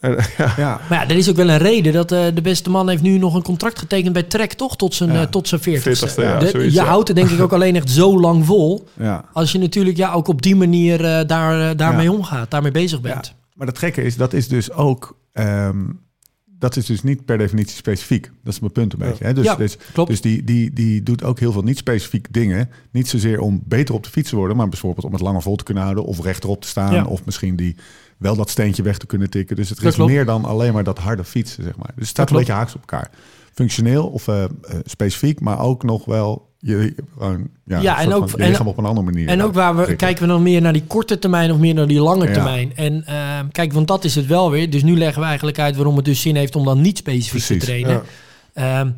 En, 0.00 0.16
ja. 0.38 0.52
ja. 0.56 0.80
Maar 0.88 0.98
ja, 1.02 1.08
er 1.08 1.16
is 1.16 1.30
ook 1.30 1.36
wel 1.36 1.48
een 1.48 1.58
reden 1.58 1.92
dat 1.92 2.12
eh, 2.12 2.24
de 2.34 2.42
beste 2.42 2.70
man 2.70 2.88
heeft 2.88 3.02
nu 3.02 3.18
nog 3.18 3.34
een 3.34 3.42
contract 3.42 3.78
getekend 3.78 4.12
bij 4.12 4.22
Trek, 4.22 4.52
toch? 4.52 4.76
Tot 4.76 4.94
zijn, 4.94 5.12
Ja. 5.12 5.20
eh, 5.20 5.26
tot 5.26 5.48
zijn 5.48 5.60
40ste. 5.60 5.82
40ste, 5.82 6.22
ja, 6.22 6.38
De- 6.38 6.48
zoiets, 6.48 6.74
je 6.74 6.80
ja. 6.80 6.86
houdt 6.86 7.08
het 7.08 7.16
denk 7.16 7.30
ik 7.30 7.40
ook 7.40 7.52
alleen 7.58 7.76
echt 7.76 7.90
zo 7.90 8.20
lang 8.20 8.46
vol. 8.46 8.88
ja. 8.98 9.24
Als 9.32 9.52
je 9.52 9.58
natuurlijk 9.58 9.96
ja, 9.96 10.12
ook 10.12 10.28
op 10.28 10.42
die 10.42 10.56
manier 10.56 11.04
eh, 11.04 11.26
daar, 11.26 11.76
daarmee 11.76 12.04
Ja. 12.10 12.12
omgaat, 12.12 12.50
daarmee 12.50 12.70
bezig 12.72 13.00
bent. 13.00 13.26
Ja. 13.26 13.32
Maar 13.54 13.66
het 13.66 13.78
gekke 13.78 14.02
is, 14.02 14.16
dat 14.16 14.32
is 14.32 14.48
dus 14.48 14.72
ook... 14.72 15.16
ehm, 15.38 15.84
dat 16.44 16.76
is 16.76 16.86
dus 16.86 17.02
niet 17.02 17.24
per 17.24 17.38
definitie 17.38 17.76
specifiek. 17.76 18.30
Dat 18.44 18.52
is 18.52 18.60
mijn 18.60 18.72
punt 18.72 18.92
een 18.92 18.98
beetje. 18.98 19.24
Hè? 19.24 19.32
Dus, 19.34 19.44
Ja, 19.44 19.54
dus, 19.56 19.76
klopt. 19.92 20.10
dus 20.10 20.20
die, 20.20 20.44
die, 20.44 20.72
die 20.72 21.02
doet 21.02 21.24
ook 21.24 21.38
heel 21.38 21.52
veel 21.52 21.62
niet 21.62 21.76
specifiek 21.78 22.32
dingen. 22.32 22.70
Niet 22.90 23.08
zozeer 23.08 23.40
om 23.40 23.62
beter 23.64 23.94
op 23.94 24.04
de 24.04 24.10
fiets 24.10 24.30
te 24.30 24.36
worden... 24.36 24.56
maar 24.56 24.68
bijvoorbeeld 24.68 25.06
om 25.06 25.12
het 25.12 25.20
langer 25.20 25.42
vol 25.42 25.56
te 25.56 25.64
kunnen 25.64 25.82
houden... 25.82 26.04
of 26.04 26.20
rechterop 26.22 26.60
te 26.60 26.68
staan... 26.68 26.94
Ja. 26.94 27.04
of 27.04 27.24
misschien 27.24 27.56
die 27.56 27.76
wel 28.18 28.36
dat 28.36 28.50
steentje 28.50 28.82
weg 28.82 28.98
te 28.98 29.06
kunnen 29.06 29.30
tikken. 29.30 29.56
Dus 29.56 29.68
het 29.68 29.78
Dat 29.78 29.88
is 29.88 29.94
klopt. 29.94 30.10
meer 30.10 30.24
dan 30.24 30.44
alleen 30.44 30.72
maar 30.72 30.84
dat 30.84 30.98
harde 30.98 31.24
fietsen, 31.24 31.62
zeg 31.64 31.76
maar. 31.76 31.86
Dus 31.94 31.94
het 31.96 32.06
staat 32.08 32.28
Dat 32.28 32.38
een 32.38 32.44
klopt. 32.44 32.46
beetje 32.46 32.58
haaks 32.60 32.74
op 32.74 32.80
elkaar. 32.80 33.10
Functioneel 33.54 34.06
of 34.08 34.28
eh, 34.28 34.44
eh, 34.44 34.50
specifiek, 34.84 35.40
maar 35.40 35.60
ook 35.60 35.82
nog 35.82 36.04
wel 36.04 36.47
Je, 36.60 36.94
gewoon, 37.18 37.48
ja, 37.64 37.80
Ja, 37.80 38.00
en 38.00 38.12
ook- 38.14 38.28
van 38.28 38.40
en- 38.40 38.66
op 38.66 38.78
een 38.78 38.84
andere 38.84 39.06
manier. 39.06 39.28
En 39.28 39.42
ook 39.42 39.54
waar 39.54 39.76
we, 39.76 39.96
kijken 39.96 40.22
we 40.22 40.28
dan 40.28 40.42
meer 40.42 40.60
naar 40.60 40.72
die 40.72 40.84
korte 40.86 41.18
termijn 41.18 41.52
of 41.52 41.58
meer 41.58 41.74
naar 41.74 41.86
die 41.86 42.00
lange 42.00 42.26
Ja. 42.26 42.32
termijn. 42.32 42.72
En 42.76 43.04
ehm, 43.06 43.48
kijk, 43.52 43.72
want 43.72 43.88
dat 43.88 44.04
is 44.04 44.14
het 44.14 44.26
wel 44.26 44.50
weer. 44.50 44.70
Dus 44.70 44.82
nu 44.82 44.96
leggen 44.98 45.20
we 45.20 45.26
eigenlijk 45.26 45.58
uit 45.58 45.76
waarom 45.76 45.96
het 45.96 46.04
dus 46.04 46.20
zin 46.20 46.36
heeft 46.36 46.56
om 46.56 46.64
dan 46.64 46.80
niet 46.80 46.98
specifiek 46.98 47.58
te 47.58 47.66
trainen. 47.66 48.02
Ehm, 48.52 48.90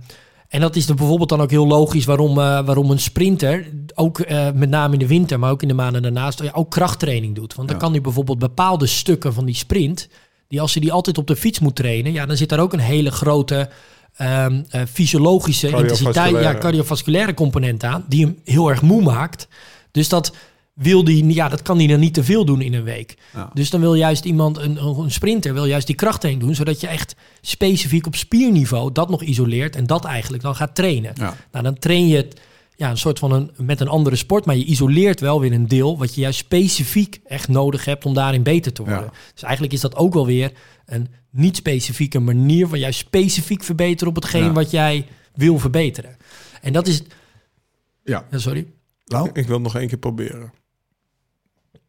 en 0.48 0.60
dat 0.60 0.76
is 0.76 0.86
dan 0.86 0.96
bijvoorbeeld 0.96 1.28
dan 1.28 1.40
ook 1.40 1.50
heel 1.50 1.66
logisch 1.66 2.04
waarom, 2.04 2.30
eh, 2.30 2.64
waarom 2.64 2.90
een 2.90 2.98
sprinter, 2.98 3.66
ook 3.94 4.20
eh, 4.20 4.46
met 4.54 4.68
name 4.70 4.92
in 4.92 4.98
de 4.98 5.06
winter, 5.06 5.38
maar 5.38 5.50
ook 5.50 5.62
in 5.62 5.68
de 5.68 5.74
maanden 5.74 6.02
daarnaast, 6.02 6.42
ja, 6.42 6.50
ook 6.54 6.70
krachttraining 6.70 7.34
doet. 7.34 7.54
Want 7.54 7.68
dan 7.68 7.78
kan 7.78 7.90
hij 7.92 8.00
bijvoorbeeld 8.00 8.38
bepaalde 8.38 8.86
stukken 8.86 9.34
van 9.34 9.44
die 9.44 9.54
sprint, 9.54 10.08
die 10.48 10.60
als 10.60 10.72
hij 10.72 10.82
die 10.82 10.92
altijd 10.92 11.18
op 11.18 11.26
de 11.26 11.36
fiets 11.36 11.58
moet 11.58 11.76
trainen, 11.76 12.12
ja, 12.12 12.26
dan 12.26 12.36
zit 12.36 12.48
daar 12.48 12.60
ook 12.60 12.72
een 12.72 12.78
hele 12.78 13.10
grote 13.10 13.68
ehm, 14.16 14.62
eh, 14.68 14.82
fysiologische 14.92 15.68
intensiteit, 15.68 15.96
ja, 16.04 16.12
Cardiovasculaire. 16.12 16.58
cardiovasculaire 16.58 17.34
component 17.34 17.84
aan, 17.84 18.04
die 18.08 18.24
hem 18.24 18.38
heel 18.44 18.68
erg 18.68 18.82
moe 18.82 19.02
maakt. 19.02 19.48
Dus 19.90 20.08
dat 20.08 20.32
wil 20.74 21.04
die, 21.04 21.34
ja, 21.34 21.48
dat 21.48 21.62
kan 21.62 21.78
hij 21.78 21.86
dan 21.86 22.00
niet 22.00 22.14
te 22.14 22.24
veel 22.24 22.44
doen 22.44 22.60
in 22.60 22.74
een 22.74 22.84
week. 22.84 23.16
Ja. 23.34 23.50
Dus 23.54 23.70
dan 23.70 23.80
wil 23.80 23.94
juist 23.94 24.24
iemand, 24.24 24.58
een, 24.58 24.84
een 24.84 25.10
sprinter, 25.10 25.54
wil 25.54 25.64
juist 25.64 25.86
die 25.86 25.96
krachttraining 25.96 26.46
doen, 26.46 26.54
zodat 26.54 26.80
je 26.80 26.86
echt 26.86 27.14
specifiek 27.40 28.06
op 28.06 28.16
spierniveau 28.16 28.92
dat 28.92 29.10
nog 29.10 29.22
isoleert 29.22 29.76
en 29.76 29.86
dat 29.86 30.04
eigenlijk 30.04 30.42
dan 30.42 30.54
gaat 30.54 30.74
trainen. 30.74 31.12
Ja. 31.14 31.36
Nou, 31.52 31.64
dan 31.64 31.78
train 31.78 32.08
je 32.08 32.16
het 32.16 32.40
ja, 32.80 32.90
een 32.90 32.98
soort 32.98 33.18
van 33.18 33.32
een, 33.32 33.50
met 33.56 33.80
een 33.80 33.88
andere 33.88 34.16
sport, 34.16 34.44
maar 34.44 34.56
je 34.56 34.64
isoleert 34.64 35.20
wel 35.20 35.40
weer 35.40 35.52
een 35.52 35.68
deel 35.68 35.98
wat 35.98 36.14
je 36.14 36.20
juist 36.20 36.38
specifiek 36.38 37.20
echt 37.26 37.48
nodig 37.48 37.84
hebt 37.84 38.04
om 38.04 38.14
daarin 38.14 38.42
beter 38.42 38.72
te 38.72 38.82
worden. 38.82 39.04
Ja. 39.04 39.12
Dus 39.32 39.42
eigenlijk 39.42 39.72
is 39.72 39.80
dat 39.80 39.96
ook 39.96 40.14
wel 40.14 40.26
weer 40.26 40.52
een 40.90 41.08
niet 41.30 41.56
specifieke 41.56 42.18
manier 42.18 42.68
van 42.68 42.78
juist 42.78 42.98
specifiek 42.98 43.62
verbeteren 43.62 44.08
op 44.08 44.14
hetgeen 44.14 44.44
Ja. 44.44 44.52
wat 44.52 44.70
jij 44.70 45.06
wil 45.34 45.58
verbeteren. 45.58 46.16
En 46.62 46.72
dat 46.72 46.86
is, 46.86 47.02
Ja. 48.04 48.24
ja, 48.30 48.38
sorry, 48.38 48.66
Nou, 49.04 49.30
Ik 49.32 49.46
wil 49.46 49.54
het 49.54 49.62
nog 49.62 49.76
één 49.76 49.88
keer 49.88 49.98
proberen. 49.98 50.52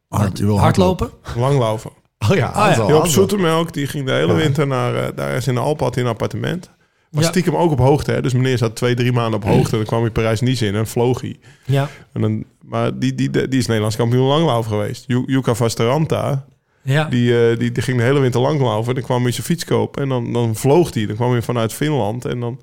hard, 0.08 0.38
je 0.38 0.46
wil 0.46 0.60
hardlopen. 0.60 1.10
Langlopen. 1.38 1.92
Oh 2.30 2.36
ja, 2.36 2.36
ja. 2.36 2.76
Joop 2.76 2.90
Hansel. 2.90 3.06
Zoetemelk, 3.08 3.74
die 3.74 3.88
ging 3.88 4.06
de 4.06 4.12
hele 4.12 4.32
Ja. 4.34 4.38
winter 4.40 4.68
naar... 4.68 4.96
eh, 4.96 5.16
daar 5.16 5.36
is 5.36 5.48
in 5.48 5.54
de 5.54 5.60
Alpen 5.60 5.84
had 5.86 5.96
hij 5.96 6.04
een 6.04 6.10
appartement. 6.10 6.70
Was 7.12 7.24
Ja. 7.24 7.30
stiekem 7.30 7.56
ook 7.56 7.72
op 7.72 7.80
hoogte, 7.80 8.12
hè. 8.12 8.22
Dus 8.22 8.34
meneer 8.34 8.58
zat 8.58 8.76
twee, 8.76 8.96
drie 8.96 9.12
maanden 9.12 9.34
op 9.44 9.46
hoogte. 9.46 9.76
Dan 9.76 9.86
kwam 9.86 10.02
hij 10.02 10.12
Parijs-Nice 10.12 10.66
in 10.66 10.76
en 10.76 10.88
vloog 10.88 11.22
hij. 11.22 11.40
Ja, 11.66 11.90
En 12.14 12.22
dan, 12.22 12.44
maar 12.62 13.00
die, 13.00 13.16
die, 13.16 13.30
die 13.30 13.60
is 13.60 13.66
Nederlands 13.66 13.96
kampioen 13.96 14.28
langlopen 14.28 14.70
geweest. 14.70 15.04
Ju- 15.08 15.24
Jukka 15.26 15.54
Vasteranta, 15.54 16.46
ja. 16.84 17.04
die, 17.06 17.50
eh, 17.50 17.58
die, 17.60 17.72
die 17.72 17.84
ging 17.84 17.98
de 17.98 18.04
hele 18.04 18.20
winter 18.20 18.41
langlopen. 18.41 18.94
Dan 18.96 19.04
kwam 19.04 19.24
hij 19.24 19.32
zijn 19.32 19.46
fiets 19.46 19.65
kopen 19.65 20.02
en 20.04 20.10
dan, 20.10 20.34
dan 20.34 20.56
vloog 20.56 20.94
hij. 20.94 21.06
Dan 21.06 21.15
kwam 21.15 21.32
hij 21.32 21.41
vanuit 21.41 21.74
Finland 21.74 22.26
en 22.26 22.39
dan... 22.39 22.62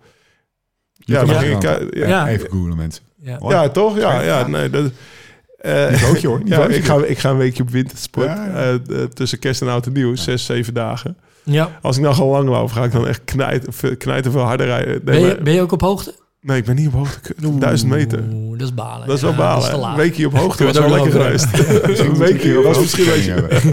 Ja, 0.95 1.25
dan 1.25 1.35
Ja. 1.35 1.41
ging 1.41 1.57
ik... 1.57 1.63
eh, 1.65 2.01
Ja, 2.03 2.09
Ja. 2.09 2.29
Even 2.29 2.51
googlen 2.51 2.77
mensen. 2.77 3.03
ja. 3.21 3.69
Toch? 3.69 3.97
Ja, 3.99 4.21
Ja. 4.23 4.39
ja, 4.39 4.47
nee, 4.47 4.71
dat... 4.71 4.91
eh, 5.59 5.91
Niveautje, 5.91 6.27
hoor. 6.29 6.41
ja, 6.45 6.67
ik 6.67 6.85
ga, 6.85 7.05
ik 7.05 7.19
ga 7.19 7.31
een 7.31 7.37
weekje 7.37 7.63
op 7.63 7.71
wintersport. 7.71 8.27
Ja, 8.27 8.79
ja. 8.89 9.07
tussen 9.15 9.39
kerst 9.39 9.61
en 9.63 9.69
oud 9.69 9.87
en 9.87 9.93
nieuw. 9.93 10.15
Zes, 10.17 10.45
zeven 10.45 10.75
dagen. 10.75 11.17
ja. 11.45 11.79
Als 11.83 11.97
ik 11.97 12.03
nou 12.03 12.15
gewoon 12.15 12.31
lang 12.33 12.49
loop, 12.49 12.71
ga 12.71 12.85
ik 12.85 12.93
dan 12.93 13.07
echt 13.09 13.21
knijten, 13.25 13.73
veel- 13.73 13.97
knijten 13.97 14.33
veel 14.33 14.41
harder 14.41 14.67
rijden. 14.67 14.89
Nee, 14.91 15.01
Ben, 15.01 15.21
je, 15.21 15.27
maar- 15.27 15.43
ben 15.43 15.53
je 15.55 15.61
ook 15.63 15.73
op 15.73 15.81
hoogte? 15.81 16.15
Nee 16.41 16.59
ik 16.59 16.65
ben 16.65 16.77
niet 16.77 16.87
op 16.87 16.93
hoogte. 16.93 17.35
Duizend 17.59 17.91
meter. 17.91 18.23
Dat 18.51 18.69
is 18.69 18.75
balen. 18.75 19.07
Dat 19.07 19.17
is 19.17 19.23
wel 19.23 19.31
Ja, 19.31 19.37
balen. 19.37 19.69
is 19.69 19.75
een 19.75 19.95
weekje 19.97 20.27
op 20.27 20.37
hoogte 20.39 20.65
was 20.65 20.79
wel 20.79 20.91
lekker 20.91 21.11
geweest. 21.13 21.47
een 21.99 22.17
weekje 22.27 22.63
was 22.63 22.79
misschien 22.79 23.37
een. 23.37 23.73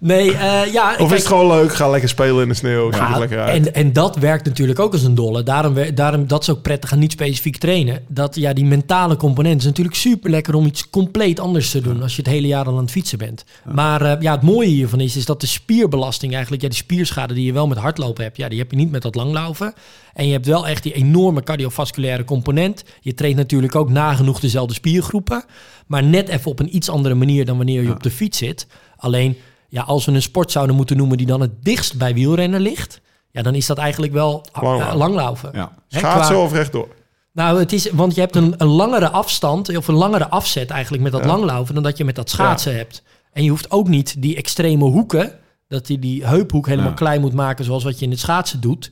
Nee, 0.00 0.32
eh, 0.32 0.72
ja. 0.72 0.90
Of 0.90 0.96
kijk, 0.96 1.10
is 1.10 1.18
het 1.18 1.26
gewoon 1.26 1.46
leuk, 1.46 1.74
ga 1.74 1.88
lekker 1.90 2.08
spelen 2.08 2.42
in 2.42 2.48
de 2.48 2.54
sneeuw. 2.54 2.90
Ja, 2.90 3.12
er 3.12 3.18
lekker 3.18 3.40
uit. 3.40 3.66
en, 3.66 3.74
en 3.74 3.92
dat 3.92 4.16
werkt 4.16 4.44
natuurlijk 4.44 4.78
ook 4.78 4.92
als 4.92 5.02
een 5.02 5.14
dolle. 5.14 5.42
Daarom, 5.42 5.76
daarom 5.94 6.26
dat 6.26 6.42
is 6.42 6.50
ook 6.50 6.62
prettig 6.62 6.92
aan 6.92 6.98
niet 6.98 7.12
specifiek 7.12 7.56
trainen. 7.56 8.00
Dat 8.08 8.34
ja, 8.34 8.52
die 8.52 8.64
mentale 8.64 9.16
component 9.16 9.60
is 9.60 9.66
natuurlijk 9.66 9.96
super 9.96 10.30
lekker 10.30 10.54
om 10.54 10.66
iets 10.66 10.90
compleet 10.90 11.40
anders 11.40 11.70
te 11.70 11.80
doen 11.80 12.02
als 12.02 12.16
je 12.16 12.22
het 12.22 12.30
hele 12.30 12.46
jaar 12.46 12.64
al 12.66 12.76
aan 12.76 12.82
het 12.82 12.90
fietsen 12.90 13.18
bent. 13.18 13.44
Maar 13.74 14.02
eh, 14.02 14.20
ja, 14.20 14.32
het 14.32 14.42
mooie 14.42 14.68
hiervan 14.68 15.00
is, 15.00 15.16
is 15.16 15.24
dat 15.24 15.40
de 15.40 15.46
spierbelasting 15.46 16.32
eigenlijk, 16.32 16.62
ja, 16.62 16.68
die 16.68 16.78
spierschade 16.78 17.34
die 17.34 17.44
je 17.44 17.52
wel 17.52 17.66
met 17.66 17.78
hardlopen 17.78 18.24
hebt, 18.24 18.36
ja, 18.36 18.48
die 18.48 18.58
heb 18.58 18.70
je 18.70 18.76
niet 18.76 18.90
met 18.90 19.02
dat 19.02 19.14
langlaufen. 19.14 19.74
En 20.14 20.26
je 20.26 20.32
hebt 20.32 20.46
wel 20.46 20.66
echt 20.66 20.82
die 20.82 20.92
enorme 20.92 21.42
cardiovasculaire 21.42 22.24
component. 22.24 22.84
Je 23.00 23.14
traint 23.14 23.36
natuurlijk 23.36 23.74
ook 23.74 23.90
nagenoeg 23.90 24.40
dezelfde 24.40 24.74
spiergroepen, 24.74 25.44
maar 25.86 26.02
net 26.04 26.28
even 26.28 26.50
op 26.50 26.60
een 26.60 26.76
iets 26.76 26.88
andere 26.90 27.14
manier 27.14 27.44
dan 27.44 27.56
wanneer 27.56 27.82
je 27.82 27.90
op 27.90 28.02
de 28.02 28.10
fiets 28.10 28.38
zit. 28.38 28.66
Alleen, 28.96 29.36
ja, 29.68 29.82
als 29.82 30.04
we 30.04 30.12
een 30.12 30.22
sport 30.22 30.50
zouden 30.50 30.76
moeten 30.76 30.96
noemen 30.96 31.16
die 31.16 31.26
dan 31.26 31.40
het 31.40 31.62
dichtst 31.64 31.98
bij 31.98 32.14
wielrennen 32.14 32.60
ligt, 32.60 33.00
ja, 33.30 33.42
dan 33.42 33.54
is 33.54 33.66
dat 33.66 33.78
eigenlijk 33.78 34.12
wel 34.12 34.44
eh, 34.52 34.62
Langlaufen. 34.62 34.96
langlaufen. 34.98 35.50
Ja. 35.52 35.72
Schaatsen 35.88 36.38
of 36.38 36.52
rechtdoor? 36.52 36.88
nou, 37.32 37.58
het 37.58 37.72
is, 37.72 37.90
want 37.90 38.14
je 38.14 38.20
hebt 38.20 38.36
een, 38.36 38.54
een 38.58 38.66
langere 38.68 39.10
afstand 39.10 39.76
of 39.76 39.88
een 39.88 39.94
langere 39.94 40.28
afzet 40.28 40.70
eigenlijk 40.70 41.02
met 41.02 41.12
dat 41.12 41.20
Ja. 41.20 41.26
langlaufen 41.26 41.74
dan 41.74 41.82
dat 41.82 41.96
je 41.96 42.04
met 42.04 42.14
dat 42.14 42.30
schaatsen 42.30 42.76
hebt. 42.76 43.02
En 43.32 43.44
je 43.44 43.50
hoeft 43.50 43.70
ook 43.70 43.88
niet 43.88 44.22
die 44.22 44.36
extreme 44.36 44.84
hoeken, 44.84 45.32
dat 45.68 45.88
je 45.88 45.98
die 45.98 46.26
heuphoek 46.26 46.66
helemaal 46.66 46.90
Ja. 46.90 46.96
klein 46.96 47.20
moet 47.20 47.32
maken 47.32 47.64
zoals 47.64 47.84
wat 47.84 47.98
je 47.98 48.04
in 48.04 48.10
het 48.10 48.20
schaatsen 48.20 48.60
doet. 48.60 48.90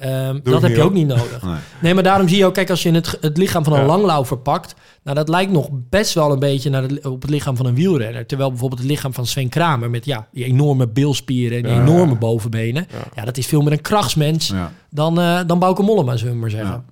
Ehm, 0.00 0.38
dat 0.42 0.62
heb 0.62 0.74
je 0.74 0.82
ook 0.82 0.92
niet 0.92 1.06
nodig. 1.06 1.42
Nee. 1.42 1.54
Nee, 1.80 1.94
maar 1.94 2.02
daarom 2.02 2.28
zie 2.28 2.38
je 2.38 2.44
ook, 2.46 2.54
kijk, 2.54 2.70
als 2.70 2.82
je 2.82 2.90
het, 2.90 3.18
het 3.20 3.36
lichaam 3.36 3.64
van 3.64 3.72
een 3.72 3.80
Ja. 3.80 3.86
langlaufer 3.86 4.38
pakt, 4.38 4.74
nou, 5.02 5.16
dat 5.16 5.28
lijkt 5.28 5.52
nog 5.52 5.68
best 5.72 6.14
wel 6.14 6.32
een 6.32 6.38
beetje 6.38 6.70
naar 6.70 6.82
het, 6.82 7.06
op 7.06 7.22
het 7.22 7.30
lichaam 7.30 7.56
van 7.56 7.66
een 7.66 7.74
wielrenner. 7.74 8.26
Terwijl 8.26 8.50
bijvoorbeeld 8.50 8.80
het 8.80 8.90
lichaam 8.90 9.14
van 9.14 9.26
Sven 9.26 9.48
Kramer 9.48 9.90
met 9.90 10.04
ja, 10.04 10.28
die 10.32 10.44
enorme 10.44 10.88
bilspieren 10.88 11.56
en 11.58 11.64
die 11.64 11.72
Ja. 11.72 11.80
enorme 11.80 12.14
bovenbenen, 12.16 12.86
Ja. 12.92 12.98
ja. 13.14 13.24
dat 13.24 13.36
is 13.36 13.46
veel 13.46 13.60
meer 13.60 13.72
een 13.72 13.80
krachtsmens 13.80 14.48
Ja. 14.48 14.72
dan, 14.90 15.20
eh 15.20 15.40
dan 15.46 15.58
Bauke 15.58 15.82
Mollema, 15.82 16.16
zullen 16.16 16.34
we 16.34 16.40
maar 16.40 16.50
zeggen. 16.50 16.84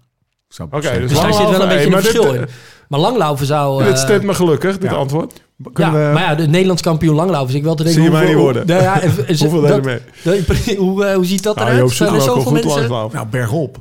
Oké, 0.70 0.80
dus 0.80 1.10
Dus 1.10 1.20
daar 1.20 1.34
zit 1.34 1.50
wel 1.50 1.60
een 1.62 1.68
beetje 1.68 1.74
hey, 1.74 1.84
een 1.84 1.90
dit, 1.90 2.00
verschil 2.00 2.34
in. 2.34 2.46
Maar 2.88 3.00
langlaufen 3.00 3.46
zou... 3.46 3.84
Dit 3.84 3.92
eh, 3.92 3.98
stemt 3.98 4.22
me 4.22 4.34
gelukkig, 4.34 4.78
dit 4.78 4.90
ja. 4.90 4.96
antwoord. 4.96 5.42
ja, 5.74 5.92
we- 5.92 6.10
maar 6.14 6.22
ja, 6.22 6.34
de 6.34 6.46
Nederlands 6.48 6.82
kampioen 6.82 7.14
langlopen. 7.14 7.46
Dus 7.46 7.56
ik 7.56 7.62
wil 7.62 7.74
te 7.74 7.82
denken... 7.82 8.02
Zie 8.02 8.10
je 8.12 8.16
mij 8.18 8.26
niet 8.26 8.36
worden. 8.36 8.66
Nou 8.66 8.82
ja, 8.82 9.00
is- 9.26 9.40
Hoeveel 9.40 9.60
dat- 9.60 9.84
mee? 9.84 9.98
dat- 10.24 10.38
hoe, 10.76 11.04
eh, 11.04 11.14
hoe 11.14 11.24
ziet 11.26 11.42
dat 11.42 11.56
Nou, 11.56 11.70
eruit? 11.70 11.90
Zijn 11.90 12.14
er 12.14 12.20
zoveel 12.20 12.52
mensen? 12.52 12.88
Nou, 12.88 13.26
bergop. 13.30 13.78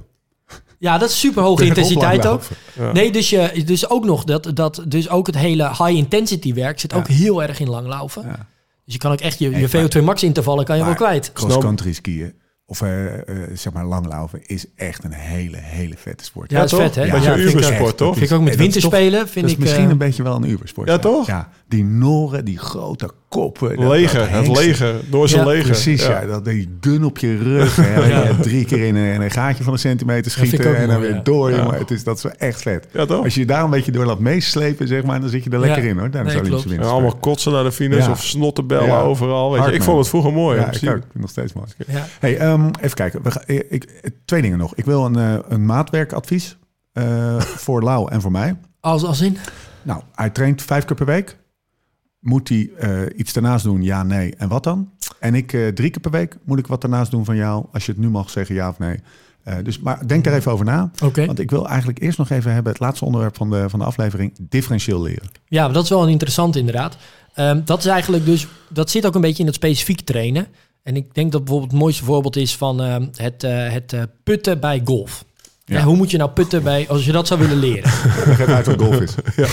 Ja, 0.79 0.97
dat 0.97 1.09
is 1.09 1.19
super 1.19 1.43
hoge 1.43 1.65
intensiteit 1.65 2.27
ook. 2.27 2.41
Ja. 2.73 2.91
Nee, 2.91 3.11
dus, 3.11 3.29
je, 3.29 3.63
dus 3.65 3.89
ook 3.89 4.05
nog 4.05 4.23
dat, 4.23 4.51
dat 4.53 4.83
dus 4.87 5.09
ook 5.09 5.25
het 5.27 5.37
hele 5.37 5.67
high 5.67 5.95
intensity 5.95 6.53
werk 6.53 6.79
zit 6.79 6.93
ook 6.93 7.07
heel 7.07 7.43
erg 7.43 7.59
in 7.59 7.69
langlaufen. 7.69 8.21
Ja. 8.21 8.47
Dus 8.85 8.93
je 8.93 8.97
kan 8.99 9.11
ook 9.11 9.19
echt 9.19 9.39
je, 9.39 9.49
Hey, 9.49 9.59
je 9.61 9.69
VO2 9.99 10.03
max 10.03 10.23
intervallen 10.23 10.65
kan 10.65 10.77
je 10.77 10.85
wel 10.85 10.93
kwijt. 10.93 11.33
Cross-country 11.33 11.93
skiën, 11.93 12.33
of 12.69 12.81
eh, 12.81 13.13
eh, 13.13 13.49
zeg 13.53 13.73
maar 13.73 13.85
langlaufen, 13.85 14.45
is 14.45 14.65
echt 14.75 15.03
een 15.03 15.13
hele, 15.13 15.57
hele 15.57 15.97
vette 15.97 16.23
sport. 16.23 16.51
Ja, 16.51 16.57
dat 16.57 16.65
is 16.65 16.71
toch? 16.71 16.81
vet, 16.81 16.95
hè? 16.95 17.01
Beetje 17.01 17.21
Ja, 17.21 17.31
een 17.31 17.37
vind 17.37 17.49
ik 17.49 17.55
ubersport, 17.55 17.97
toch? 17.97 18.17
Vind 18.17 18.29
ik 18.29 18.37
ook 18.37 18.43
met 18.43 18.55
winterspelen, 18.55 19.27
vind 19.27 19.35
dat 19.35 19.45
is 19.45 19.51
ik... 19.51 19.59
misschien 19.59 19.83
eh, 19.83 19.89
een 19.89 19.97
beetje 19.97 20.23
wel 20.23 20.35
een 20.35 20.49
ubersport. 20.49 20.87
Ja, 20.87 20.97
toch? 20.97 21.27
Ja, 21.27 21.49
die 21.67 21.83
noren, 21.83 22.45
die 22.45 22.57
grote 22.57 23.11
dat- 23.29 23.73
Leger, 23.77 24.31
dat 24.31 24.47
het 24.47 24.57
leger. 24.57 24.95
Door 25.09 25.29
zijn 25.29 25.41
Ja, 25.45 25.47
leger. 25.47 25.65
Precies, 25.65 26.05
ja. 26.05 26.25
Dat 26.25 26.45
die 26.45 26.77
gun 26.81 27.03
op 27.03 27.17
je 27.17 27.37
rug. 27.37 27.75
Hè, 27.75 27.93
en 28.03 28.27
je 28.27 28.39
drie 28.41 28.65
keer 28.65 28.83
in 28.85 28.95
een, 28.95 29.13
in 29.13 29.21
een 29.21 29.31
gaatje 29.31 29.63
van 29.63 29.73
een 29.73 29.79
centimeter 29.79 30.31
schieten. 30.31 30.75
En 30.77 30.87
dan 30.87 30.97
mooi, 30.99 31.11
weer 31.11 31.23
door, 31.23 31.51
Ja. 31.51 31.57
jongen. 31.57 31.77
Het 31.77 31.91
is, 31.91 32.03
dat 32.03 32.17
is 32.17 32.25
echt 32.37 32.61
vet. 32.61 32.87
Ja, 32.91 33.05
toch? 33.05 33.23
Als 33.23 33.33
je 33.33 33.39
je 33.39 33.45
daar 33.45 33.63
een 33.63 33.69
beetje 33.69 33.91
door 33.91 34.05
laat 34.05 34.19
meeslepen, 34.19 34.87
zeg 34.87 35.03
maar, 35.03 35.19
dan 35.21 35.29
zit 35.29 35.43
je 35.43 35.49
er 35.49 35.59
lekker 35.59 35.83
Ja. 35.83 35.89
in, 35.89 35.97
hoor. 35.97 36.11
Daar 36.11 36.23
Nee, 36.23 36.31
zou 36.33 36.45
klopt. 36.47 36.63
je 36.69 36.75
En 36.75 36.83
allemaal 36.83 37.15
kotsen 37.15 37.51
naar 37.51 37.63
de 37.63 37.71
finish 37.71 38.05
Ja. 38.05 38.11
of 38.11 38.23
snottenbellen 38.23 38.85
Ja. 38.87 38.99
overal. 38.99 39.51
Weet 39.51 39.65
je. 39.65 39.71
Ik 39.73 39.83
vond 39.83 39.97
het 39.97 40.07
vroeger 40.07 40.33
mooi. 40.33 40.59
Ja, 40.59 40.61
ik 40.61 40.67
ook. 40.67 40.73
Ik 40.73 40.79
vind 40.79 41.03
het 41.13 41.21
nog 41.21 41.29
steeds 41.29 41.53
mooi. 41.53 41.67
ja. 41.87 42.05
Hey, 42.19 42.37
ehm, 42.37 42.69
even 42.81 42.95
kijken. 42.95 43.23
We 43.23 43.31
gaan, 43.31 43.43
ik, 43.45 43.65
ik- 43.69 44.11
twee 44.25 44.41
dingen 44.41 44.57
nog. 44.57 44.75
Ik 44.75 44.85
wil 44.85 45.05
een, 45.05 45.15
eh, 45.15 45.33
een 45.47 45.65
maatwerkadvies 45.65 46.57
eh, 46.93 47.39
voor 47.65 47.83
Lau 47.83 48.11
en 48.11 48.21
voor 48.21 48.31
mij. 48.31 48.55
Als, 48.79 49.03
als 49.03 49.21
in? 49.21 49.37
Nou, 49.83 50.01
hij 50.15 50.29
traint 50.29 50.61
vijf 50.61 50.85
keer 50.85 50.95
per 50.95 51.05
week. 51.05 51.37
Moet 52.19 52.49
hij 52.49 52.69
eh, 52.77 53.01
iets 53.15 53.33
daarnaast 53.33 53.63
doen? 53.63 53.83
Ja, 53.83 54.03
nee. 54.03 54.35
En 54.35 54.47
wat 54.47 54.63
dan? 54.63 54.89
En 55.19 55.35
ik 55.35 55.53
eh, 55.53 55.67
drie 55.67 55.89
keer 55.89 56.01
per 56.01 56.11
week. 56.11 56.37
Moet 56.43 56.59
ik 56.59 56.67
wat 56.67 56.81
daarnaast 56.81 57.11
doen 57.11 57.25
van 57.25 57.35
jou? 57.35 57.65
Als 57.71 57.85
je 57.85 57.91
het 57.91 58.01
nu 58.01 58.09
mag 58.09 58.29
zeggen, 58.29 58.55
ja 58.55 58.69
of 58.69 58.79
nee. 58.79 58.99
Eh, 59.43 59.55
dus, 59.63 59.79
maar 59.79 60.07
denk 60.07 60.23
daar 60.23 60.33
even 60.33 60.51
over 60.51 60.65
na. 60.65 60.91
Want 60.99 61.39
ik 61.39 61.49
wil 61.49 61.67
eigenlijk 61.67 61.99
eerst 61.99 62.17
nog 62.17 62.29
even 62.29 62.53
hebben... 62.53 62.71
het 62.71 62.81
laatste 62.81 63.05
onderwerp 63.05 63.35
van 63.35 63.49
de, 63.49 63.69
van 63.69 63.79
de 63.79 63.85
aflevering. 63.85 64.33
Differentieel 64.39 65.01
leren. 65.01 65.29
Ja, 65.45 65.63
maar 65.63 65.73
dat 65.73 65.83
is 65.83 65.89
wel 65.89 66.03
een 66.03 66.09
interessant 66.09 66.55
inderdaad. 66.55 66.97
Ehm, 67.33 67.61
dat 67.65 67.79
is 67.79 67.85
eigenlijk 67.85 68.25
dus, 68.25 68.47
dat 68.69 68.89
zit 68.89 69.05
ook 69.05 69.15
een 69.15 69.21
beetje 69.21 69.39
in 69.39 69.45
het 69.45 69.55
specifiek 69.55 70.01
trainen. 70.01 70.47
En 70.83 70.95
ik 70.95 71.13
denk 71.13 71.31
dat 71.31 71.41
bijvoorbeeld 71.41 71.71
het 71.71 71.81
mooiste 71.81 72.03
voorbeeld 72.03 72.35
is 72.35 72.55
van 72.55 72.81
ehm, 72.81 73.07
het, 73.15 73.41
het 73.41 74.07
putten 74.23 74.59
bij 74.59 74.81
golf. 74.85 75.25
Ja. 75.69 75.77
Ja, 75.77 75.83
hoe 75.83 75.95
moet 75.95 76.11
je 76.11 76.17
nou 76.17 76.29
putten 76.29 76.63
bij, 76.63 76.85
als 76.89 77.05
je 77.05 77.11
dat 77.11 77.27
zou 77.27 77.39
willen 77.39 77.57
leren? 77.57 77.91
Leg 78.25 78.39
even 78.39 78.55
uit 78.55 78.65
wat 78.65 78.81
golf 78.81 78.99
is. 78.99 79.15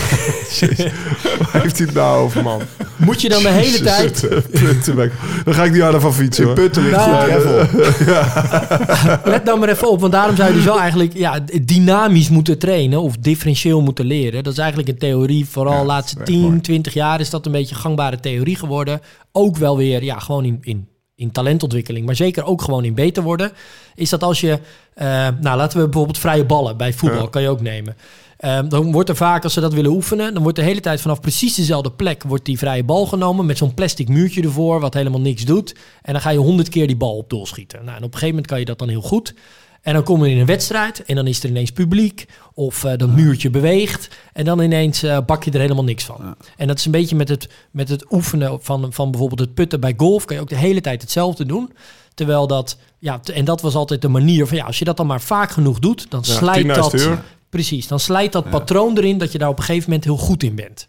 Waar 1.51 1.61
heeft 1.61 1.77
hij 1.77 1.85
het 1.85 1.93
nou 1.93 2.23
over, 2.23 2.43
man? 2.43 2.61
Moet 2.95 3.21
je 3.21 3.29
dan 3.29 3.41
de 3.41 3.49
hele 3.49 3.81
tijd... 3.81 4.27
Puttenbek. 4.61 5.11
Dan 5.43 5.53
ga 5.53 5.63
ik 5.63 5.71
niet 5.71 5.81
harder 5.81 6.01
van 6.01 6.13
fietsen, 6.13 6.45
hoor. 6.45 6.53
Putten 6.53 6.83
ligt 6.83 6.95
Nou, 6.95 7.31
goed 7.31 7.83
gravel. 7.83 9.31
Let 9.31 9.43
nou 9.43 9.59
maar 9.59 9.69
even 9.69 9.89
op, 9.89 9.99
want 9.99 10.11
daarom 10.11 10.35
zou 10.35 10.49
je 10.49 10.55
dus 10.55 10.65
wel 10.65 10.79
eigenlijk 10.79 11.13
ja, 11.13 11.39
dynamisch 11.61 12.29
moeten 12.29 12.59
trainen 12.59 13.01
of 13.01 13.17
differentieel 13.17 13.81
moeten 13.81 14.05
leren. 14.05 14.43
Dat 14.43 14.53
is 14.53 14.59
eigenlijk 14.59 14.89
een 14.89 14.97
theorie, 14.97 15.45
vooral 15.45 15.73
Ja, 15.73 15.79
de 15.79 15.85
laatste 15.85 16.17
dat 16.17 16.27
is 16.27 16.33
echt 16.33 16.41
10, 16.41 16.49
mooi. 16.49 16.61
20 16.61 16.93
jaar 16.93 17.19
is 17.19 17.29
dat 17.29 17.45
een 17.45 17.51
beetje 17.51 17.75
gangbare 17.75 18.19
theorie 18.19 18.55
geworden. 18.55 19.01
Ook 19.31 19.57
wel 19.57 19.77
weer, 19.77 20.03
ja, 20.03 20.19
gewoon 20.19 20.45
in, 20.45 20.57
in, 20.61 20.87
in 21.15 21.31
talentontwikkeling, 21.31 22.05
maar 22.05 22.15
zeker 22.15 22.43
ook 22.43 22.61
gewoon 22.61 22.83
in 22.85 22.93
beter 22.93 23.23
worden. 23.23 23.51
Is 23.95 24.09
dat 24.09 24.23
als 24.23 24.41
je, 24.41 24.59
eh, 24.93 25.27
nou 25.41 25.57
laten 25.57 25.79
we 25.79 25.83
bijvoorbeeld 25.83 26.17
vrije 26.17 26.45
ballen 26.45 26.77
bij 26.77 26.93
voetbal, 26.93 27.21
Ja. 27.21 27.27
kan 27.29 27.41
je 27.41 27.49
ook 27.49 27.61
nemen. 27.61 27.95
Ehm, 28.37 28.67
dan 28.69 28.91
wordt 28.91 29.09
er 29.09 29.15
vaak, 29.15 29.43
als 29.43 29.53
ze 29.53 29.59
dat 29.59 29.73
willen 29.73 29.91
oefenen, 29.91 30.33
dan 30.33 30.43
wordt 30.43 30.57
de 30.57 30.63
hele 30.63 30.79
tijd 30.79 31.01
vanaf 31.01 31.19
precies 31.19 31.55
dezelfde 31.55 31.91
plek 31.91 32.23
wordt 32.23 32.45
die 32.45 32.57
vrije 32.57 32.83
bal 32.83 33.05
genomen 33.05 33.45
met 33.45 33.57
zo'n 33.57 33.73
plastic 33.73 34.07
muurtje 34.09 34.41
ervoor, 34.41 34.79
wat 34.79 34.93
helemaal 34.93 35.19
niks 35.21 35.45
doet. 35.45 35.75
En 36.01 36.13
dan 36.13 36.21
ga 36.21 36.29
je 36.29 36.37
honderd 36.37 36.69
keer 36.69 36.87
die 36.87 36.95
bal 36.95 37.17
op 37.17 37.29
doel 37.29 37.45
schieten. 37.45 37.79
Nou, 37.85 37.89
en 37.97 38.03
op 38.03 38.03
een 38.03 38.11
gegeven 38.19 38.29
moment 38.29 38.47
kan 38.47 38.59
je 38.59 38.65
dat 38.65 38.79
dan 38.79 38.89
heel 38.89 39.01
goed. 39.01 39.33
En 39.85 39.93
dan 39.93 40.03
kom 40.03 40.25
je 40.25 40.31
in 40.31 40.39
een 40.39 40.45
wedstrijd 40.45 41.03
en 41.05 41.15
dan 41.15 41.27
is 41.27 41.43
er 41.43 41.49
ineens 41.49 41.71
publiek 41.71 42.25
of 42.53 42.83
eh, 42.83 42.97
dat 42.97 43.09
muurtje 43.09 43.49
beweegt 43.49 44.09
en 44.33 44.45
dan 44.45 44.61
ineens 44.61 45.03
eh, 45.03 45.17
bak 45.25 45.43
je 45.43 45.51
er 45.51 45.59
helemaal 45.59 45.83
niks 45.83 46.03
van. 46.03 46.35
En 46.57 46.67
dat 46.67 46.77
is 46.77 46.85
een 46.85 46.91
beetje 46.91 47.15
met 47.15 47.29
het, 47.29 47.49
met 47.71 47.89
het 47.89 48.11
oefenen 48.11 48.59
van, 48.61 48.93
van 48.93 49.11
bijvoorbeeld 49.11 49.39
het 49.39 49.53
putten 49.53 49.79
bij 49.79 49.93
golf, 49.97 50.25
kan 50.25 50.35
je 50.35 50.41
ook 50.41 50.49
de 50.49 50.55
hele 50.55 50.81
tijd 50.81 51.01
hetzelfde 51.01 51.45
doen. 51.45 51.71
Terwijl 52.13 52.47
dat, 52.47 52.77
ja, 52.99 53.19
en 53.33 53.45
dat 53.45 53.61
was 53.61 53.75
altijd 53.75 54.01
de 54.01 54.07
manier 54.07 54.47
van 54.47 54.57
ja, 54.57 54.65
als 54.65 54.79
je 54.79 54.85
dat 54.85 54.97
dan 54.97 55.07
maar 55.07 55.21
vaak 55.21 55.51
genoeg 55.51 55.79
doet, 55.79 56.05
dan 56.09 56.23
Ja, 56.25 56.33
slijt 56.33 56.67
10.000 56.67 56.73
dat. 56.73 57.07
Precies, 57.49 57.87
dan 57.87 57.99
slijt 57.99 58.31
dat 58.31 58.49
patroon 58.49 58.97
erin 58.97 59.17
dat 59.17 59.31
je 59.31 59.37
daar 59.37 59.49
op 59.49 59.57
een 59.57 59.63
gegeven 59.63 59.89
moment 59.89 60.07
heel 60.07 60.17
goed 60.17 60.43
in 60.43 60.55
bent. 60.55 60.87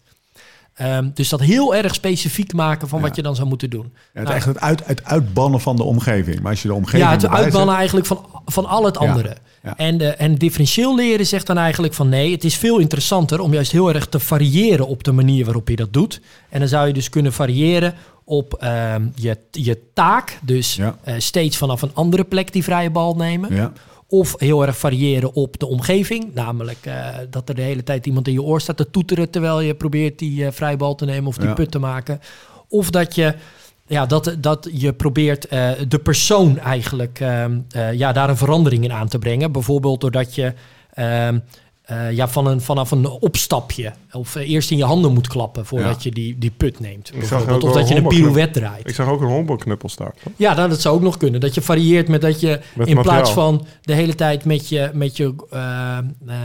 Ehm, 0.77 1.09
dus 1.13 1.29
dat 1.29 1.39
heel 1.39 1.75
erg 1.75 1.93
specifiek 1.95 2.53
maken 2.53 2.87
van 2.87 3.01
wat 3.01 3.15
je 3.15 3.21
dan 3.21 3.35
zou 3.35 3.47
moeten 3.47 3.69
doen. 3.69 3.91
Ja, 3.93 3.99
het, 4.13 4.23
Nou, 4.23 4.35
echt 4.35 4.45
het, 4.45 4.59
uit, 4.59 4.85
het 4.85 5.03
uitbannen 5.03 5.59
van 5.61 5.75
de 5.75 5.83
omgeving. 5.83 6.39
Maar 6.41 6.51
als 6.51 6.61
je 6.61 6.67
de 6.67 6.73
omgeving 6.73 7.03
ja, 7.03 7.11
het 7.11 7.27
uitbannen 7.27 7.69
zet- 7.69 7.77
eigenlijk 7.77 8.07
van, 8.07 8.25
van 8.45 8.65
al 8.65 8.85
het 8.85 8.97
andere. 8.97 9.37
ja. 9.63 9.77
En, 9.77 9.97
de, 9.97 10.07
en 10.07 10.35
differentieel 10.35 10.95
leren 10.95 11.25
zegt 11.25 11.47
dan 11.47 11.57
eigenlijk 11.57 11.93
van 11.93 12.09
nee, 12.09 12.31
het 12.31 12.43
is 12.43 12.55
veel 12.55 12.77
interessanter 12.79 13.39
om 13.39 13.53
juist 13.53 13.71
heel 13.71 13.93
erg 13.93 14.07
te 14.07 14.19
variëren 14.19 14.87
op 14.87 15.03
de 15.03 15.11
manier 15.11 15.45
waarop 15.45 15.69
je 15.69 15.75
dat 15.75 15.93
doet. 15.93 16.21
En 16.49 16.59
dan 16.59 16.67
zou 16.67 16.87
je 16.87 16.93
dus 16.93 17.09
kunnen 17.09 17.33
variëren 17.33 17.93
op 18.23 18.53
ehm, 18.53 19.05
je, 19.15 19.37
je 19.51 19.79
taak, 19.93 20.39
dus 20.41 20.77
eh, 21.03 21.13
steeds 21.17 21.57
vanaf 21.57 21.81
een 21.81 21.91
andere 21.93 22.23
plek 22.23 22.51
die 22.53 22.63
vrije 22.63 22.89
bal 22.89 23.15
nemen. 23.15 23.73
Of 24.09 24.35
heel 24.39 24.65
erg 24.65 24.77
variëren 24.77 25.33
op 25.33 25.59
de 25.59 25.65
omgeving. 25.65 26.33
Namelijk 26.33 26.77
eh, 26.85 27.07
dat 27.29 27.49
er 27.49 27.55
de 27.55 27.61
hele 27.61 27.83
tijd 27.83 28.05
iemand 28.05 28.27
in 28.27 28.33
je 28.33 28.41
oor 28.41 28.61
staat 28.61 28.77
te 28.77 28.89
toeteren 28.89 29.29
terwijl 29.29 29.59
je 29.61 29.75
probeert 29.75 30.19
die 30.19 30.45
eh 30.45 30.51
vrije 30.51 30.77
bal 30.77 30.95
te 30.95 31.05
nemen 31.05 31.27
of 31.27 31.37
die 31.37 31.47
Ja. 31.47 31.53
put 31.53 31.71
te 31.71 31.79
maken. 31.79 32.19
Of 32.69 32.89
dat 32.89 33.15
je, 33.15 33.35
ja, 33.87 34.05
dat, 34.05 34.35
dat 34.39 34.69
je 34.71 34.93
probeert 34.93 35.47
eh, 35.47 35.69
de 35.87 35.99
persoon 35.99 36.59
eigenlijk 36.59 37.19
ehm, 37.19 37.59
eh, 37.69 37.93
ja, 37.93 38.11
daar 38.11 38.29
een 38.29 38.37
verandering 38.37 38.83
in 38.83 38.93
aan 38.93 39.07
te 39.07 39.19
brengen. 39.19 39.51
Bijvoorbeeld 39.51 40.01
doordat 40.01 40.35
je 40.35 40.53
ehm, 40.93 41.39
eh, 41.81 42.11
ja, 42.11 42.27
van 42.27 42.47
een, 42.47 42.61
vanaf 42.61 42.91
een 42.91 43.07
opstapje 43.07 43.93
of 44.17 44.35
eh, 44.35 44.49
eerst 44.49 44.71
in 44.71 44.77
je 44.77 44.83
handen 44.83 45.13
moet 45.13 45.27
klappen 45.27 45.65
voordat 45.65 45.89
Ja. 45.89 45.97
je 45.99 46.11
die, 46.11 46.35
die 46.37 46.51
put 46.57 46.79
neemt. 46.79 47.11
Bijvoorbeeld. 47.19 47.63
Of 47.63 47.73
dat 47.73 47.87
je 47.87 47.95
een 47.95 48.07
pirouette 48.07 48.59
draait. 48.59 48.89
Ik 48.89 48.95
zag 48.95 49.07
ook 49.09 49.21
een 49.21 49.27
honkbalknuppel 49.27 49.89
staan. 49.89 50.11
Ja, 50.35 50.53
nou, 50.53 50.69
dat 50.69 50.81
zou 50.81 50.95
ook 50.95 51.01
nog 51.01 51.17
kunnen. 51.17 51.39
Dat 51.39 51.53
je 51.55 51.61
varieert 51.61 52.07
met 52.07 52.21
dat 52.21 52.39
je 52.39 52.59
Met 52.75 52.87
in 52.87 53.01
plaats 53.01 53.31
van 53.31 53.65
de 53.81 53.93
hele 53.93 54.15
tijd 54.15 54.45
met 54.45 54.69
je 54.69 54.89
met 54.93 55.17
je 55.17 55.33
eh, 55.49 55.97
eh, 55.97 56.35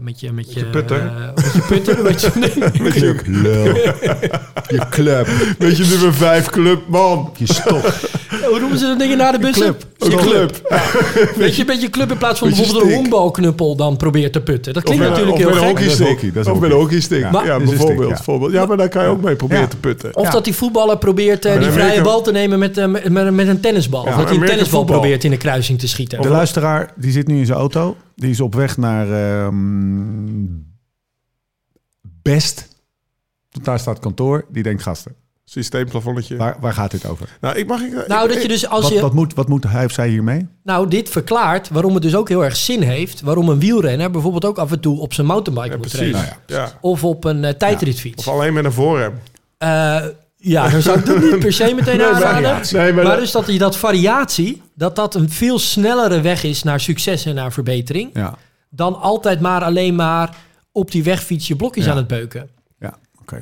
met 0.00 0.20
je 0.20 0.32
met 0.32 0.52
je, 0.52 0.58
je 0.60 0.66
putter. 0.66 1.12
met 1.34 1.52
je 1.52 1.60
putter, 1.68 2.02
met 2.08 2.20
je, 2.20 2.30
nee, 2.34 2.92
Je 2.94 3.20
lul. 3.42 3.64
Je 4.68 4.86
club. 4.90 5.26
Weet 5.58 5.76
je, 5.76 5.84
nummer 5.84 6.14
5 6.14 6.46
club, 6.50 6.88
man. 6.88 7.30
Je 7.36 7.46
stok. 7.52 7.82
hoe 8.48 8.58
noemen 8.60 8.78
ze 8.78 8.86
dat 8.86 8.98
dingen 8.98 9.16
na 9.16 9.32
de 9.32 9.38
bussen? 9.38 9.62
club. 9.62 9.86
Je 9.98 10.04
Een 10.04 10.18
club. 10.18 10.62
club. 10.64 11.32
Weet 11.36 11.56
je, 11.56 11.64
met 11.64 11.80
je 11.80 11.90
club 11.90 12.10
in 12.10 12.18
plaats 12.18 12.38
van 12.38 12.48
Met 12.48 12.56
bijvoorbeeld 12.56 12.90
een 12.90 12.94
honkbalknuppel 12.94 13.76
dan 13.76 13.96
probeert 13.96 14.32
te 14.32 14.40
putten. 14.40 14.72
Dat 14.74 14.82
klinkt 14.82 15.02
met, 15.02 15.10
natuurlijk 15.12 15.36
of 15.36 15.42
heel 15.42 15.50
met 15.50 15.62
een 16.00 16.18
gek. 16.18 16.46
Of 16.52 16.60
met 16.60 16.70
een 16.70 16.76
Ja, 17.08 17.44
Ja, 17.44 17.58
bijvoorbeeld, 17.58 17.98
stick, 18.08 18.16
ja. 18.16 18.22
voorbeeld. 18.22 18.52
Ja, 18.52 18.66
maar 18.66 18.76
daar 18.76 18.88
kan 18.88 19.02
je 19.02 19.08
ook 19.08 19.22
mee 19.22 19.36
proberen 19.36 19.62
Ja. 19.62 19.68
te 19.68 19.76
putten. 19.76 20.16
Of 20.16 20.30
dat 20.30 20.44
die 20.44 20.54
voetballer 20.54 20.98
probeert 20.98 21.44
eh, 21.44 21.52
die 21.60 21.62
vrije 21.70 21.82
Amerika- 21.82 22.02
bal 22.02 22.22
te 22.22 22.32
nemen 22.32 22.58
met, 22.58 22.78
eh, 22.78 22.86
met, 22.86 23.08
met, 23.08 23.34
met 23.34 23.48
een 23.48 23.60
tennisbal. 23.60 24.04
Ja, 24.04 24.10
of 24.10 24.16
dat 24.16 24.28
hij 24.28 24.38
een 24.38 24.44
tennisbal 24.46 24.78
voetbal. 24.80 24.98
probeert 24.98 25.24
in 25.24 25.30
de 25.30 25.36
kruising 25.36 25.78
te 25.78 25.88
schieten. 25.88 26.22
De 26.22 26.28
luisteraar 26.28 26.92
die 26.96 27.10
zit 27.12 27.26
nu 27.26 27.38
in 27.38 27.46
zijn 27.46 27.58
auto. 27.58 27.96
Die 28.14 28.30
is 28.30 28.40
op 28.40 28.54
weg 28.54 28.76
naar 28.76 29.10
ehm, 29.44 30.44
Best. 32.22 32.68
Want 33.50 33.64
Daar 33.64 33.78
staat 33.78 33.98
kantoor. 33.98 34.44
Die 34.48 34.62
denkt 34.62 34.82
gasten. 34.82 35.14
Systeemplafonnetje. 35.50 36.36
Waar, 36.36 36.56
waar 36.60 36.72
gaat 36.72 36.90
dit 36.90 37.06
over? 37.08 37.28
Nou, 37.40 37.56
ik 37.58 37.66
mag... 37.66 37.80
Ik, 37.80 38.06
Nou, 38.08 38.28
ik- 38.28 38.32
dat 38.34 38.42
je 38.42 38.48
dus 38.48 38.68
als 38.68 38.82
Wat, 38.82 38.92
je... 38.92 39.00
wat, 39.00 39.12
moet, 39.14 39.34
wat 39.34 39.48
moet 39.48 39.64
hij 39.68 39.84
of 39.84 39.92
zij 39.92 40.08
hiermee? 40.08 40.46
Nou, 40.62 40.88
dit 40.88 41.08
verklaart 41.08 41.68
waarom 41.68 41.94
het 41.94 42.02
dus 42.02 42.14
ook 42.14 42.28
heel 42.28 42.44
erg 42.44 42.56
zin 42.56 42.82
heeft. 42.82 43.20
Waarom 43.20 43.48
een 43.48 43.58
wielrenner 43.58 44.10
bijvoorbeeld 44.10 44.44
ook 44.44 44.58
af 44.58 44.72
en 44.72 44.80
toe 44.80 45.00
op 45.00 45.14
zijn 45.14 45.26
mountainbike 45.26 45.70
Ja, 45.72 45.76
moet 45.78 45.88
precies. 45.90 46.10
trainen. 46.10 46.36
ja. 46.46 46.68
Of 46.80 47.04
op 47.04 47.24
een 47.24 47.44
eh, 47.44 47.52
tijdritfiets. 47.54 48.26
Of 48.26 48.32
alleen 48.34 48.52
met 48.52 48.64
een 48.64 48.72
voorrem. 48.72 49.12
Eh, 49.58 50.02
ja, 50.36 50.68
dan 50.68 50.82
zou 50.82 50.98
ik 50.98 51.06
dat 51.06 51.20
niet 51.20 51.38
per 51.38 51.52
se 51.52 51.72
meteen 51.74 52.02
aanraden. 52.14 52.60
Nee, 52.72 52.92
maar 52.92 52.94
maar 52.94 53.04
dat- 53.04 53.18
dus 53.18 53.30
dat 53.32 53.46
je 53.46 53.58
dat 53.58 53.76
variatie, 53.76 54.62
dat 54.74 54.96
dat 54.96 55.14
een 55.14 55.30
veel 55.30 55.58
snellere 55.58 56.20
weg 56.20 56.44
is 56.44 56.62
naar 56.62 56.80
succes 56.80 57.24
en 57.24 57.34
naar 57.34 57.52
verbetering. 57.52 58.10
Ja, 58.12 58.34
Dan 58.70 59.00
altijd 59.00 59.40
maar 59.40 59.62
alleen 59.62 59.94
maar 59.94 60.36
op 60.72 60.90
die 60.90 61.02
wegfiets 61.04 61.48
je 61.48 61.56
blokjes 61.56 61.84
Ja. 61.84 61.90
aan 61.90 61.96
het 61.96 62.06
beuken. 62.06 62.48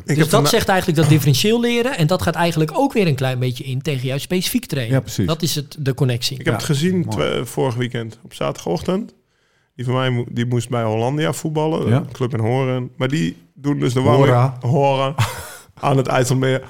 Dus 0.04 0.28
dat 0.28 0.48
zegt 0.48 0.68
eigenlijk 0.68 0.98
dat 1.00 1.08
differentieel 1.08 1.60
leren. 1.60 1.96
En 1.96 2.06
dat 2.06 2.22
gaat 2.22 2.34
eigenlijk 2.34 2.70
ook 2.74 2.92
weer 2.92 3.06
een 3.06 3.14
klein 3.14 3.38
beetje 3.38 3.64
in 3.64 3.82
tegen 3.82 4.06
juist 4.06 4.22
specifiek 4.24 4.66
trainen. 4.66 4.94
Ja, 4.94 5.00
precies. 5.00 5.26
Dat 5.26 5.42
is 5.42 5.54
het, 5.54 5.76
de 5.78 5.94
connectie. 5.94 6.38
Ik 6.38 6.44
heb 6.44 6.54
Ja, 6.54 6.60
het 6.60 6.64
gezien 6.68 7.06
vorig 7.44 7.74
weekend 7.74 8.18
op 8.24 8.34
zaterdagochtend. 8.34 9.14
Die 9.76 9.84
van 9.84 9.94
mij 9.94 10.10
mo- 10.10 10.24
die 10.30 10.46
moest 10.46 10.68
bij 10.68 10.82
Hollandia 10.82 11.32
voetballen, 11.32 11.88
Ja. 11.88 11.96
een 11.96 12.12
club 12.12 12.32
in 12.34 12.40
Horen. 12.40 12.90
Maar 12.96 13.08
die 13.08 13.36
doen 13.54 13.78
dus 13.78 13.92
de 13.92 14.00
warming 14.00 14.26
Hora. 14.26 14.56
Horen 14.60 15.14
aan 15.80 15.96
het 15.96 16.06
IJsselmeer. 16.06 16.62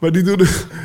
Maar 0.00 0.12
die 0.12 0.22
doen, 0.22 0.40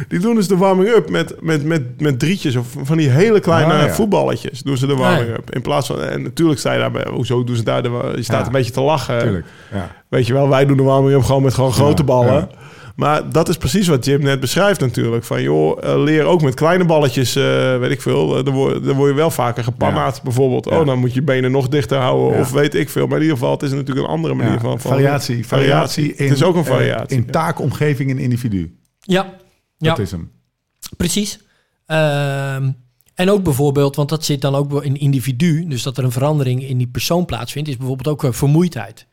die 0.07 0.19
doen 0.19 0.36
dus 0.36 0.47
de 0.47 0.57
warming-up 0.57 1.09
met, 1.09 1.36
met, 1.41 1.63
met, 1.63 2.01
met 2.01 2.19
drietjes 2.19 2.55
of 2.55 2.67
van 2.84 2.97
die 2.97 3.09
hele 3.09 3.39
kleine 3.39 3.74
Ah, 3.74 3.82
ja. 3.82 3.93
voetballetjes. 3.93 4.61
Doen 4.61 4.78
ze 4.78 4.88
de 4.88 4.95
warming-up. 4.95 5.51
In 5.55 5.61
plaats 5.61 5.88
van, 5.88 6.01
en 6.01 6.21
natuurlijk 6.21 6.59
zei 6.59 6.74
je 6.74 6.80
daarbij, 6.80 7.05
hoezo 7.09 7.43
doen 7.43 7.55
ze 7.55 7.63
daar 7.63 7.84
de, 7.84 8.11
je 8.15 8.24
staat 8.24 8.39
Ja. 8.39 8.45
een 8.45 8.51
beetje 8.51 8.71
te 8.71 8.82
lachen. 8.82 9.19
Tuurlijk. 9.19 9.45
Ja. 9.74 9.91
Weet 10.09 10.28
je 10.28 10.34
wel, 10.34 10.49
wij 10.49 10.65
doen 10.65 10.78
de 10.78 10.84
warming-up 10.84 11.24
gewoon 11.24 11.43
met 11.43 11.53
gewoon 11.53 11.74
grote 11.74 12.03
ballen. 12.03 12.49
Maar 12.96 13.30
dat 13.30 13.50
is 13.50 13.58
precies 13.58 13.88
wat 13.88 14.06
Jim 14.06 14.22
net 14.22 14.39
beschrijft 14.39 14.80
natuurlijk. 14.80 15.24
Van 15.24 15.41
joh, 15.41 15.84
eh, 15.84 16.04
leer 16.04 16.24
ook 16.24 16.41
met 16.41 16.54
kleine 16.54 16.86
balletjes, 16.86 17.36
eh, 17.36 17.78
weet 17.78 17.91
ik 17.91 18.02
veel. 18.02 18.38
Eh, 18.38 18.46
dan, 18.46 18.54
word, 18.54 18.84
dan 18.84 18.96
word 18.96 19.10
je 19.10 19.16
wel 19.16 19.32
vaker 19.32 19.64
gepannaard 19.64 20.22
bijvoorbeeld. 20.22 20.66
Ja. 20.70 20.80
Oh, 20.80 20.86
dan 20.86 21.00
moet 21.00 21.14
je 21.14 21.22
benen 21.22 21.52
nog 21.52 21.68
dichter 21.68 21.98
houden 21.98 22.36
Ja. 22.36 22.41
of 22.41 22.52
weet 22.52 22.76
ik 22.76 22.89
veel. 22.89 23.08
Maar 23.08 23.16
in 23.16 23.22
ieder 23.22 23.38
geval, 23.38 23.52
het 23.54 23.64
is 23.64 23.72
natuurlijk 23.72 24.08
een 24.08 24.14
andere 24.14 24.34
manier 24.34 24.54
Ja, 24.54 24.60
van, 24.60 24.80
van... 24.80 24.91
variatie, 24.91 25.48
variatie. 25.48 26.16
in, 26.16 26.26
het 26.28 26.36
is 26.36 26.44
ook 26.44 26.56
een 26.56 26.66
variatie. 26.66 27.18
in 27.18 27.26
taak, 27.26 27.60
omgeving 27.60 28.10
en 28.10 28.18
individu. 28.20 28.78
Ja, 29.00 29.34
ja. 29.78 29.89
Dat 29.89 30.00
is 30.00 30.12
hem. 30.12 30.32
Precies. 30.98 31.39
Ehm, 31.86 32.72
en 33.16 33.30
ook 33.30 33.44
bijvoorbeeld, 33.44 33.96
want 33.96 34.10
dat 34.10 34.26
zit 34.26 34.41
dan 34.41 34.56
ook 34.56 34.72
wel 34.72 34.82
in 34.82 34.98
individu, 34.98 35.68
dus 35.68 35.84
dat 35.84 35.98
er 35.98 36.04
een 36.04 36.12
verandering 36.12 36.64
in 36.68 36.78
die 36.78 36.88
persoon 36.88 37.26
plaatsvindt, 37.26 37.70
is 37.70 37.78
bijvoorbeeld 37.78 38.24
ook 38.24 38.34
vermoeidheid. 38.36 39.08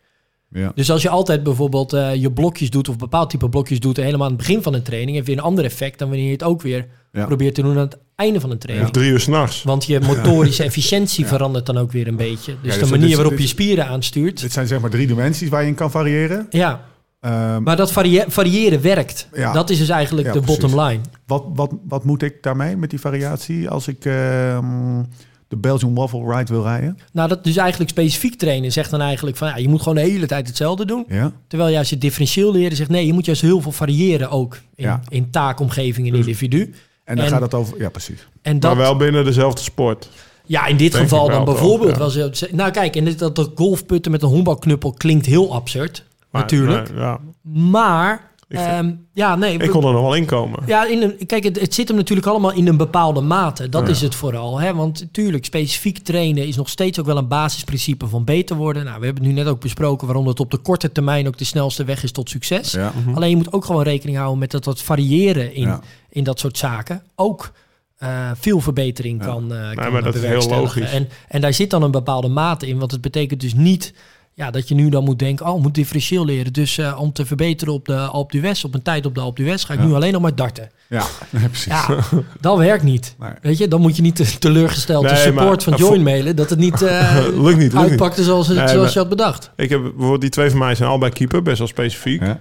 Ja. 0.52 0.72
Dus 0.74 0.90
als 0.90 1.02
je 1.02 1.08
altijd 1.08 1.42
bijvoorbeeld 1.42 1.92
eh, 1.92 2.14
je 2.14 2.32
blokjes 2.32 2.70
doet 2.70 2.88
of 2.88 2.96
bepaald 2.96 3.30
type 3.30 3.48
blokjes 3.48 3.80
doet 3.80 3.96
helemaal 3.96 4.26
aan 4.26 4.32
het 4.32 4.38
begin 4.46 4.62
van 4.62 4.74
een 4.74 4.82
training, 4.82 5.14
heeft 5.16 5.26
weer 5.26 5.36
een 5.38 5.42
ander 5.42 5.64
effect 5.64 5.98
dan 5.98 6.08
wanneer 6.08 6.26
je 6.26 6.32
het 6.32 6.42
ook 6.42 6.62
weer 6.62 6.86
Ja. 7.12 7.26
probeert 7.26 7.54
te 7.54 7.62
doen 7.62 7.70
aan 7.72 7.78
het 7.78 7.98
einde 8.16 8.40
van 8.40 8.50
een 8.50 8.58
training. 8.58 8.88
Of 8.88 8.94
drie 8.94 9.10
uur 9.10 9.20
s'nachts. 9.20 9.62
Want 9.62 9.84
je 9.84 10.00
motorische 10.00 10.62
efficiëntie 10.64 11.26
verandert 11.26 11.66
dan 11.66 11.78
ook 11.78 11.92
weer 11.92 12.08
een 12.08 12.16
beetje. 12.16 12.54
Dus 12.62 12.72
Ja, 12.74 12.74
de 12.74 12.80
dus 12.80 12.90
manier 12.90 13.06
dit- 13.06 13.14
waarop 13.16 13.32
dit- 13.32 13.42
je 13.42 13.48
spieren 13.48 13.86
aanstuurt. 13.86 14.40
Dit 14.40 14.52
zijn 14.52 14.66
zeg 14.66 14.80
maar 14.80 14.90
drie 14.90 15.06
dimensies 15.06 15.48
waar 15.48 15.62
je 15.62 15.68
in 15.68 15.74
kan 15.74 15.90
variëren. 15.90 16.46
Ja, 16.50 16.88
Ehm, 17.20 17.62
maar 17.62 17.76
dat 17.76 17.92
varie- 17.92 18.24
variëren 18.26 18.80
werkt. 18.82 19.28
Ja. 19.34 19.52
Dat 19.52 19.70
is 19.70 19.78
dus 19.78 19.88
eigenlijk 19.88 20.26
Ja, 20.26 20.32
de 20.32 20.40
precies. 20.40 20.60
bottom 20.60 20.80
line. 20.80 21.00
wat, 21.26 21.44
wat, 21.54 21.72
wat 21.88 22.04
moet 22.04 22.22
ik 22.22 22.42
daarmee 22.42 22.76
met 22.76 22.90
die 22.90 23.00
variatie 23.00 23.68
als 23.68 23.88
ik 23.88 24.04
ehm, 24.04 25.02
de 25.50 25.56
Belgian 25.56 25.94
Waffle 25.94 26.36
Ride 26.36 26.52
wil 26.52 26.62
rijden? 26.62 26.98
Nou, 27.12 27.28
dat 27.28 27.44
dus 27.44 27.56
eigenlijk 27.56 27.90
specifiek 27.90 28.34
trainen 28.38 28.72
zegt 28.72 28.90
dan 28.90 29.00
eigenlijk 29.00 29.36
van 29.36 29.48
ja, 29.48 29.56
je 29.56 29.68
moet 29.68 29.78
gewoon 29.78 29.94
de 29.94 30.00
hele 30.00 30.26
tijd 30.26 30.46
hetzelfde 30.46 30.84
doen. 30.84 31.04
Ja. 31.08 31.32
Terwijl 31.46 31.70
juist 31.70 31.90
het 31.90 32.00
differentieel 32.00 32.52
leren 32.52 32.76
zegt 32.76 32.90
nee, 32.90 33.06
je 33.06 33.12
moet 33.12 33.24
juist 33.26 33.40
heel 33.42 33.60
veel 33.60 33.72
variëren 33.72 34.30
ook 34.30 34.54
in, 34.74 34.84
Ja. 34.84 35.00
in 35.08 35.30
taak, 35.30 35.60
omgeving 35.60 36.08
en 36.08 36.14
individu. 36.14 36.74
En 37.04 37.16
dan 37.16 37.24
En- 37.24 37.30
gaat 37.30 37.40
het 37.40 37.54
over... 37.54 37.78
Ja, 37.80 37.88
precies. 37.88 38.26
En 38.42 38.60
dat, 38.60 38.74
Maar 38.74 38.80
wel 38.82 38.96
binnen 38.96 39.24
dezelfde 39.24 39.62
sport. 39.62 40.08
ja, 40.46 40.66
in 40.66 40.76
dit 40.76 40.92
Denk 40.92 41.02
geval 41.04 41.26
dan 41.28 41.44
wel, 41.44 41.54
bijvoorbeeld 41.54 41.92
ja. 41.92 41.98
was 41.98 42.14
het, 42.14 42.48
nou 42.52 42.70
kijk, 42.70 42.96
en 42.96 43.04
dit, 43.04 43.18
dat, 43.18 43.36
dat 43.36 43.50
golfputten 43.54 44.12
met 44.12 44.22
een 44.22 44.28
honkbalknuppel 44.28 44.92
klinkt 44.92 45.26
heel 45.26 45.54
absurd, 45.54 46.04
Maar, 46.30 46.40
natuurlijk. 46.42 46.92
maar, 46.94 47.00
ja, 47.00 47.18
Maar 47.52 48.29
Ehm, 48.58 48.92
ja, 49.12 49.36
nee, 49.36 49.58
ik 49.58 49.70
kon 49.70 49.84
er 49.84 49.92
nog 49.92 50.02
wel 50.02 50.14
in 50.14 50.24
komen. 50.26 50.62
Ja, 50.66 50.86
in 50.86 51.02
een, 51.02 51.26
kijk, 51.26 51.44
het, 51.44 51.60
het 51.60 51.74
zit 51.74 51.88
hem 51.88 51.96
natuurlijk 51.96 52.26
allemaal 52.28 52.52
in 52.52 52.66
een 52.68 52.76
bepaalde 52.76 53.20
mate. 53.20 53.68
Dat 53.68 53.88
is 53.88 54.00
het 54.00 54.14
vooral. 54.14 54.60
Hè? 54.60 54.74
Want 54.74 55.00
natuurlijk, 55.00 55.44
specifiek 55.44 55.98
trainen 55.98 56.46
is 56.46 56.56
nog 56.56 56.68
steeds 56.68 56.98
ook 57.00 57.06
wel 57.06 57.16
een 57.16 57.28
basisprincipe 57.28 58.06
van 58.06 58.24
beter 58.24 58.56
worden. 58.56 58.84
Nou, 58.84 58.98
we 59.00 59.04
hebben 59.04 59.24
het 59.24 59.32
nu 59.32 59.38
net 59.38 59.48
ook 59.52 59.60
besproken 59.60 60.06
waarom 60.06 60.24
dat 60.24 60.40
op 60.40 60.50
de 60.50 60.56
korte 60.56 60.92
termijn 60.92 61.26
ook 61.26 61.38
de 61.38 61.44
snelste 61.44 61.84
weg 61.84 62.02
is 62.02 62.12
tot 62.12 62.30
succes. 62.30 62.72
Ja. 62.72 62.92
Alleen 63.14 63.30
je 63.30 63.36
moet 63.36 63.52
ook 63.52 63.64
gewoon 63.64 63.82
rekening 63.82 64.16
houden 64.16 64.38
met 64.38 64.50
dat 64.50 64.64
wat 64.64 64.82
variëren 64.82 65.54
in, 65.54 65.66
Ja. 65.66 65.80
in 66.08 66.24
dat 66.24 66.38
soort 66.38 66.58
zaken 66.58 67.02
ook 67.14 67.52
eh, 67.98 68.30
veel 68.34 68.60
verbetering 68.60 69.22
kan, 69.22 69.54
eh 69.54 69.70
kan 69.74 69.92
maar 69.92 70.02
dat 70.02 70.14
is 70.14 70.20
heel 70.20 70.28
bewerkstelligen. 70.28 70.80
logisch. 70.80 70.92
En, 70.96 71.08
en 71.28 71.40
daar 71.40 71.52
zit 71.54 71.70
dan 71.70 71.82
een 71.82 71.90
bepaalde 71.90 72.28
mate 72.28 72.66
in, 72.66 72.78
want 72.78 72.90
het 72.90 73.00
betekent 73.00 73.40
dus 73.40 73.54
niet 73.54 73.92
Ja, 74.40 74.50
dat 74.50 74.68
je 74.68 74.74
nu 74.74 74.88
dan 74.88 75.04
moet 75.04 75.18
denken, 75.18 75.46
oh, 75.46 75.56
ik 75.56 75.62
moet 75.62 75.74
differentieel 75.74 76.24
leren. 76.24 76.52
Dus 76.52 76.78
eh, 76.78 76.96
om 77.00 77.12
te 77.12 77.26
verbeteren 77.26 77.74
op 77.74 77.84
de 77.86 77.96
Alpe 77.96 78.36
d'Huez, 78.38 78.64
op 78.64 78.74
een 78.74 78.82
tijd 78.82 79.06
op 79.06 79.14
de 79.14 79.20
Alpe 79.20 79.42
d'Huez, 79.42 79.66
ga 79.66 79.72
ik 79.74 79.80
Ja. 79.80 79.86
nu 79.86 79.92
alleen 79.94 80.12
nog 80.12 80.22
maar 80.22 80.34
darten. 80.34 80.70
Ja, 80.88 81.04
nee, 81.30 81.48
precies. 81.48 81.66
Ja, 81.72 81.98
dat 82.40 82.58
werkt 82.58 82.82
niet. 82.82 83.14
Nee. 83.18 83.30
Weet 83.42 83.58
je, 83.58 83.68
dan 83.68 83.80
moet 83.80 83.96
je 83.96 84.02
niet 84.02 84.16
te- 84.16 84.38
teleurgesteld 84.38 85.02
de 85.08 85.10
Nee, 85.12 85.22
support 85.22 85.66
maar- 85.66 85.78
van 85.78 85.86
Join 85.86 86.02
mailen 86.02 86.36
dat 86.36 86.50
het 86.50 86.58
niet 86.58 86.82
eh, 86.86 87.16
lukt 87.16 87.34
niet, 87.36 87.44
lukt 87.44 87.58
niet. 87.58 87.74
uitpakte 87.74 88.22
zoals, 88.22 88.48
het, 88.48 88.56
Nee, 88.56 88.68
zoals 88.68 88.82
maar- 88.84 88.92
je 88.92 88.98
had 88.98 89.08
bedacht. 89.08 89.50
Ik 89.56 89.68
heb 89.70 89.80
bijvoorbeeld 89.82 90.20
die 90.20 90.30
twee 90.30 90.50
van 90.50 90.58
mij 90.58 90.74
zijn 90.74 90.88
allebei 90.88 91.12
keeper, 91.12 91.42
best 91.42 91.58
wel 91.58 91.66
specifiek. 91.66 92.22
Ja. 92.24 92.40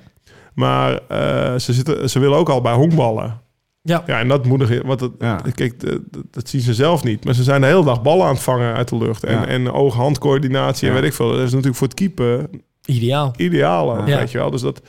Maar 0.53 0.99
eh, 1.07 1.59
ze, 1.59 1.73
zitten, 1.73 2.09
ze 2.09 2.19
willen 2.19 2.37
ook 2.37 2.49
al 2.49 2.61
bij 2.61 2.73
honkballen. 2.73 3.39
Ja, 3.81 4.03
Ja, 4.07 4.19
en 4.19 4.27
dat 4.27 4.45
moedig 4.45 4.69
je. 4.69 4.81
Want 4.85 4.99
het, 4.99 5.11
Ja. 5.19 5.41
kijk, 5.55 5.79
dat, 5.79 5.99
dat 6.31 6.49
zien 6.49 6.61
ze 6.61 6.73
zelf 6.73 7.03
niet. 7.03 7.25
Maar 7.25 7.33
ze 7.33 7.43
zijn 7.43 7.61
de 7.61 7.67
hele 7.67 7.83
dag 7.83 8.01
ballen 8.01 8.25
aan 8.25 8.33
het 8.33 8.43
vangen 8.43 8.73
uit 8.75 8.87
de 8.89 8.97
lucht. 8.97 9.23
En, 9.23 9.33
Ja. 9.35 9.45
en 9.45 9.71
oog-handcoördinatie 9.71 10.87
en 10.87 10.93
weet 10.93 11.03
ik 11.03 11.13
veel. 11.13 11.27
Dat 11.29 11.37
is 11.39 11.49
natuurlijk 11.49 11.75
voor 11.75 11.87
het 11.87 11.95
keeper 11.95 12.49
ideaal. 12.85 13.33
ideaal. 13.37 14.07
Ja. 14.07 14.17
Weet 14.17 14.31
je 14.31 14.37
wel. 14.37 14.49
Dus 14.51 14.61
dat, 14.61 14.81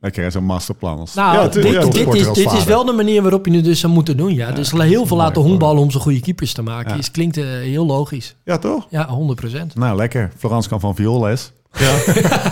Lekker, 0.00 0.22
hè, 0.22 0.30
zo'n 0.30 0.44
masterplan. 0.44 0.98
Als... 0.98 1.14
Nou, 1.14 1.50
dit, 1.50 1.64
ja, 1.64 1.84
dit, 1.84 2.14
is, 2.14 2.32
dit 2.32 2.52
is 2.52 2.64
wel 2.64 2.84
de 2.84 2.92
manier 2.92 3.22
waarop 3.22 3.46
je 3.46 3.52
het 3.52 3.64
dus 3.64 3.80
zou 3.80 3.92
moeten 3.92 4.16
doen. 4.16 4.34
Ja. 4.34 4.52
dus 4.52 4.70
heel 4.72 5.06
veel 5.06 5.16
laten 5.16 5.42
honkballen 5.42 5.82
om 5.82 5.90
zo 5.90 6.00
goede 6.00 6.20
keepers 6.20 6.52
te 6.52 6.62
maken. 6.62 6.90
Ja. 6.92 6.98
Is, 6.98 7.10
klinkt 7.10 7.36
eh, 7.36 7.44
heel 7.44 7.86
logisch. 7.86 8.36
ja, 8.44 8.58
toch? 8.58 8.86
Ja, 8.90 9.08
100% 9.08 9.74
Nou, 9.74 9.96
lekker. 9.96 10.30
Florence 10.36 10.68
kan 10.68 10.80
van 10.80 10.94
vioolles. 10.94 11.52
Ja. 11.78 11.98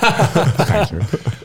Geintje. 0.64 0.96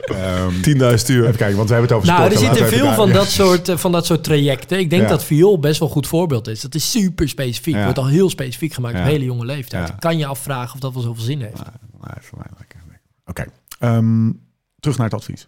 Ehm, 0.05 0.61
10.000 0.61 1.09
uur. 1.09 1.24
even 1.24 1.36
kijken, 1.38 1.55
want 1.57 1.69
we 1.69 1.76
hebben 1.76 1.82
het 1.82 1.91
over 1.91 2.07
Nou, 2.07 2.19
sport. 2.19 2.34
er 2.34 2.38
zitten 2.47 2.67
veel 2.80 2.93
van 2.93 3.11
dat, 3.11 3.28
soort, 3.28 3.69
eh, 3.69 3.78
van 3.78 3.91
dat 3.91 4.05
soort 4.05 4.24
trajecten. 4.24 4.80
Ik 4.80 4.89
denk 4.89 5.01
Ja. 5.01 5.07
dat 5.07 5.24
viool 5.24 5.59
best 5.59 5.80
wel 5.80 5.88
een 5.88 5.93
goed 5.93 6.07
voorbeeld 6.07 6.47
is. 6.47 6.61
Dat 6.61 6.76
is 6.76 6.91
super 6.91 7.30
specifiek. 7.30 7.76
Ja. 7.76 7.84
Wordt 7.84 7.97
al 7.97 8.07
heel 8.07 8.30
specifiek 8.30 8.74
gemaakt 8.74 8.97
op 8.99 9.03
hele 9.03 9.24
jonge 9.26 9.45
leeftijd. 9.45 9.88
Ja. 9.88 9.95
Kan 9.99 10.17
je 10.17 10.26
afvragen 10.26 10.74
of 10.74 10.80
dat 10.80 10.93
wel 10.93 11.01
zoveel 11.03 11.24
zin 11.24 11.41
heeft. 11.41 11.55
Nee, 12.01 12.15
voor 12.19 12.38
mij 12.38 12.47
lekker. 12.57 12.80
Oké. 13.26 13.45
Ehm, 13.80 14.32
terug 14.80 14.97
naar 14.97 15.05
het 15.05 15.15
advies. 15.15 15.47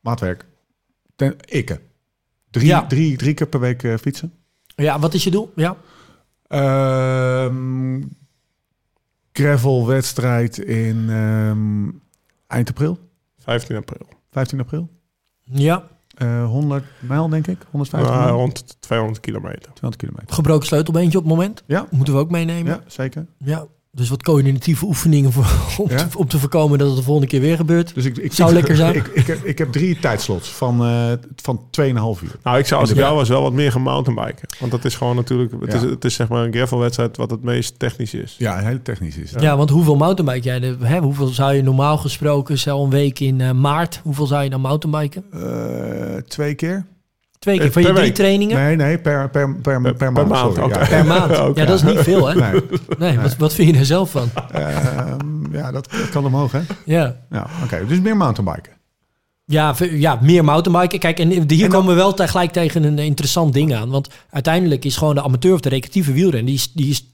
Maatwerk. 0.00 0.44
Ten, 1.16 1.36
ikke. 1.44 1.80
Drie, 2.50 2.66
Ja. 2.66 2.86
drie, 2.86 3.16
drie 3.16 3.34
keer 3.34 3.46
per 3.46 3.60
week 3.60 3.82
eh, 3.82 3.94
fietsen. 4.00 4.32
Ja, 4.76 4.98
wat 4.98 5.14
is 5.14 5.24
je 5.24 5.30
doel? 5.30 5.52
Ja. 5.56 5.76
Ehm 6.46 8.00
gravelwedstrijd 9.38 10.58
in 10.58 11.06
ehm, 11.10 11.88
eind 12.46 12.68
april. 12.68 12.98
15 13.38 13.76
april. 13.76 14.06
15 14.30 14.60
april. 14.60 14.88
Ja. 15.42 15.88
Eh 16.14 16.44
100 16.44 16.84
mijl, 17.00 17.28
denk 17.28 17.46
ik. 17.46 17.58
150 17.70 18.10
Nou, 18.10 18.22
mijl. 18.24 18.36
rond 18.38 18.76
200 18.80 19.20
kilometer. 19.20 19.60
200 19.72 19.96
kilometer. 19.96 20.34
Gebroken 20.34 20.66
sleutelbeentje 20.66 21.18
op 21.18 21.24
het 21.24 21.32
moment. 21.32 21.62
Ja, 21.66 21.86
Moeten 21.90 22.14
we 22.14 22.20
ook 22.20 22.30
meenemen. 22.30 22.72
ja 22.72 22.80
zeker. 22.86 23.26
Ja. 23.38 23.66
Dus 23.92 24.08
wat 24.08 24.22
coördinatieve 24.22 24.84
oefeningen 24.84 25.32
voor, 25.32 25.46
om, 25.78 25.90
Ja. 25.90 25.96
te, 26.04 26.18
om 26.18 26.28
te 26.28 26.38
voorkomen 26.38 26.78
dat 26.78 26.88
het 26.88 26.96
de 26.96 27.02
volgende 27.02 27.28
keer 27.28 27.40
weer 27.40 27.56
gebeurt. 27.56 27.94
Dus 27.94 28.04
ik, 28.04 28.16
ik, 28.16 28.32
Zou 28.32 28.52
lekker 28.52 28.76
zijn. 28.76 28.94
Ik, 28.94 29.06
ik, 29.06 29.26
heb, 29.26 29.44
ik 29.44 29.58
heb 29.58 29.72
drie 29.72 29.98
tijdslots 29.98 30.48
van, 30.48 30.84
eh 30.84 31.12
van 31.36 31.60
2,5 31.80 31.84
uur. 32.22 32.36
Nou, 32.42 32.58
ik 32.58 32.66
zou 32.66 32.80
als 32.80 32.90
ik 32.90 32.96
Ja. 32.96 33.02
jou 33.02 33.14
was 33.16 33.28
wel 33.28 33.42
wat 33.42 33.52
meer 33.52 33.72
gaan 33.72 33.82
mountainbiken. 33.82 34.48
Want 34.58 34.72
dat 34.72 34.84
is 34.84 34.94
gewoon 34.96 35.16
natuurlijk... 35.16 35.52
Het, 35.60 35.72
Ja. 35.72 35.76
is, 35.76 35.82
het 35.82 36.04
is 36.04 36.14
zeg 36.14 36.28
maar 36.28 36.44
een 36.44 36.52
gravelwedstrijd 36.52 37.16
wat 37.16 37.30
het 37.30 37.42
meest 37.42 37.78
technisch 37.78 38.14
is. 38.14 38.34
Ja, 38.38 38.58
heel 38.58 38.82
technisch 38.82 39.16
is 39.16 39.30
het. 39.30 39.40
Ja, 39.42 39.56
want 39.56 39.70
hoeveel 39.70 39.96
mountainbike 39.96 40.44
jij? 40.44 40.76
Hè, 40.88 40.98
hoeveel 41.00 41.26
zou 41.26 41.54
je 41.54 41.62
normaal 41.62 41.98
gesproken, 41.98 42.58
zo 42.58 42.84
een 42.84 42.90
week 42.90 43.20
in 43.20 43.40
eh, 43.40 43.50
maart, 43.52 44.00
hoeveel 44.02 44.26
zou 44.26 44.42
je 44.44 44.50
dan 44.50 44.60
mountainbiken? 44.60 45.24
Eh, 45.32 46.16
twee 46.26 46.54
keer? 46.54 46.86
Twee 47.38 47.56
keer 47.56 47.66
Eh, 47.66 47.72
van 47.72 47.82
je 47.82 47.88
per 47.88 47.96
drie 47.96 48.06
week? 48.08 48.16
trainingen? 48.18 48.56
Nee, 48.56 48.76
nee, 48.76 48.98
per, 48.98 49.30
per, 49.30 49.54
per, 49.62 49.80
per, 49.80 49.94
per 49.94 50.12
maand. 50.12 50.28
maand, 50.28 50.54
sorry. 50.54 50.70
oké. 50.70 50.78
Ja. 50.78 50.86
Per 50.86 51.04
maand. 51.04 51.56
Ja, 51.56 51.64
dat 51.64 51.76
is 51.76 51.82
niet 51.82 51.98
veel, 51.98 52.26
hè? 52.26 52.34
Nee, 52.34 52.60
Nee, 52.98 53.18
wat, 53.20 53.36
wat 53.36 53.54
vind 53.54 53.70
je 53.74 53.78
er 53.78 53.86
zelf 53.86 54.10
van? 54.10 54.30
ehm, 54.52 55.52
ja, 55.56 55.72
dat, 55.72 55.88
dat 55.90 56.08
kan 56.10 56.24
omhoog, 56.26 56.52
hè? 56.52 56.60
Ja. 56.84 57.16
Ja, 57.30 57.46
oké. 57.64 57.86
Dus 57.86 58.00
meer 58.00 58.16
mountainbiken. 58.16 58.72
Ja, 59.44 59.74
ja, 59.90 60.18
meer 60.22 60.44
mountainbiken. 60.44 60.98
Kijk, 60.98 61.18
en 61.18 61.28
hier 61.28 61.40
En 61.40 61.46
dan- 61.58 61.68
komen 61.68 61.88
we 61.94 61.94
wel 62.00 62.14
tegelijk 62.14 62.50
tegen 62.52 62.82
een 62.84 62.98
interessant 62.98 63.52
ding 63.52 63.74
aan. 63.74 63.90
Want 63.90 64.08
uiteindelijk 64.30 64.84
is 64.84 64.96
gewoon 64.96 65.14
de 65.14 65.22
amateur 65.22 65.52
of 65.54 65.60
de 65.60 65.68
recreatieve 65.68 66.12
wielren, 66.12 66.44
die 66.44 66.54
is, 66.54 66.72
die 66.72 66.90
is 66.90 67.04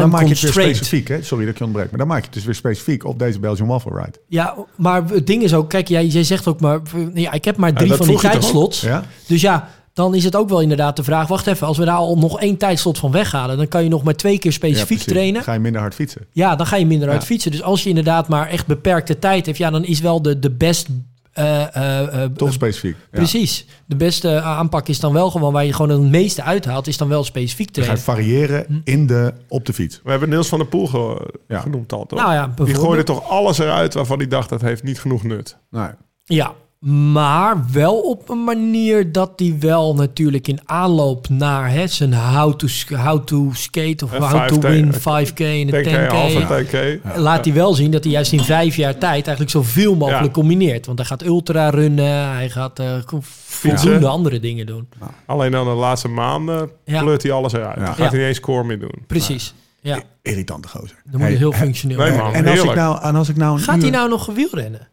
dan 0.00 0.10
maak 0.10 0.22
je 0.22 0.28
het 0.28 0.40
weer 0.40 0.52
specifiek, 0.52 1.08
hè? 1.08 1.22
Sorry 1.22 1.44
dat 1.44 1.52
ik 1.52 1.58
je 1.58 1.64
ontbreek. 1.64 1.88
Maar 1.90 1.98
dan 1.98 2.08
maak 2.08 2.18
je 2.18 2.24
het 2.24 2.34
dus 2.34 2.44
weer 2.44 2.54
specifiek 2.54 3.04
op 3.04 3.18
deze 3.18 3.38
Belgian 3.40 3.68
Waffle 3.68 3.92
Ride. 3.94 4.18
Ja, 4.28 4.54
maar 4.76 5.02
het 5.08 5.26
ding 5.26 5.42
is 5.42 5.54
ook, 5.54 5.68
kijk, 5.68 5.88
jij, 5.88 6.06
jij 6.06 6.24
zegt 6.24 6.46
ook 6.46 6.60
maar, 6.60 6.80
ja, 7.14 7.32
ik 7.32 7.44
heb 7.44 7.56
maar 7.56 7.72
drie 7.72 7.92
van 7.94 8.06
die 8.06 8.18
tijdslots. 8.18 8.80
Ja? 8.80 9.04
Dus 9.26 9.40
ja, 9.40 9.68
dan 9.92 10.14
is 10.14 10.24
het 10.24 10.36
ook 10.36 10.48
wel 10.48 10.60
inderdaad 10.60 10.96
de 10.96 11.02
vraag, 11.04 11.28
wacht 11.28 11.46
even, 11.46 11.66
als 11.66 11.78
we 11.78 11.84
daar 11.84 11.96
al 11.96 12.18
nog 12.18 12.40
één 12.40 12.56
tijdslot 12.56 12.98
van 12.98 13.10
weghalen, 13.10 13.56
dan 13.56 13.68
kan 13.68 13.82
je 13.82 13.88
nog 13.88 14.02
maar 14.02 14.14
twee 14.16 14.38
keer 14.38 14.50
Ja, 14.50 14.56
specifiek 14.56 14.86
precies. 14.86 15.04
trainen. 15.06 15.42
Ga 15.42 15.52
je 15.52 15.58
minder 15.58 15.80
hard 15.80 15.94
fietsen. 15.94 16.26
Ja, 16.32 16.56
dan 16.56 16.66
ga 16.66 16.76
je 16.76 16.86
minder 16.86 17.12
Ja. 17.12 17.20
fietsen. 17.22 17.50
Dus 17.50 17.62
als 17.62 17.82
je 17.82 17.88
inderdaad 17.88 18.28
maar 18.28 18.48
echt 18.48 18.66
beperkte 18.66 19.18
tijd 19.18 19.46
hebt, 19.46 19.58
ja, 19.58 19.70
dan 19.70 19.84
is 19.84 20.00
wel 20.00 20.22
de, 20.22 20.38
de 20.38 20.50
best. 20.50 20.86
Eh, 21.32 21.76
eh, 21.76 22.22
eh, 22.24 22.30
Toch 22.30 22.52
specifiek. 22.52 22.96
Ja. 22.96 23.06
Precies. 23.18 23.66
De 23.86 23.96
beste 23.96 24.40
aanpak 24.40 24.88
is 24.88 25.00
dan 25.00 25.12
wel 25.12 25.30
gewoon 25.30 25.52
waar 25.52 25.64
je 25.64 25.72
gewoon 25.72 25.90
het 26.02 26.10
meeste 26.10 26.42
uithaalt, 26.42 26.86
is 26.86 26.96
dan 26.96 27.08
wel 27.08 27.24
specifiek 27.24 27.74
Dan 27.74 27.84
ga 27.84 27.92
je 27.92 27.98
trainen. 28.02 28.24
variëren 28.26 28.80
in 28.84 29.06
de, 29.06 29.32
op 29.48 29.66
de 29.66 29.72
fiets. 29.72 30.00
We 30.04 30.10
hebben 30.10 30.28
Niels 30.28 30.48
van 30.48 30.58
der 30.58 30.68
Poel 30.68 30.86
ge- 30.86 31.40
Ja. 31.48 31.60
genoemd 31.60 31.92
al, 31.92 32.06
toch? 32.06 32.18
Nou 32.18 32.32
ja, 32.32 32.52
Die 32.64 32.74
gooide 32.74 33.02
toch 33.02 33.28
alles 33.28 33.58
eruit 33.58 33.94
waarvan 33.94 34.18
hij 34.18 34.28
dacht 34.28 34.48
dat 34.48 34.60
heeft 34.60 34.82
niet 34.82 35.00
genoeg 35.00 35.22
nut. 35.22 35.56
Nou, 35.70 35.90
Ja, 36.24 36.52
maar 36.90 37.64
wel 37.72 38.00
op 38.00 38.28
een 38.28 38.44
manier 38.44 39.12
dat 39.12 39.38
die 39.38 39.54
wel 39.54 39.94
natuurlijk 39.94 40.48
in 40.48 40.58
aanloop 40.64 41.28
naar 41.28 41.70
hè, 41.70 41.86
zijn 41.86 42.14
how 42.14 42.54
to, 42.54 42.66
how 42.96 43.24
to 43.24 43.50
skate 43.52 44.04
of 44.04 44.12
Eh, 44.12 44.30
how 44.32 44.48
to 44.48 44.54
5K, 44.56 44.62
win 44.62 44.92
eh, 44.92 44.98
5k 45.00 45.34
en 45.40 45.66
de 45.66 45.82
10k, 45.84 45.88
10k. 45.88 46.12
halve 46.12 46.66
10k. 47.00 47.16
Laat 47.16 47.44
hij 47.44 47.54
wel 47.54 47.74
zien 47.74 47.90
dat 47.90 48.04
hij 48.04 48.12
juist 48.12 48.32
in 48.32 48.40
vijf 48.44 48.76
jaar 48.76 48.92
tijd 48.98 49.26
eigenlijk 49.26 49.50
zoveel 49.50 49.94
mogelijk 49.96 50.24
Ja. 50.24 50.30
combineert. 50.30 50.86
Want 50.86 50.98
hij 50.98 51.06
gaat 51.06 51.24
ultra 51.24 51.68
runnen, 51.70 52.30
hij 52.32 52.50
gaat 52.50 52.78
eh, 52.78 52.96
voldoende 53.44 54.06
andere 54.06 54.40
dingen 54.40 54.66
doen. 54.66 54.88
Alleen 55.26 55.50
dan 55.50 55.64
de 55.66 55.70
laatste 55.72 56.08
maanden 56.08 56.70
Ja. 56.84 57.00
pleurt 57.02 57.22
hij 57.22 57.32
alles 57.32 57.52
eruit. 57.52 57.78
Ja. 57.78 57.86
Gaat 57.86 57.96
hij 57.96 58.18
niet 58.18 58.20
eens 58.28 58.36
score 58.36 58.64
meer 58.64 58.78
doen. 58.78 58.94
Precies. 59.06 59.54
Ja, 59.80 60.02
irritante 60.22 60.68
gozer. 60.68 61.02
dan 61.10 61.20
moet 61.20 61.30
je 61.30 61.36
heel 61.36 61.52
functioneel 61.52 61.98
nee, 61.98 62.16
man. 62.16 62.32
En 62.34 62.46
als, 62.46 62.62
ik 62.62 62.74
nou, 62.74 63.02
en 63.02 63.14
als 63.14 63.28
ik 63.28 63.36
nou 63.36 63.52
een 63.56 63.62
Gaat 63.62 63.76
uur- 63.76 63.82
hij 63.82 63.90
nou 63.90 64.08
nog 64.08 64.26
wielrennen? 64.26 64.88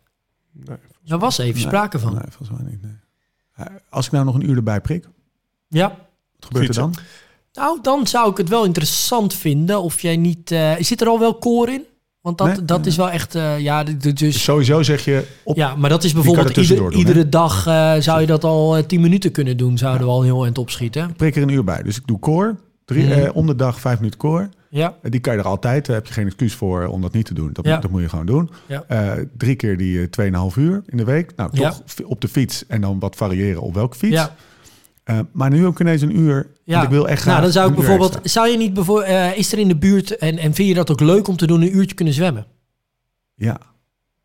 Nee. 0.53 0.77
Daar 1.09 1.19
was 1.19 1.37
even 1.37 1.53
Nee, 1.53 1.63
sprake 1.63 1.99
van. 1.99 2.11
Nee, 2.13 2.21
volgens 2.29 2.59
mij 2.59 2.71
niet. 2.71 2.81
nee. 2.81 2.91
Eh, 3.55 3.65
Als 3.89 4.05
ik 4.05 4.11
nou 4.11 4.25
nog 4.25 4.35
een 4.35 4.49
uur 4.49 4.55
erbij 4.55 4.81
prik, 4.81 5.05
Ja. 5.67 5.87
wat 5.87 6.45
gebeurt 6.45 6.67
er 6.67 6.73
dan? 6.73 6.93
Nou, 7.53 7.79
dan 7.81 8.07
zou 8.07 8.31
ik 8.31 8.37
het 8.37 8.49
wel 8.49 8.65
interessant 8.65 9.33
vinden 9.33 9.81
of 9.81 10.01
jij 10.01 10.17
niet... 10.17 10.51
eh, 10.51 10.73
zit 10.79 11.01
er 11.01 11.07
al 11.07 11.19
wel 11.19 11.35
koor 11.37 11.69
in? 11.69 11.83
Want 12.21 12.37
dat, 12.37 12.47
Nee, 12.47 12.65
dat 12.65 12.79
nee, 12.79 12.87
is 12.87 12.95
wel 12.95 13.09
echt... 13.09 13.35
eh, 13.35 13.59
ja, 13.59 13.83
d- 13.83 14.01
d- 14.01 14.17
dus, 14.19 14.43
Sowieso 14.43 14.83
zeg 14.83 15.05
je 15.05 15.27
op. 15.43 15.55
ja, 15.55 15.75
maar 15.75 15.89
dat 15.89 16.03
is 16.03 16.13
bijvoorbeeld 16.13 16.49
er 16.57 16.61
ieder- 16.61 16.77
doen, 16.77 16.93
iedere 16.93 17.29
dag 17.29 17.67
eh, 17.67 17.95
zou 17.99 18.21
je 18.21 18.27
dat 18.27 18.43
al 18.43 18.85
10 18.85 19.01
minuten 19.01 19.31
kunnen 19.31 19.57
doen. 19.57 19.77
Zouden 19.77 20.07
we 20.07 20.13
al 20.13 20.21
heel 20.23 20.43
eind 20.43 20.57
opschieten. 20.57 21.09
Ik 21.09 21.15
prik 21.15 21.35
er 21.35 21.41
een 21.41 21.49
uur 21.49 21.63
bij. 21.63 21.83
Dus 21.83 21.97
ik 21.97 22.07
doe 22.07 22.19
core. 22.19 22.55
Drie, 22.85 23.13
eh, 23.13 23.35
om 23.35 23.47
de 23.47 23.55
dag 23.55 23.79
vijf 23.79 23.97
minuten 23.97 24.19
core. 24.19 24.49
Ja, 24.69 24.95
Eh, 25.01 25.11
Die 25.11 25.19
kan 25.19 25.33
je 25.33 25.39
er 25.39 25.45
altijd. 25.45 25.85
Daar 25.85 25.95
heb 25.95 26.07
je 26.07 26.13
geen 26.13 26.25
excuus 26.25 26.53
voor 26.53 26.85
om 26.87 27.01
dat 27.01 27.13
niet 27.13 27.25
te 27.25 27.33
doen. 27.33 27.49
Dat, 27.53 27.65
Ja. 27.65 27.77
dat 27.77 27.91
moet 27.91 28.01
je 28.01 28.09
gewoon 28.09 28.25
doen. 28.25 28.49
Ja. 28.65 28.83
Eh, 28.87 29.11
drie 29.37 29.55
keer 29.55 29.77
die 29.77 29.99
eh, 30.01 30.07
2,5 30.09 30.55
uur 30.57 30.81
in 30.85 30.97
de 30.97 31.03
week. 31.03 31.35
Nou, 31.35 31.51
toch 31.55 31.81
op 32.05 32.21
de 32.21 32.27
fiets 32.27 32.65
en 32.67 32.81
dan 32.81 32.99
wat 32.99 33.15
variëren 33.15 33.61
op 33.61 33.73
welke 33.73 33.97
fiets. 33.97 34.13
ja. 34.15 34.35
Eh, 35.03 35.19
maar 35.31 35.49
nu 35.49 35.63
heb 35.63 35.71
ik 35.71 35.79
ineens 35.79 36.01
een 36.01 36.17
uur. 36.19 36.47
Ja. 36.63 36.73
Want 36.73 36.83
ik 36.85 36.89
wil 36.93 37.07
echt 37.09 37.21
graag 37.21 37.31
Nou, 37.33 37.43
dan 37.43 37.51
zou 37.53 37.69
ik 37.69 37.75
bijvoorbeeld... 37.75 38.19
Zou 38.23 38.47
je 38.47 38.57
niet 38.57 38.73
bijvoorbeeld... 38.73 39.07
eh, 39.07 39.37
is 39.37 39.51
er 39.51 39.57
in 39.59 39.67
de 39.67 39.75
buurt... 39.77 40.17
En, 40.17 40.37
en 40.37 40.53
vind 40.53 40.67
je 40.67 40.73
dat 40.73 40.91
ook 40.91 40.99
leuk 40.99 41.27
om 41.27 41.37
te 41.37 41.47
doen... 41.47 41.61
een 41.61 41.75
uurtje 41.77 41.95
kunnen 41.95 42.13
zwemmen? 42.13 42.45
Ja. 43.35 43.57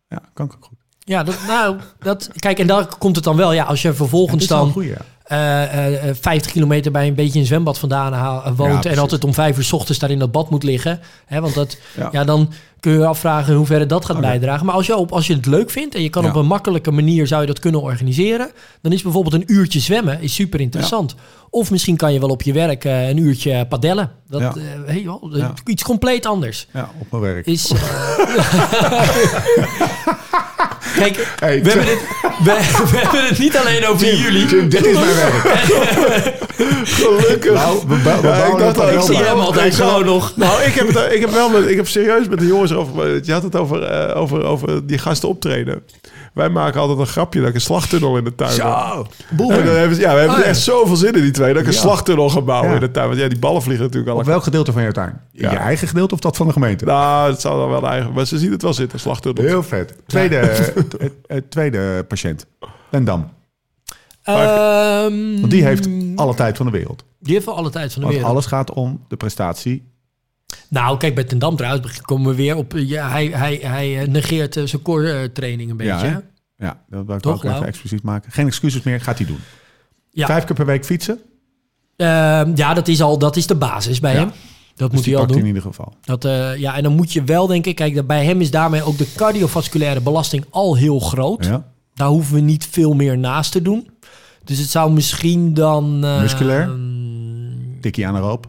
Ja, 0.08 0.22
kan 0.32 0.46
ik 0.46 0.52
ook 0.54 0.64
goed. 0.64 0.78
Ja, 0.98 1.22
dat, 1.22 1.38
nou, 1.46 1.76
dat... 1.98 2.30
Kijk, 2.36 2.58
en 2.58 2.66
daar 2.66 2.98
komt 2.98 3.14
het 3.16 3.24
dan 3.24 3.36
wel. 3.36 3.52
Ja, 3.52 3.64
als 3.64 3.82
je 3.82 3.92
vervolgens 3.92 4.42
is 4.42 4.48
wel 4.48 4.58
een 4.58 4.64
dan... 4.64 4.72
goeie, 4.72 4.88
ja. 4.90 5.00
Eh, 5.34 6.08
eh, 6.08 6.16
50 6.20 6.52
kilometer 6.52 6.92
bij 6.92 7.06
een 7.06 7.14
beetje 7.14 7.38
een 7.38 7.46
zwembad 7.46 7.78
vandaan 7.78 8.12
haal- 8.12 8.52
woont... 8.56 8.86
en 8.86 8.98
altijd 8.98 9.24
om 9.24 9.34
vijf 9.34 9.56
uur 9.56 9.64
's 9.64 9.72
ochtends 9.72 9.98
daar 10.00 10.10
in 10.10 10.18
dat 10.18 10.32
bad 10.32 10.50
moet 10.50 10.62
liggen. 10.62 11.00
Hè, 11.26 11.40
want 11.40 11.54
dat, 11.54 11.76
Ja. 11.96 12.08
ja. 12.12 12.24
dan 12.24 12.52
kun 12.80 12.92
je 12.92 12.98
je 12.98 13.06
afvragen 13.06 13.50
in 13.52 13.56
hoeverre 13.56 13.86
dat 13.86 14.04
gaat 14.04 14.20
bijdragen. 14.20 14.66
Maar 14.66 14.74
als 14.74 14.86
je, 14.86 14.96
op, 14.96 15.12
als 15.12 15.26
je 15.26 15.34
het 15.34 15.46
leuk 15.46 15.70
vindt 15.70 15.94
en 15.94 16.02
je 16.02 16.08
kan 16.10 16.22
Ja. 16.22 16.28
op 16.28 16.34
een 16.34 16.46
makkelijke 16.46 16.90
manier 16.90 17.26
zou 17.26 17.40
je 17.40 17.46
dat 17.46 17.58
kunnen 17.58 17.80
organiseren... 17.82 18.50
dan 18.82 18.92
is 18.92 19.02
bijvoorbeeld 19.02 19.34
een 19.34 19.44
uurtje 19.54 19.80
zwemmen 19.80 20.20
is 20.20 20.34
super 20.34 20.60
interessant. 20.60 21.14
Of 21.50 21.70
misschien 21.70 21.96
kan 21.96 22.12
je 22.12 22.20
wel 22.20 22.28
op 22.28 22.42
je 22.42 22.52
werk 22.52 22.84
eh, 22.84 23.08
een 23.08 23.16
uurtje 23.16 23.66
padellen. 23.66 24.10
Dat, 24.28 24.40
Ja. 24.40 24.52
eh, 24.86 25.04
Ja. 25.04 25.52
Iets 25.64 25.82
compleet 25.82 26.26
anders. 26.26 26.66
Ja, 26.72 26.90
op 26.98 27.10
mijn 27.10 27.22
werk. 27.22 27.46
Is, 27.46 27.70
eh, 27.72 27.80
Kijk, 30.98 31.34
Hey, 31.40 31.62
we 31.62 31.68
hebben 31.68 31.86
dit... 31.86 32.04
we, 32.38 32.44
we 32.90 32.96
hebben 32.98 33.26
het 33.26 33.38
niet 33.38 33.56
alleen 33.56 33.86
over 33.86 34.14
jullie. 34.16 34.46
Jim, 34.46 34.68
dit 34.68 34.86
is 34.86 34.94
mijn 34.94 35.14
werk. 35.14 35.32
Gelukkig. 36.84 37.52
Nou, 37.52 37.78
we, 37.86 38.02
we 38.02 38.28
Ja, 38.28 38.44
ik 38.44 38.58
dacht 38.58 38.92
Ik 38.94 39.00
zie 39.00 39.24
hem 39.24 39.38
altijd 39.38 39.74
gewoon 39.74 40.04
nog. 40.04 40.32
Nou, 40.36 40.62
ik 40.62 40.74
heb, 40.74 40.86
het, 40.86 41.12
ik 41.12 41.20
heb 41.20 41.30
wel 41.30 41.48
met, 41.48 41.68
ik 41.68 41.76
heb 41.76 41.88
serieus 41.88 42.28
met 42.28 42.38
de 42.38 42.46
jongens 42.46 42.72
over. 42.72 43.20
Je 43.24 43.32
had 43.32 43.42
het 43.42 43.56
over, 43.56 43.82
eh, 43.82 44.20
over, 44.20 44.44
over 44.44 44.86
die 44.86 44.98
gasten 44.98 45.28
optreden. 45.28 45.82
Wij 46.32 46.48
maken 46.48 46.80
altijd 46.80 46.98
een 46.98 47.06
grapje 47.06 47.40
dat 47.40 47.48
ik 47.48 47.54
een 47.54 47.60
slagtunnel 47.60 48.16
in 48.16 48.24
de 48.24 48.34
tuin 48.34 48.50
heb. 48.50 48.58
Zo. 48.60 49.06
En 49.38 49.64
dan 49.64 49.74
hebben 49.74 49.98
ja, 49.98 50.12
we 50.12 50.18
hebben 50.18 50.36
Oh, 50.36 50.42
ja. 50.42 50.48
echt 50.48 50.60
zoveel 50.60 50.96
zin 50.96 51.12
in 51.14 51.22
die 51.22 51.30
twee. 51.30 51.52
Dat 51.52 51.62
ik 51.62 51.68
een 51.68 51.74
Ja. 51.74 51.78
slagtunnel 51.80 52.28
ga 52.30 52.40
bouwen 52.40 52.68
Ja. 52.68 52.74
in 52.74 52.80
de 52.80 52.90
tuin. 52.90 53.06
Want 53.08 53.18
ja, 53.20 53.28
die 53.28 53.38
ballen 53.38 53.62
vliegen 53.62 53.84
natuurlijk 53.84 54.12
al. 54.12 54.18
Op 54.18 54.24
welk 54.24 54.42
gedeelte 54.42 54.72
van 54.72 54.82
je 54.82 54.92
tuin? 54.92 55.20
Ja. 55.32 55.50
Je 55.50 55.56
eigen 55.56 55.88
gedeelte 55.88 56.14
of 56.14 56.20
dat 56.20 56.36
van 56.36 56.46
de 56.46 56.52
gemeente? 56.52 56.84
Nou, 56.84 57.30
het 57.30 57.40
zou 57.40 57.58
dan 57.60 57.68
wel 57.70 57.80
de 57.80 57.86
eigen. 57.86 58.12
Maar 58.12 58.26
ze 58.26 58.38
zien 58.38 58.52
het 58.52 58.62
wel 58.62 58.74
zitten, 58.74 59.00
slagtunnel. 59.00 59.44
Heel 59.44 59.62
vet. 59.62 59.94
Tweede, 60.06 60.36
het, 60.36 60.72
het 61.26 61.50
tweede 61.50 62.04
patiënt. 62.08 62.23
Lendam. 62.90 63.28
Ehm, 64.22 65.40
Want 65.40 65.50
die 65.50 65.64
heeft 65.64 65.88
alle 66.16 66.34
tijd 66.34 66.56
van 66.56 66.66
de 66.66 66.72
wereld. 66.72 67.04
Die 67.20 67.32
heeft 67.34 67.46
wel 67.46 67.56
alle 67.56 67.70
tijd 67.70 67.92
van 67.92 68.00
de 68.00 68.06
Want 68.06 68.14
wereld. 68.18 68.32
alles 68.34 68.46
gaat 68.46 68.72
om 68.72 69.04
de 69.08 69.16
prestatie. 69.16 69.92
Nou, 70.68 70.96
kijk, 70.98 71.14
bij 71.14 71.24
Ten 71.24 71.38
Dam 71.38 71.56
trouwens 71.56 72.00
komen 72.00 72.30
we 72.30 72.36
weer 72.36 72.56
op... 72.56 72.72
Ja, 72.76 73.08
hij, 73.10 73.26
hij, 73.26 73.58
hij 73.62 74.00
eh, 74.02 74.08
negeert 74.08 74.56
eh, 74.56 74.64
zijn 74.64 74.82
core 74.82 75.12
eh, 75.12 75.24
training 75.24 75.70
een 75.70 75.76
beetje. 75.76 75.92
Ja, 75.92 76.00
hè? 76.02 76.18
Ja, 76.66 76.82
dat 76.88 77.06
wil 77.06 77.14
ik 77.16 77.20
Toch, 77.22 77.32
ook 77.34 77.42
even 77.44 77.50
Lau? 77.56 77.64
expliciet 77.66 78.02
maken. 78.02 78.32
Geen 78.32 78.46
excuses 78.46 78.82
meer, 78.82 79.00
gaat 79.00 79.18
hij 79.18 79.26
doen. 79.26 79.38
Ja. 80.10 80.26
Vijf 80.26 80.44
keer 80.44 80.54
per 80.56 80.66
week 80.66 80.84
fietsen. 80.84 81.20
Ehm, 81.96 82.52
ja, 82.54 82.74
dat 82.74 82.88
is 82.88 83.02
al 83.02 83.18
dat 83.18 83.36
is 83.36 83.46
de 83.46 83.54
basis 83.54 84.00
bij 84.00 84.12
Ja. 84.12 84.18
hem. 84.18 84.30
Dat 84.76 84.90
Dus 84.90 84.98
moet 84.98 85.06
hij 85.08 85.16
al 85.16 85.26
doen. 85.26 85.38
in 85.38 85.46
ieder 85.46 85.62
geval. 85.62 85.92
Dat, 86.00 86.24
eh, 86.24 86.56
ja, 86.56 86.76
en 86.76 86.82
dan 86.82 86.92
moet 86.94 87.12
je 87.12 87.24
wel 87.24 87.46
denken, 87.46 87.74
kijk, 87.74 88.06
bij 88.06 88.24
hem 88.24 88.40
is 88.40 88.50
daarmee 88.50 88.82
ook 88.82 88.98
de 88.98 89.12
cardiovasculaire 89.16 90.00
belasting 90.00 90.44
al 90.50 90.76
heel 90.76 90.98
groot. 91.00 91.44
Ja. 91.44 91.72
Daar 91.94 92.08
hoeven 92.08 92.34
we 92.34 92.40
niet 92.40 92.66
veel 92.70 92.92
meer 92.92 93.18
naast 93.18 93.52
te 93.52 93.62
doen. 93.62 93.88
Dus 94.44 94.58
het 94.58 94.68
zou 94.70 94.92
misschien 94.92 95.54
dan... 95.54 96.04
eh, 96.04 96.20
Musculair? 96.20 96.70
Tikkie 97.80 98.06
aan 98.06 98.14
de 98.14 98.20
roop. 98.20 98.46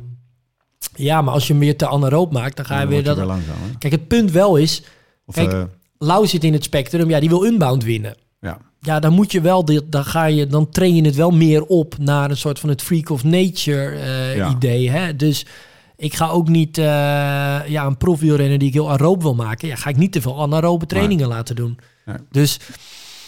Ja, 0.96 1.22
maar 1.22 1.34
als 1.34 1.48
je 1.48 1.54
hem 1.54 1.62
weer 1.62 1.78
te 1.78 1.88
anaeroop 1.88 2.32
maakt, 2.32 2.56
dan 2.56 2.66
ga 2.66 2.74
je 2.76 2.80
Dan 2.82 2.89
weer 2.89 3.04
dat... 3.04 3.16
weer 3.18 3.26
langzaam. 3.26 3.56
Kijk, 3.78 3.93
het 3.93 4.08
punt 4.08 4.32
wel 4.32 4.56
is, 4.56 4.84
Of, 5.26 5.36
Kijk, 5.36 5.52
eh, 5.54 5.64
Lau 5.98 6.28
zit 6.28 6.43
in 6.43 6.54
het 6.54 6.64
spectrum, 6.64 7.10
ja, 7.10 7.20
die 7.20 7.30
wil 7.30 7.46
unbound 7.46 7.84
winnen. 7.84 8.16
ja. 8.41 8.58
Ja, 8.80 9.00
dan 9.00 9.14
moet 9.14 9.32
je 9.32 9.41
wel, 9.41 9.66
dit, 9.66 9.84
dan 9.91 10.06
ga 10.06 10.26
je, 10.26 10.48
dan 10.48 10.70
train 10.70 10.96
je 10.96 11.02
het 11.06 11.16
wel 11.16 11.32
meer 11.32 11.64
op 11.66 11.98
naar 11.98 12.30
een 12.30 12.38
soort 12.38 12.60
van 12.60 12.70
het 12.70 12.82
freak 12.82 13.10
of 13.10 13.24
nature 13.24 13.89
eh, 13.96 14.36
Ja. 14.36 14.50
idee. 14.50 14.89
Hè? 14.89 15.16
Dus 15.16 15.46
ik 15.98 16.14
ga 16.16 16.28
ook 16.30 16.48
niet, 16.50 16.76
ja, 16.76 17.86
een 17.86 17.98
profielrenner 17.98 18.58
die 18.58 18.68
ik 18.68 18.74
heel 18.74 18.91
aeroop 18.91 19.22
wil 19.22 19.36
maken, 19.36 19.68
ja, 19.68 19.76
ga 19.76 19.89
ik 19.89 19.98
niet 19.98 20.12
te 20.12 20.22
veel 20.22 20.41
anaerobe 20.41 20.86
trainingen 20.86 21.28
laten 21.28 21.56
doen. 21.56 21.78
Nee. 22.06 22.16
Dus, 22.32 22.60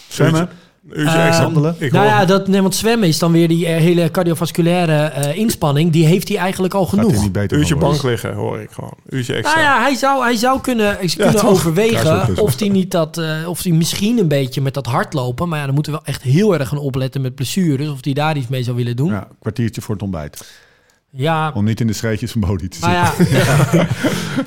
Zwemmen. 0.07 0.49
Een 0.89 0.99
uurtje 0.99 1.17
eh, 1.17 1.25
extra. 1.27 1.43
wandelen. 1.43 1.75
Ik 1.79 1.91
nou 1.91 2.05
hoor- 2.07 2.13
ja, 2.19 2.25
dat, 2.25 2.47
nee, 2.47 2.61
want 2.61 2.75
zwemmen 2.75 3.07
is 3.07 3.19
dan 3.19 3.31
weer 3.31 3.47
die 3.47 3.65
eh, 3.67 3.75
hele 3.77 4.11
cardiovasculaire 4.11 4.93
eh, 5.03 5.37
inspanning, 5.37 5.91
die 5.91 6.05
heeft 6.05 6.27
hij 6.27 6.37
eigenlijk 6.37 6.73
al 6.73 6.85
Gaat 6.85 6.95
hij 6.95 7.03
genoeg. 7.05 7.21
niet 7.21 7.31
beter 7.31 7.57
uurtje 7.57 7.75
bank 7.75 8.03
liggen, 8.03 8.33
hoor 8.33 8.59
ik 8.61 8.71
gewoon. 8.71 8.93
Uurtje 9.09 9.33
extra. 9.33 9.55
Nou 9.61 9.65
ja, 9.67 9.81
hij 9.81 9.95
zou, 9.95 10.23
hij 10.23 10.35
zou 10.35 10.61
kunnen, 10.61 10.97
ik 11.03 11.13
kunnen 11.17 11.35
toch? 11.35 11.49
Overwegen 11.49 12.37
of 12.41 12.59
hij 12.59 12.69
niet 12.69 12.91
dat, 12.91 13.17
eh, 13.17 13.47
of 13.47 13.63
hij 13.63 13.71
misschien 13.71 14.17
een 14.17 14.27
beetje 14.27 14.61
met 14.61 14.73
dat 14.73 14.85
hardlopen, 14.85 15.49
maar 15.49 15.59
ja, 15.59 15.65
dan 15.65 15.73
moeten 15.73 15.91
we 15.93 15.99
wel 16.03 16.07
echt 16.13 16.23
heel 16.23 16.53
erg 16.59 16.67
gaan 16.67 16.77
opletten 16.77 17.21
met 17.21 17.35
blessures, 17.35 17.89
of 17.89 17.97
hij 18.01 18.13
daar 18.13 18.37
iets 18.37 18.47
mee 18.47 18.63
zou 18.63 18.75
willen 18.75 18.95
doen. 18.95 19.07
Ja, 19.09 19.13
Ja, 19.13 19.27
een 19.29 19.35
kwartiertje 19.39 19.81
voor 19.81 19.93
het 19.93 20.03
ontbijt. 20.03 20.45
Om 21.53 21.63
niet 21.65 21.79
in 21.81 21.87
de 21.87 21.93
scheetjes 21.93 22.31
van 22.31 22.41
Bodie 22.41 22.67
te 22.69 22.77
maar 22.81 23.13
zitten. 23.17 23.37
ja, 23.37 23.87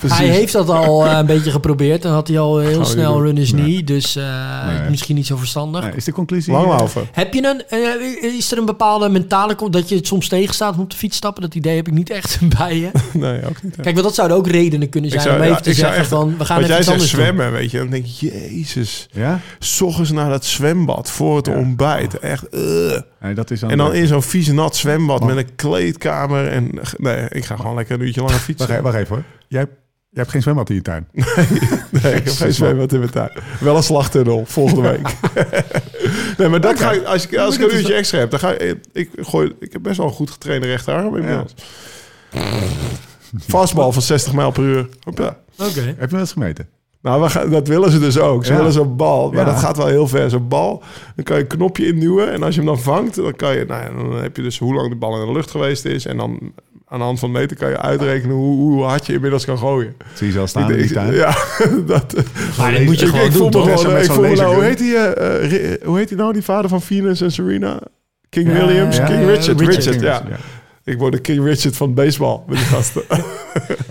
hij 0.14 0.26
heeft 0.28 0.52
dat 0.52 0.68
al 0.68 1.06
eh, 1.06 1.18
een 1.18 1.26
beetje 1.26 1.50
geprobeerd. 1.50 2.02
Dan 2.02 2.12
had 2.12 2.28
hij 2.28 2.38
al 2.38 2.58
heel 2.58 2.84
snel 2.84 3.22
runners 3.22 3.52
Nee. 3.52 3.62
knee, 3.62 3.84
dus 3.84 4.16
eh, 4.16 4.24
Nee. 4.66 4.90
misschien 4.90 5.14
niet 5.16 5.26
zo 5.26 5.36
verstandig. 5.36 5.82
Nee, 5.84 5.92
is 5.94 6.04
de 6.04 6.12
conclusie... 6.12 6.52
Langlaufen. 6.52 7.08
Heb 7.12 7.34
je 7.34 7.46
een, 7.46 7.62
eh, 7.68 8.34
is 8.38 8.52
er 8.52 8.58
een 8.58 8.64
bepaalde 8.64 9.08
mentale, 9.08 9.54
kom- 9.54 9.70
dat 9.70 9.88
je 9.88 9.96
het 9.96 10.06
soms 10.06 10.28
tegenstaat 10.28 10.74
om 10.74 10.80
op 10.80 10.90
de 10.90 10.96
fiets 10.96 11.10
te 11.10 11.16
stappen? 11.16 11.42
Dat 11.42 11.54
idee 11.54 11.76
heb 11.76 11.86
ik 11.86 11.92
niet 11.94 12.10
echt 12.10 12.38
bij 12.58 12.76
je. 12.78 12.90
Nee, 13.12 13.46
ook 13.46 13.62
niet. 13.62 13.76
hè. 13.76 13.82
Kijk, 13.82 13.94
want 13.94 14.06
dat 14.06 14.14
zouden 14.14 14.36
ook 14.36 14.46
redenen 14.46 14.88
kunnen 14.88 15.10
zijn 15.10 15.22
zou, 15.22 15.34
om 15.36 15.42
ja, 15.42 15.48
even 15.50 15.62
te 15.62 15.72
zeggen 15.74 15.96
echt, 15.98 16.08
van, 16.08 16.36
we 16.38 16.44
gaan 16.44 16.56
even 16.58 16.70
jij 16.70 16.82
zegt 16.82 16.98
doen. 16.98 17.06
zwemmen, 17.06 17.52
weet 17.52 17.70
je, 17.70 17.78
dan 17.78 17.90
denk 17.90 18.06
je, 18.06 18.48
jezus, 18.50 19.08
Ja? 19.12 19.40
s 19.58 19.80
ochtends 19.80 20.10
naar 20.10 20.30
dat 20.30 20.44
zwembad 20.44 21.10
voor 21.10 21.36
het 21.36 21.46
Ja. 21.46 21.54
ontbijt, 21.56 22.18
echt. 22.18 22.44
Nee, 23.20 23.34
dat 23.34 23.50
is 23.50 23.60
dan... 23.60 23.70
En 23.70 23.76
dan 23.78 23.94
in 23.94 24.06
zo'n 24.06 24.22
vies 24.22 24.48
nat 24.48 24.76
zwembad 24.76 25.20
Oh. 25.20 25.26
met 25.26 25.36
een 25.36 25.54
kleedkamer 25.54 26.48
en 26.48 26.70
nee, 26.96 27.26
ik 27.28 27.44
ga 27.44 27.56
gewoon 27.56 27.74
lekker 27.74 27.94
een 27.94 28.06
uurtje 28.06 28.20
langer 28.22 28.38
fietsen. 28.38 28.56
Wacht, 28.68 28.70
even- 28.70 28.82
wacht 28.82 28.96
even 28.96 29.14
hoor. 29.14 29.24
Jij, 29.48 29.60
hebt- 29.60 29.72
jij 30.10 30.20
hebt 30.22 30.30
geen 30.30 30.42
zwembad 30.42 30.68
in 30.68 30.74
je 30.74 30.82
tuin. 30.82 31.06
Nee, 32.02 32.14
ik 32.20 32.24
heb 32.24 32.34
geen 32.34 32.52
zwembad 32.54 32.92
in 32.92 32.98
mijn 32.98 33.10
tuin. 33.10 33.30
Wel 33.60 33.76
een 33.76 33.82
slagtunnel 33.82 34.44
volgende 34.46 34.80
week. 34.88 35.14
nee, 36.38 36.48
maar 36.48 36.60
dat 36.60 36.80
ga 36.80 36.92
ik, 36.92 37.04
als 37.04 37.26
ik, 37.26 37.36
als 37.36 37.54
ik 37.58 37.60
een 37.70 37.74
uurtje 37.76 37.94
extra 37.94 38.18
heb, 38.18 38.30
dan 38.30 38.38
ga 38.40 38.50
ik, 38.52 38.76
ik 38.92 39.10
gooi, 39.16 39.52
ik 39.60 39.72
heb 39.72 39.82
best 39.82 39.96
wel 39.96 40.06
een 40.06 40.12
goed 40.12 40.30
getrainde 40.30 40.66
rechterarm 40.66 41.16
inmiddels. 41.16 41.54
Fastbal 43.46 43.92
van 43.92 44.02
60 44.02 44.32
mijl 44.32 44.50
per 44.50 44.62
uur. 44.62 44.88
Oké. 45.04 45.36
Heb 45.56 46.00
je 46.00 46.06
wel 46.10 46.20
eens 46.20 46.32
gemeten? 46.32 46.68
Nou, 47.02 47.22
we 47.22 47.28
gaan, 47.30 47.50
dat 47.50 47.68
willen 47.68 47.90
ze 47.90 47.98
dus 47.98 48.18
ook. 48.18 48.44
Ze 48.44 48.50
Ja. 48.52 48.56
willen 48.58 48.72
zo'n 48.72 48.96
bal, 48.96 49.28
maar 49.30 49.38
Ja. 49.38 49.44
dat 49.52 49.58
gaat 49.58 49.76
wel 49.76 49.86
heel 49.86 50.06
ver. 50.08 50.30
Zo'n 50.30 50.48
bal, 50.48 50.82
dan 51.16 51.24
kan 51.24 51.36
je 51.36 51.42
een 51.42 51.48
knopje 51.48 51.86
induwen. 51.86 52.32
En 52.32 52.42
als 52.42 52.54
je 52.54 52.60
hem 52.60 52.68
dan 52.68 52.80
vangt, 52.80 53.14
dan, 53.14 53.36
kan 53.36 53.56
je, 53.56 53.64
nou 53.68 53.82
ja, 53.82 54.02
dan 54.02 54.22
heb 54.22 54.36
je 54.36 54.42
dus 54.42 54.58
hoe 54.58 54.74
lang 54.74 54.88
de 54.88 54.96
bal 54.96 55.20
in 55.20 55.26
de 55.26 55.32
lucht 55.32 55.50
geweest 55.50 55.84
is. 55.84 56.06
En 56.06 56.16
dan 56.16 56.38
aan 56.88 56.98
de 56.98 57.04
hand 57.04 57.18
van 57.18 57.30
meter 57.30 57.56
kan 57.56 57.68
je 57.70 57.78
uitrekenen 57.78 58.36
hoe, 58.36 58.56
hoe 58.56 58.82
hard 58.84 59.06
je 59.06 59.12
inmiddels 59.12 59.44
kan 59.44 59.58
gooien. 59.58 59.94
Zie 60.14 60.26
je 60.26 60.32
ze 60.32 60.38
al 60.38 60.46
staan 60.46 60.70
Ik 60.70 60.78
die 60.78 60.92
denk-? 60.92 61.12
Ja, 61.24 61.36
dat... 61.86 62.14
Maar 62.58 62.72
dat 62.72 62.82
moet 62.82 62.98
je 63.00 63.06
ik, 63.06 63.10
gewoon 63.12 63.26
ik 63.26 63.32
doen, 63.32 63.52
voel 63.52 63.64
me 63.64 63.72
toch? 63.74 63.98
Ik 63.98 64.10
voel 64.10 64.24
me 64.28 64.34
nou, 64.34 64.54
hoe 64.54 64.64
heet 64.64 64.78
die, 64.78 64.96
hoe 65.84 65.98
heet 65.98 66.08
die 66.08 66.16
nou, 66.16 66.32
die 66.32 66.42
vader 66.42 66.68
van 66.70 66.82
Venus 66.82 67.20
en 67.20 67.32
Serena? 67.32 67.80
King 68.28 68.46
Ja, 68.48 68.52
Williams? 68.66 68.96
ja, 68.96 69.04
King 69.06 69.20
ja, 69.20 69.26
Richard, 69.26 69.60
Richard. 69.60 69.84
Richard, 69.84 70.00
ja. 70.00 70.22
Ik 70.84 70.98
word 70.98 71.12
de 71.12 71.20
King 71.20 71.44
Richard 71.44 71.76
van 71.76 71.94
baseball 71.94 72.40
met 72.46 72.56
die 72.56 72.66
gasten. 72.66 73.02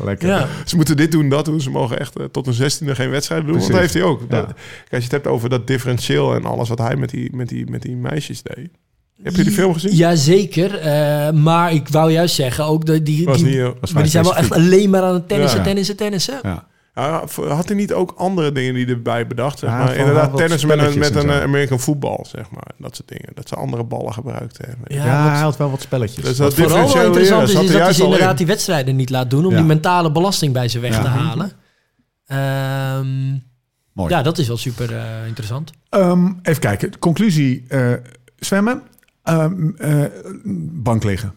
Lekker. 0.03 0.27
Ja. 0.27 0.47
Ze 0.65 0.75
moeten 0.75 0.97
dit 0.97 1.11
doen, 1.11 1.29
dat 1.29 1.45
doen. 1.45 1.61
Ze 1.61 1.69
mogen 1.69 1.99
echt 1.99 2.17
eh, 2.19 2.25
tot 2.25 2.47
een 2.47 2.53
zestiende 2.53 2.95
geen 2.95 3.09
wedstrijden 3.09 3.47
doen. 3.47 3.57
Want 3.59 3.71
dat 3.71 3.79
heeft 3.81 3.93
hij 3.93 4.03
ook. 4.03 4.19
Ja. 4.21 4.27
Dat- 4.27 4.45
kijk, 4.45 4.57
als 4.91 4.99
je 4.99 5.03
het 5.03 5.11
hebt 5.11 5.27
over 5.27 5.49
dat 5.49 5.67
differentieel 5.67 6.35
en 6.35 6.45
alles 6.45 6.69
wat 6.69 6.77
hij 6.79 6.95
met 6.95 7.09
die, 7.09 7.35
met 7.35 7.49
die, 7.49 7.69
met 7.69 7.81
die 7.81 7.95
meisjes 7.95 8.41
deed. 8.43 8.69
Heb 9.23 9.35
je 9.35 9.43
die 9.43 9.51
film 9.53 9.73
gezien? 9.73 9.95
Jazeker, 9.95 10.75
eh 10.75 11.31
maar 11.31 11.73
ik 11.73 11.87
wou 11.87 12.11
juist 12.11 12.35
zeggen 12.35 12.65
ook 12.65 12.85
dat 12.85 13.05
die, 13.05 13.25
Was 13.25 13.37
die, 13.37 13.45
niet, 13.45 13.55
eh, 13.57 13.69
Was 13.81 13.91
maar 13.93 14.01
die 14.03 14.11
zijn 14.11 14.23
wel 14.23 14.35
echt 14.35 14.51
alleen 14.51 14.89
maar 14.89 15.01
aan 15.01 15.13
het 15.13 15.27
tennissen, 15.27 15.57
Ja. 15.59 15.65
tennissen, 15.65 15.95
tennissen. 15.95 16.39
Ja. 16.43 16.67
Ja, 17.01 17.23
had 17.53 17.67
hij 17.67 17.75
niet 17.77 17.93
ook 17.93 18.13
andere 18.17 18.51
dingen 18.51 18.73
die 18.73 18.87
erbij 18.87 19.27
bedacht? 19.27 19.59
Zeg 19.59 19.69
Ja, 19.69 19.77
maar? 19.77 19.95
Inderdaad, 19.95 20.37
tennis 20.37 20.65
met 20.65 20.79
een, 20.79 20.99
met 20.99 21.15
en 21.15 21.17
een 21.29 21.35
eh, 21.35 21.41
American 21.41 21.79
voetbal, 21.79 22.25
zeg 22.29 22.51
maar. 22.51 22.71
Dat 22.77 22.95
soort 22.95 23.07
dingen. 23.07 23.29
Dat 23.33 23.47
ze 23.47 23.55
andere 23.55 23.83
ballen 23.83 24.13
gebruikten. 24.13 24.77
Ja, 24.87 25.05
Ja, 25.05 25.23
wat 25.23 25.31
hij 25.31 25.41
had 25.41 25.57
wel 25.57 25.69
wat 25.71 25.81
spelletjes. 25.81 26.23
Dus 26.25 26.37
Wat 26.37 26.55
dat 26.55 26.67
vooral 26.67 26.93
wel 26.93 27.05
interessant 27.05 27.47
leren 27.47 27.63
is, 27.63 27.67
is 27.69 27.71
dat 27.71 27.81
hij 27.81 27.93
ze 27.93 27.99
in. 28.03 28.05
inderdaad 28.05 28.37
die 28.37 28.45
wedstrijden 28.47 28.95
niet 28.95 29.09
laat 29.09 29.29
doen 29.29 29.45
om 29.45 29.51
Ja. 29.51 29.57
die 29.57 29.65
mentale 29.65 30.11
belasting 30.11 30.53
bij 30.53 30.67
ze 30.67 30.79
weg 30.79 30.95
Ja. 30.95 31.01
te 31.01 31.07
halen. 31.07 31.51
Ehm, 32.25 33.37
Mooi. 33.93 34.13
ja, 34.13 34.21
dat 34.21 34.37
is 34.37 34.47
wel 34.47 34.57
super 34.57 34.95
eh, 34.95 35.27
interessant. 35.27 35.71
Ehm, 35.89 36.25
even 36.43 36.61
kijken. 36.61 36.99
Conclusie. 36.99 37.65
eh, 37.67 37.93
zwemmen. 38.39 38.81
Ehm, 39.23 39.69
eh, 39.77 40.03
bank 40.71 41.03
liggen. 41.03 41.33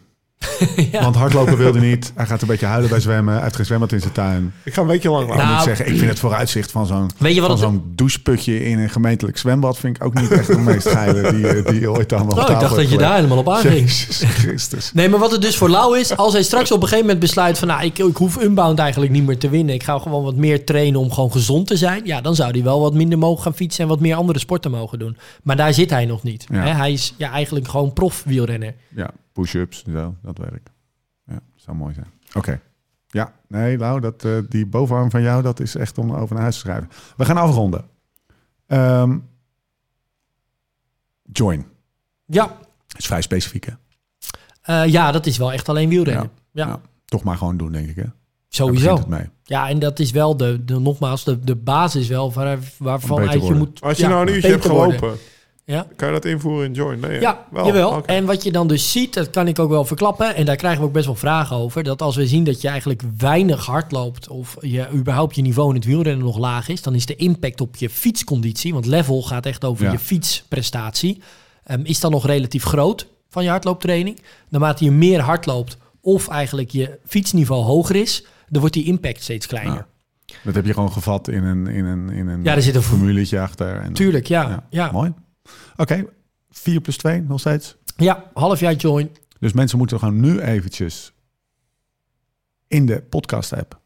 ja. 0.91 1.01
Want 1.01 1.15
hardlopen 1.15 1.57
wilde 1.57 1.79
niet. 1.79 2.11
Hij 2.15 2.25
gaat 2.25 2.41
een 2.41 2.47
beetje 2.47 2.65
huilen 2.65 2.89
bij 2.89 2.99
zwemmen. 2.99 3.33
Hij 3.33 3.43
heeft 3.43 3.55
geen 3.55 3.65
zwembad 3.65 3.91
in 3.91 3.99
zijn 3.99 4.13
tuin. 4.13 4.53
Ik 4.63 4.73
ga 4.73 4.81
een 4.81 4.87
weekje 4.87 5.09
lang. 5.09 5.27
Nou, 5.27 5.53
moet 5.53 5.63
zeggen, 5.63 5.87
ik 5.87 5.97
vind 5.97 6.09
het 6.09 6.19
vooruitzicht 6.19 6.71
van 6.71 6.85
zo'n 6.85 7.09
zo'n 7.57 7.83
doucheputje 7.95 8.65
in 8.65 8.79
een 8.79 8.89
gemeentelijk 8.89 9.37
zwembad... 9.37 9.77
vind 9.77 9.95
ik 9.95 10.03
ook 10.03 10.13
niet 10.13 10.31
echt 10.31 10.47
de 10.47 10.57
meest 10.57 10.87
geile 10.87 11.33
die, 11.33 11.47
eh, 11.47 11.65
die 11.65 11.91
ooit 11.91 12.13
allemaal 12.13 12.37
op 12.37 12.43
Oh, 12.43 12.53
ik 12.53 12.59
dacht 12.59 12.75
dat 12.75 12.89
je 12.89 12.97
daar 12.97 13.15
helemaal 13.15 13.37
op 13.37 13.49
aanging. 13.49 13.73
Jezus 13.73 14.23
Christus. 14.27 14.93
Nee, 14.93 15.09
maar 15.09 15.19
wat 15.19 15.31
het 15.31 15.41
dus 15.41 15.57
voor 15.57 15.69
Lau 15.69 15.99
is, 15.99 16.17
als 16.17 16.33
hij 16.33 16.43
straks 16.43 16.71
op 16.71 16.77
een 16.77 16.87
gegeven 16.87 17.05
moment 17.05 17.19
besluit 17.19 17.59
van, 17.59 17.67
nou, 17.67 17.83
ik, 17.83 17.99
ik 17.99 18.17
hoef 18.17 18.41
Unbound 18.41 18.79
eigenlijk 18.79 19.11
niet 19.11 19.25
meer 19.25 19.37
te 19.37 19.49
winnen. 19.49 19.75
Ik 19.75 19.83
ga 19.83 19.99
gewoon 19.99 20.23
wat 20.23 20.35
meer 20.35 20.65
trainen 20.65 20.99
om 20.99 21.11
gewoon 21.11 21.31
gezond 21.31 21.67
te 21.67 21.77
zijn. 21.77 22.01
Ja, 22.05 22.21
dan 22.21 22.35
zou 22.35 22.51
hij 22.51 22.63
wel 22.63 22.81
wat 22.81 22.93
minder 22.93 23.17
mogen 23.17 23.43
gaan 23.43 23.55
fietsen 23.55 23.83
en 23.83 23.89
wat 23.89 23.99
meer 23.99 24.15
andere 24.15 24.39
sporten 24.39 24.71
mogen 24.71 24.99
doen. 24.99 25.17
Maar 25.43 25.55
daar 25.55 25.73
zit 25.73 25.89
hij 25.89 26.05
nog 26.05 26.23
niet. 26.23 26.45
Ja. 26.51 26.75
Hij 26.75 26.91
is 26.91 27.13
ja, 27.17 27.31
eigenlijk 27.31 27.67
gewoon 27.67 27.93
prof 27.93 28.23
wielrenner. 28.25 28.73
Ja, 28.95 29.11
push-ups, 29.33 29.83
zo, 29.83 30.15
dat 30.21 30.37
werkt. 30.37 30.69
Ja, 31.25 31.39
zou 31.55 31.77
mooi 31.77 31.93
zijn. 31.93 32.07
Oké. 32.33 32.61
Ja, 33.07 33.33
nee, 33.47 33.77
Lau, 33.77 33.99
dat, 33.99 34.23
eh, 34.25 34.37
die 34.49 34.65
bovenarm 34.65 35.09
van 35.11 35.21
jou, 35.21 35.41
dat 35.43 35.59
is 35.59 35.75
echt 35.75 35.97
om 35.97 36.13
over 36.13 36.33
naar 36.33 36.41
huis 36.43 36.55
te 36.55 36.61
schrijven. 36.61 36.89
We 37.17 37.25
gaan 37.25 37.37
afronden. 37.37 37.85
Ehm, 38.67 39.17
join. 41.31 41.65
Ja, 42.25 42.57
is 42.97 43.05
vrij 43.05 43.21
specifiek, 43.21 43.65
hè? 43.65 43.73
eh, 44.61 44.91
ja, 44.91 45.11
dat 45.11 45.25
is 45.25 45.37
wel 45.37 45.51
echt 45.51 45.69
alleen 45.69 45.89
wielrennen. 45.89 46.31
Ja, 46.51 46.67
Ja. 46.67 46.79
Toch 47.05 47.23
maar 47.23 47.37
gewoon 47.37 47.57
doen, 47.57 47.71
denk 47.71 47.89
ik, 47.89 47.95
hè? 47.95 48.05
Sowieso. 48.49 48.95
het 48.95 49.07
mee. 49.07 49.29
Ja, 49.43 49.69
en 49.69 49.79
dat 49.79 49.99
is 49.99 50.11
wel 50.11 50.37
de, 50.37 50.65
de 50.65 50.79
nogmaals, 50.79 51.23
de, 51.23 51.39
de 51.39 51.55
basis 51.55 52.07
wel 52.07 52.33
waar, 52.33 52.59
waarvan 52.77 53.19
uit 53.19 53.33
je 53.33 53.39
worden. 53.39 53.57
moet 53.57 53.81
Als 53.81 53.97
je 53.97 54.03
ja, 54.03 54.09
nou 54.09 54.27
een 54.27 54.33
uurtje 54.33 54.49
hebt 54.49 54.67
worden. 54.67 55.17
Ja. 55.65 55.87
Kan 55.95 56.07
je 56.07 56.13
dat 56.13 56.25
invoeren 56.25 56.65
in 56.65 56.73
Join? 56.73 56.99
Nee? 56.99 57.19
Ja, 57.19 57.45
Wel, 57.51 57.65
jawel. 57.65 58.05
En 58.05 58.25
wat 58.25 58.43
je 58.43 58.51
dan 58.51 58.67
dus 58.67 58.91
ziet, 58.91 59.13
dat 59.13 59.29
kan 59.29 59.47
ik 59.47 59.59
ook 59.59 59.69
wel 59.69 59.85
verklappen. 59.85 60.35
En 60.35 60.45
daar 60.45 60.55
krijgen 60.55 60.79
we 60.81 60.87
ook 60.87 60.93
best 60.93 61.05
wel 61.05 61.15
vragen 61.15 61.55
over. 61.55 61.83
Dat 61.83 62.01
als 62.01 62.15
we 62.15 62.27
zien 62.27 62.43
dat 62.43 62.61
je 62.61 62.67
eigenlijk 62.67 63.01
weinig 63.17 63.65
hard 63.65 63.91
loopt... 63.91 64.27
of 64.27 64.57
je 64.61 64.87
überhaupt 64.93 65.35
je 65.35 65.41
niveau 65.41 65.69
in 65.69 65.75
het 65.75 65.85
wielrennen 65.85 66.25
nog 66.25 66.37
laag 66.37 66.67
is... 66.67 66.81
dan 66.81 66.95
is 66.95 67.05
de 67.05 67.15
impact 67.15 67.61
op 67.61 67.75
je 67.75 67.89
fietsconditie... 67.89 68.73
want 68.73 68.85
level 68.85 69.21
gaat 69.21 69.45
echt 69.45 69.65
over 69.65 69.85
Ja. 69.85 69.91
je 69.91 69.99
fietsprestatie... 69.99 71.21
ehm, 71.63 71.81
is 71.83 71.99
dan 71.99 72.11
nog 72.11 72.25
relatief 72.25 72.63
groot 72.63 73.07
van 73.29 73.43
je 73.43 73.49
hardlooptraining. 73.49 74.21
Naarmate 74.49 74.83
je 74.83 74.91
meer 74.91 75.19
hard 75.19 75.45
loopt... 75.45 75.77
of 76.01 76.27
eigenlijk 76.27 76.69
je 76.71 76.99
fietsniveau 77.05 77.63
hoger 77.63 77.95
is... 77.95 78.25
dan 78.49 78.59
wordt 78.59 78.75
die 78.75 78.85
impact 78.85 79.21
steeds 79.21 79.47
kleiner. 79.47 79.85
Ja. 80.25 80.35
Dat 80.43 80.55
heb 80.55 80.65
je 80.65 80.73
gewoon 80.73 80.91
gevat 80.91 81.27
in 81.27 81.43
een, 81.43 81.67
in 81.67 81.85
een, 81.85 82.09
in 82.09 82.27
een 82.27 82.43
Ja, 82.43 82.55
er 82.55 82.61
zit 82.61 82.75
een 82.75 82.81
formuletje 82.81 83.39
achter. 83.39 83.79
En, 83.81 83.93
Tuurlijk, 83.93 84.27
ja. 84.27 84.49
Ja, 84.49 84.63
ja. 84.69 84.91
Mooi. 84.91 85.13
Oké, 85.75 86.05
4 86.49 86.81
plus 86.81 86.97
2 86.97 87.21
nog 87.21 87.39
steeds. 87.39 87.77
half 88.33 88.59
jaar 88.59 88.73
join. 88.73 89.11
Dus 89.39 89.53
mensen 89.53 89.77
moeten 89.77 89.99
gewoon 89.99 90.19
nu 90.19 90.39
eventjes 90.39 91.13
in 92.67 92.85
de 92.85 93.01
podcast 93.01 93.53
app. 93.53 93.81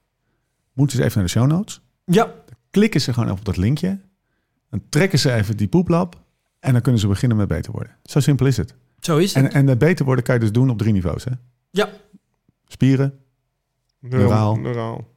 Moeten 0.74 0.97
ze 0.97 1.03
even 1.03 1.16
naar 1.18 1.26
de 1.26 1.32
show 1.32 1.47
notes. 1.47 1.82
Ja, 2.05 2.34
Klikken 2.70 3.01
ze 3.01 3.14
gewoon 3.14 3.30
even 3.30 3.39
op 3.39 3.45
dat 3.45 3.58
linkje. 3.58 3.99
Dan 4.70 4.82
trekken 4.89 5.20
ze 5.20 5.34
even 5.34 5.58
die 5.58 5.68
poeplap. 5.68 6.22
En 6.60 6.74
dan 6.74 6.82
kunnen 6.82 7.01
ze 7.01 7.08
beginnen 7.08 7.38
met 7.38 7.47
beter 7.47 7.72
worden. 7.72 7.95
Zo 8.03 8.20
simpel 8.20 8.45
is 8.45 8.58
het. 8.58 8.76
zo 8.99 9.18
is 9.18 9.34
het. 9.34 9.43
En, 9.43 9.51
en 9.51 9.66
dat 9.66 9.78
beter 9.78 10.05
worden 10.05 10.24
kan 10.24 10.36
je 10.36 10.41
dus 10.41 10.51
doen 10.51 10.70
op 10.70 10.78
drie 10.78 10.93
niveaus. 10.93 11.24
Hè? 11.24 11.32
ja, 11.70 11.89
Spieren 12.68 13.20
Neuraal. 13.99 14.55
Neuraal. 14.55 15.14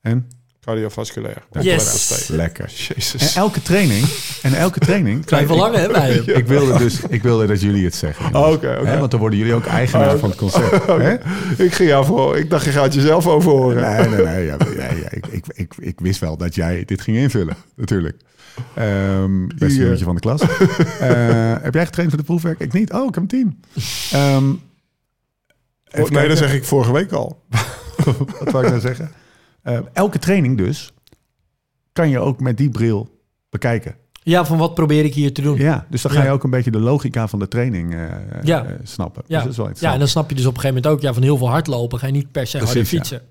en... 0.00 0.28
Cardiovasculair. 0.64 1.42
Yes. 1.60 2.28
Lekker. 2.28 2.70
Jezus. 2.74 3.34
En 3.34 3.40
elke 3.40 3.62
training... 3.62 4.06
En 4.42 4.54
elke 4.54 4.80
training... 4.80 5.24
Klein 5.24 5.46
verlangen 5.46 5.80
hè, 5.80 5.88
bij 5.88 6.14
je. 6.14 6.32
Ik 6.32 6.46
wilde 6.46 6.78
dus 6.78 7.00
ik 7.08 7.22
wilde 7.22 7.46
dat 7.46 7.60
jullie 7.60 7.84
het 7.84 7.94
zeggen. 7.94 8.34
Oh, 8.34 8.52
Oké, 8.52 8.76
oké. 8.80 8.98
Want 8.98 9.10
dan 9.10 9.20
worden 9.20 9.38
jullie 9.38 9.54
ook 9.54 9.66
eigenaar 9.66 10.14
Oh, 10.14 10.20
van 10.20 10.28
het 10.28 10.38
concept. 10.38 10.86
Hè? 10.86 11.14
Ik 11.64 11.72
ging 11.74 11.88
jou 11.88 12.04
voor. 12.04 12.38
Ik 12.38 12.50
dacht, 12.50 12.64
je 12.64 12.70
gaat 12.70 12.94
jezelf 12.94 13.26
over 13.26 13.50
horen. 13.50 13.82
Nee, 13.82 14.08
nee, 14.08 14.24
nee. 14.24 14.44
Ja, 14.44 14.56
ja, 14.76 15.10
ik, 15.10 15.26
ik, 15.26 15.44
ik, 15.54 15.74
ik 15.78 16.00
wist 16.00 16.20
wel 16.20 16.36
dat 16.36 16.54
jij 16.54 16.84
dit 16.84 17.00
ging 17.00 17.16
invullen, 17.16 17.56
natuurlijk. 17.76 18.16
Ehm 18.74 19.46
beste 19.46 19.66
Die, 19.66 19.76
eh, 19.78 19.82
jongetje 19.84 20.04
van 20.04 20.14
de 20.14 20.20
klas. 20.20 20.40
Eh, 21.00 21.54
heb 21.62 21.74
jij 21.74 21.84
getraind 21.84 22.10
voor 22.10 22.18
de 22.20 22.26
proefwerk? 22.26 22.60
Ik 22.60 22.72
niet. 22.72 22.92
Oh, 22.92 23.08
ik 23.08 23.14
heb 23.14 23.28
tien. 23.28 23.62
Ehm, 24.12 24.52
Oh, 25.98 26.08
nee, 26.08 26.28
dat 26.28 26.38
zeg 26.38 26.54
ik 26.54 26.64
vorige 26.64 26.92
week 26.92 27.12
al. 27.12 27.42
Wat 28.04 28.50
wou 28.50 28.64
ik 28.64 28.70
nou 28.70 28.80
zeggen? 28.80 29.10
Eh, 29.64 29.78
elke 29.92 30.18
training 30.18 30.56
dus 30.56 30.92
kan 31.92 32.08
je 32.08 32.18
ook 32.18 32.40
met 32.40 32.56
die 32.56 32.70
bril 32.70 33.18
bekijken. 33.50 33.96
Ja, 34.22 34.44
van 34.44 34.58
wat 34.58 34.74
probeer 34.74 35.04
ik 35.04 35.14
hier 35.14 35.32
te 35.32 35.42
doen? 35.42 35.56
Ja, 35.58 35.86
dus 35.90 36.02
dan 36.02 36.10
ga 36.10 36.18
Ja. 36.18 36.24
je 36.24 36.30
ook 36.30 36.44
een 36.44 36.50
beetje 36.50 36.70
de 36.70 36.78
logica 36.80 37.28
van 37.28 37.38
de 37.38 37.48
training 37.48 37.94
eh, 37.94 38.00
Ja. 38.42 38.64
eh, 38.64 38.74
snappen. 38.82 39.22
Ja. 39.26 39.36
Dus 39.42 39.56
dat 39.56 39.70
is 39.70 39.80
wel 39.80 39.88
Ja, 39.88 39.92
en 39.92 39.98
dan 39.98 40.08
snap 40.08 40.28
je 40.28 40.34
dus 40.36 40.46
op 40.46 40.54
een 40.54 40.60
gegeven 40.60 40.82
moment 40.82 40.96
ook, 40.98 41.06
ja, 41.08 41.14
van 41.14 41.22
heel 41.22 41.36
veel 41.36 41.48
hardlopen 41.48 41.98
ga 41.98 42.06
je 42.06 42.12
niet 42.12 42.32
per 42.32 42.46
se 42.46 42.56
harder 42.56 42.74
Precies, 42.74 42.90
ja. 42.92 42.98
fietsen. 42.98 43.22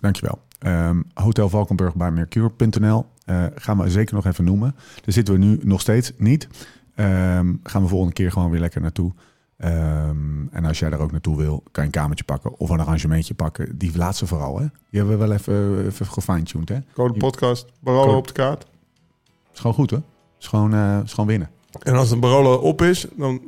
Dankjewel. 0.00 0.38
Ehm 0.58 1.00
Hotel 1.14 1.48
Valkenburg 1.48 1.94
bij 1.94 2.10
Mercure.nl 2.10 3.06
eh, 3.24 3.44
gaan 3.54 3.78
we 3.78 3.90
zeker 3.90 4.14
nog 4.14 4.26
even 4.26 4.44
noemen. 4.44 4.74
Daar 4.76 5.14
zitten 5.14 5.34
we 5.34 5.40
nu 5.40 5.58
nog 5.62 5.80
steeds 5.80 6.12
niet. 6.16 6.48
Ehm, 6.94 7.54
gaan 7.62 7.82
we 7.82 7.88
volgende 7.88 8.12
keer 8.14 8.32
gewoon 8.32 8.50
weer 8.50 8.60
lekker 8.60 8.80
naartoe. 8.80 9.12
Ehm, 9.60 10.46
en 10.50 10.64
als 10.64 10.78
jij 10.78 10.90
daar 10.90 10.98
ook 11.00 11.12
naartoe 11.12 11.36
wil, 11.36 11.62
kan 11.72 11.84
je 11.84 11.90
een 11.90 11.90
kamertje 12.00 12.24
pakken 12.24 12.58
of 12.58 12.70
een 12.70 12.80
arrangementje 12.80 13.34
pakken. 13.34 13.78
Die 13.78 13.96
laatste 13.96 14.26
vooral, 14.26 14.58
hè? 14.58 14.66
Die 14.90 15.00
hebben 15.00 15.18
we 15.18 15.26
wel 15.26 15.32
even, 15.36 15.86
even 15.86 16.06
gefine-tuned, 16.06 16.68
hè? 16.68 16.76
Code 16.94 17.12
podcast. 17.18 17.66
Barolo 17.80 18.04
Code- 18.04 18.16
op 18.16 18.26
de 18.26 18.32
kaart. 18.32 18.66
Is 19.54 19.60
gewoon 19.60 19.74
goed, 19.76 19.90
hè? 19.90 19.98
Is 20.40 20.46
gewoon, 20.46 20.74
eh, 20.74 20.98
is 21.04 21.10
gewoon 21.12 21.28
winnen. 21.28 21.50
En 21.82 21.94
als 21.94 22.08
de 22.08 22.16
Barolo 22.16 22.54
op 22.54 22.82
is, 22.82 23.06
dan 23.16 23.40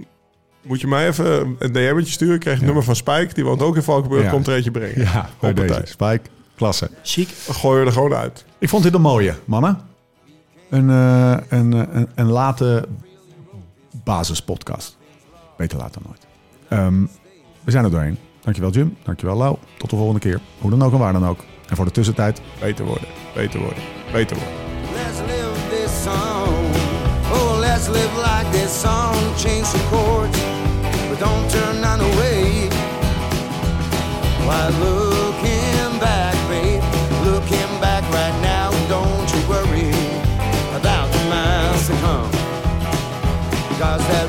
moet 0.63 0.81
je 0.81 0.87
mij 0.87 1.07
even 1.09 1.57
een 1.59 1.73
DM'tje 1.73 2.13
sturen. 2.13 2.35
Ik 2.35 2.41
krijg 2.41 2.57
het 2.59 2.67
Ja. 2.67 2.73
nummer 2.73 2.85
van 2.85 2.97
Spike. 2.97 3.35
Die 3.35 3.45
woont 3.45 3.63
ook 3.63 3.77
in 3.77 3.83
Valkenburg. 3.83 4.25
Ja. 4.25 4.31
Komt 4.31 4.47
er 4.47 4.55
eentje 4.55 4.71
brengen. 4.71 5.01
Ja, 5.01 5.29
bij 5.41 5.53
deze. 5.55 5.81
Spike, 5.85 6.21
klasse. 6.55 6.91
Chic. 7.03 7.29
Gooien 7.49 7.81
we 7.81 7.87
er 7.87 7.93
gewoon 7.93 8.15
uit. 8.15 8.45
Ik 8.59 8.69
vond 8.69 8.83
dit 8.83 8.95
een 8.95 9.01
mooie, 9.01 9.35
mannen. 9.45 9.79
Een, 10.71 10.91
eh, 10.91 11.37
een, 11.49 11.73
eh, 11.73 11.83
een, 11.93 12.09
een 12.15 12.27
late 12.31 12.89
basispodcast. 14.05 14.97
Beter 15.63 15.79
laat 15.79 15.95
dan 15.95 16.03
nooit. 16.07 16.27
Um, 16.85 17.11
we 17.65 17.71
zijn 17.71 17.85
er 17.85 17.91
doorheen. 17.91 18.19
Dankjewel 18.41 18.71
Jim, 18.71 18.97
dankjewel 19.03 19.37
Lau. 19.37 19.57
Tot 19.79 19.91
de 19.91 19.97
volgende 19.97 20.21
keer. 20.21 20.41
Hoe 20.61 20.71
dan 20.71 20.83
ook 20.83 20.93
en 20.93 20.99
waar 20.99 21.13
dan 21.13 21.27
ook. 21.27 21.39
En 21.69 21.77
voor 21.77 21.85
de 21.85 21.91
tussentijd, 21.91 22.41
beter 22.61 22.85
worden, 22.85 23.09
beter 23.35 23.61
worden, 23.61 23.83
beter 24.13 24.37
worden. 24.37 24.55
Let's 24.95 25.19
live 25.19 25.55
this 25.71 26.03
song. 26.03 26.55
Oh, 27.33 27.59
let's 27.59 27.87
live 27.89 28.13
like 28.17 28.51
this 28.51 28.81
song. 28.81 29.15
Change 29.37 29.71
the 29.71 29.83
chords, 29.91 30.39
but 31.09 31.19
don't 31.19 31.51
turn 31.51 31.85
on 31.93 32.01
away. 32.01 32.69
Why 34.47 34.69
looking 34.87 35.99
back, 35.99 36.35
babe? 36.49 36.83
Looking 37.25 37.73
back 37.81 38.03
right 38.19 38.37
now, 38.41 38.71
don't 38.89 39.29
you 39.33 39.41
worry 39.49 39.95
about 40.81 41.09
the 41.13 41.23
miles 41.29 41.87
to 41.87 41.95
come. 42.05 42.31
Cause 43.79 44.07
that 44.09 44.29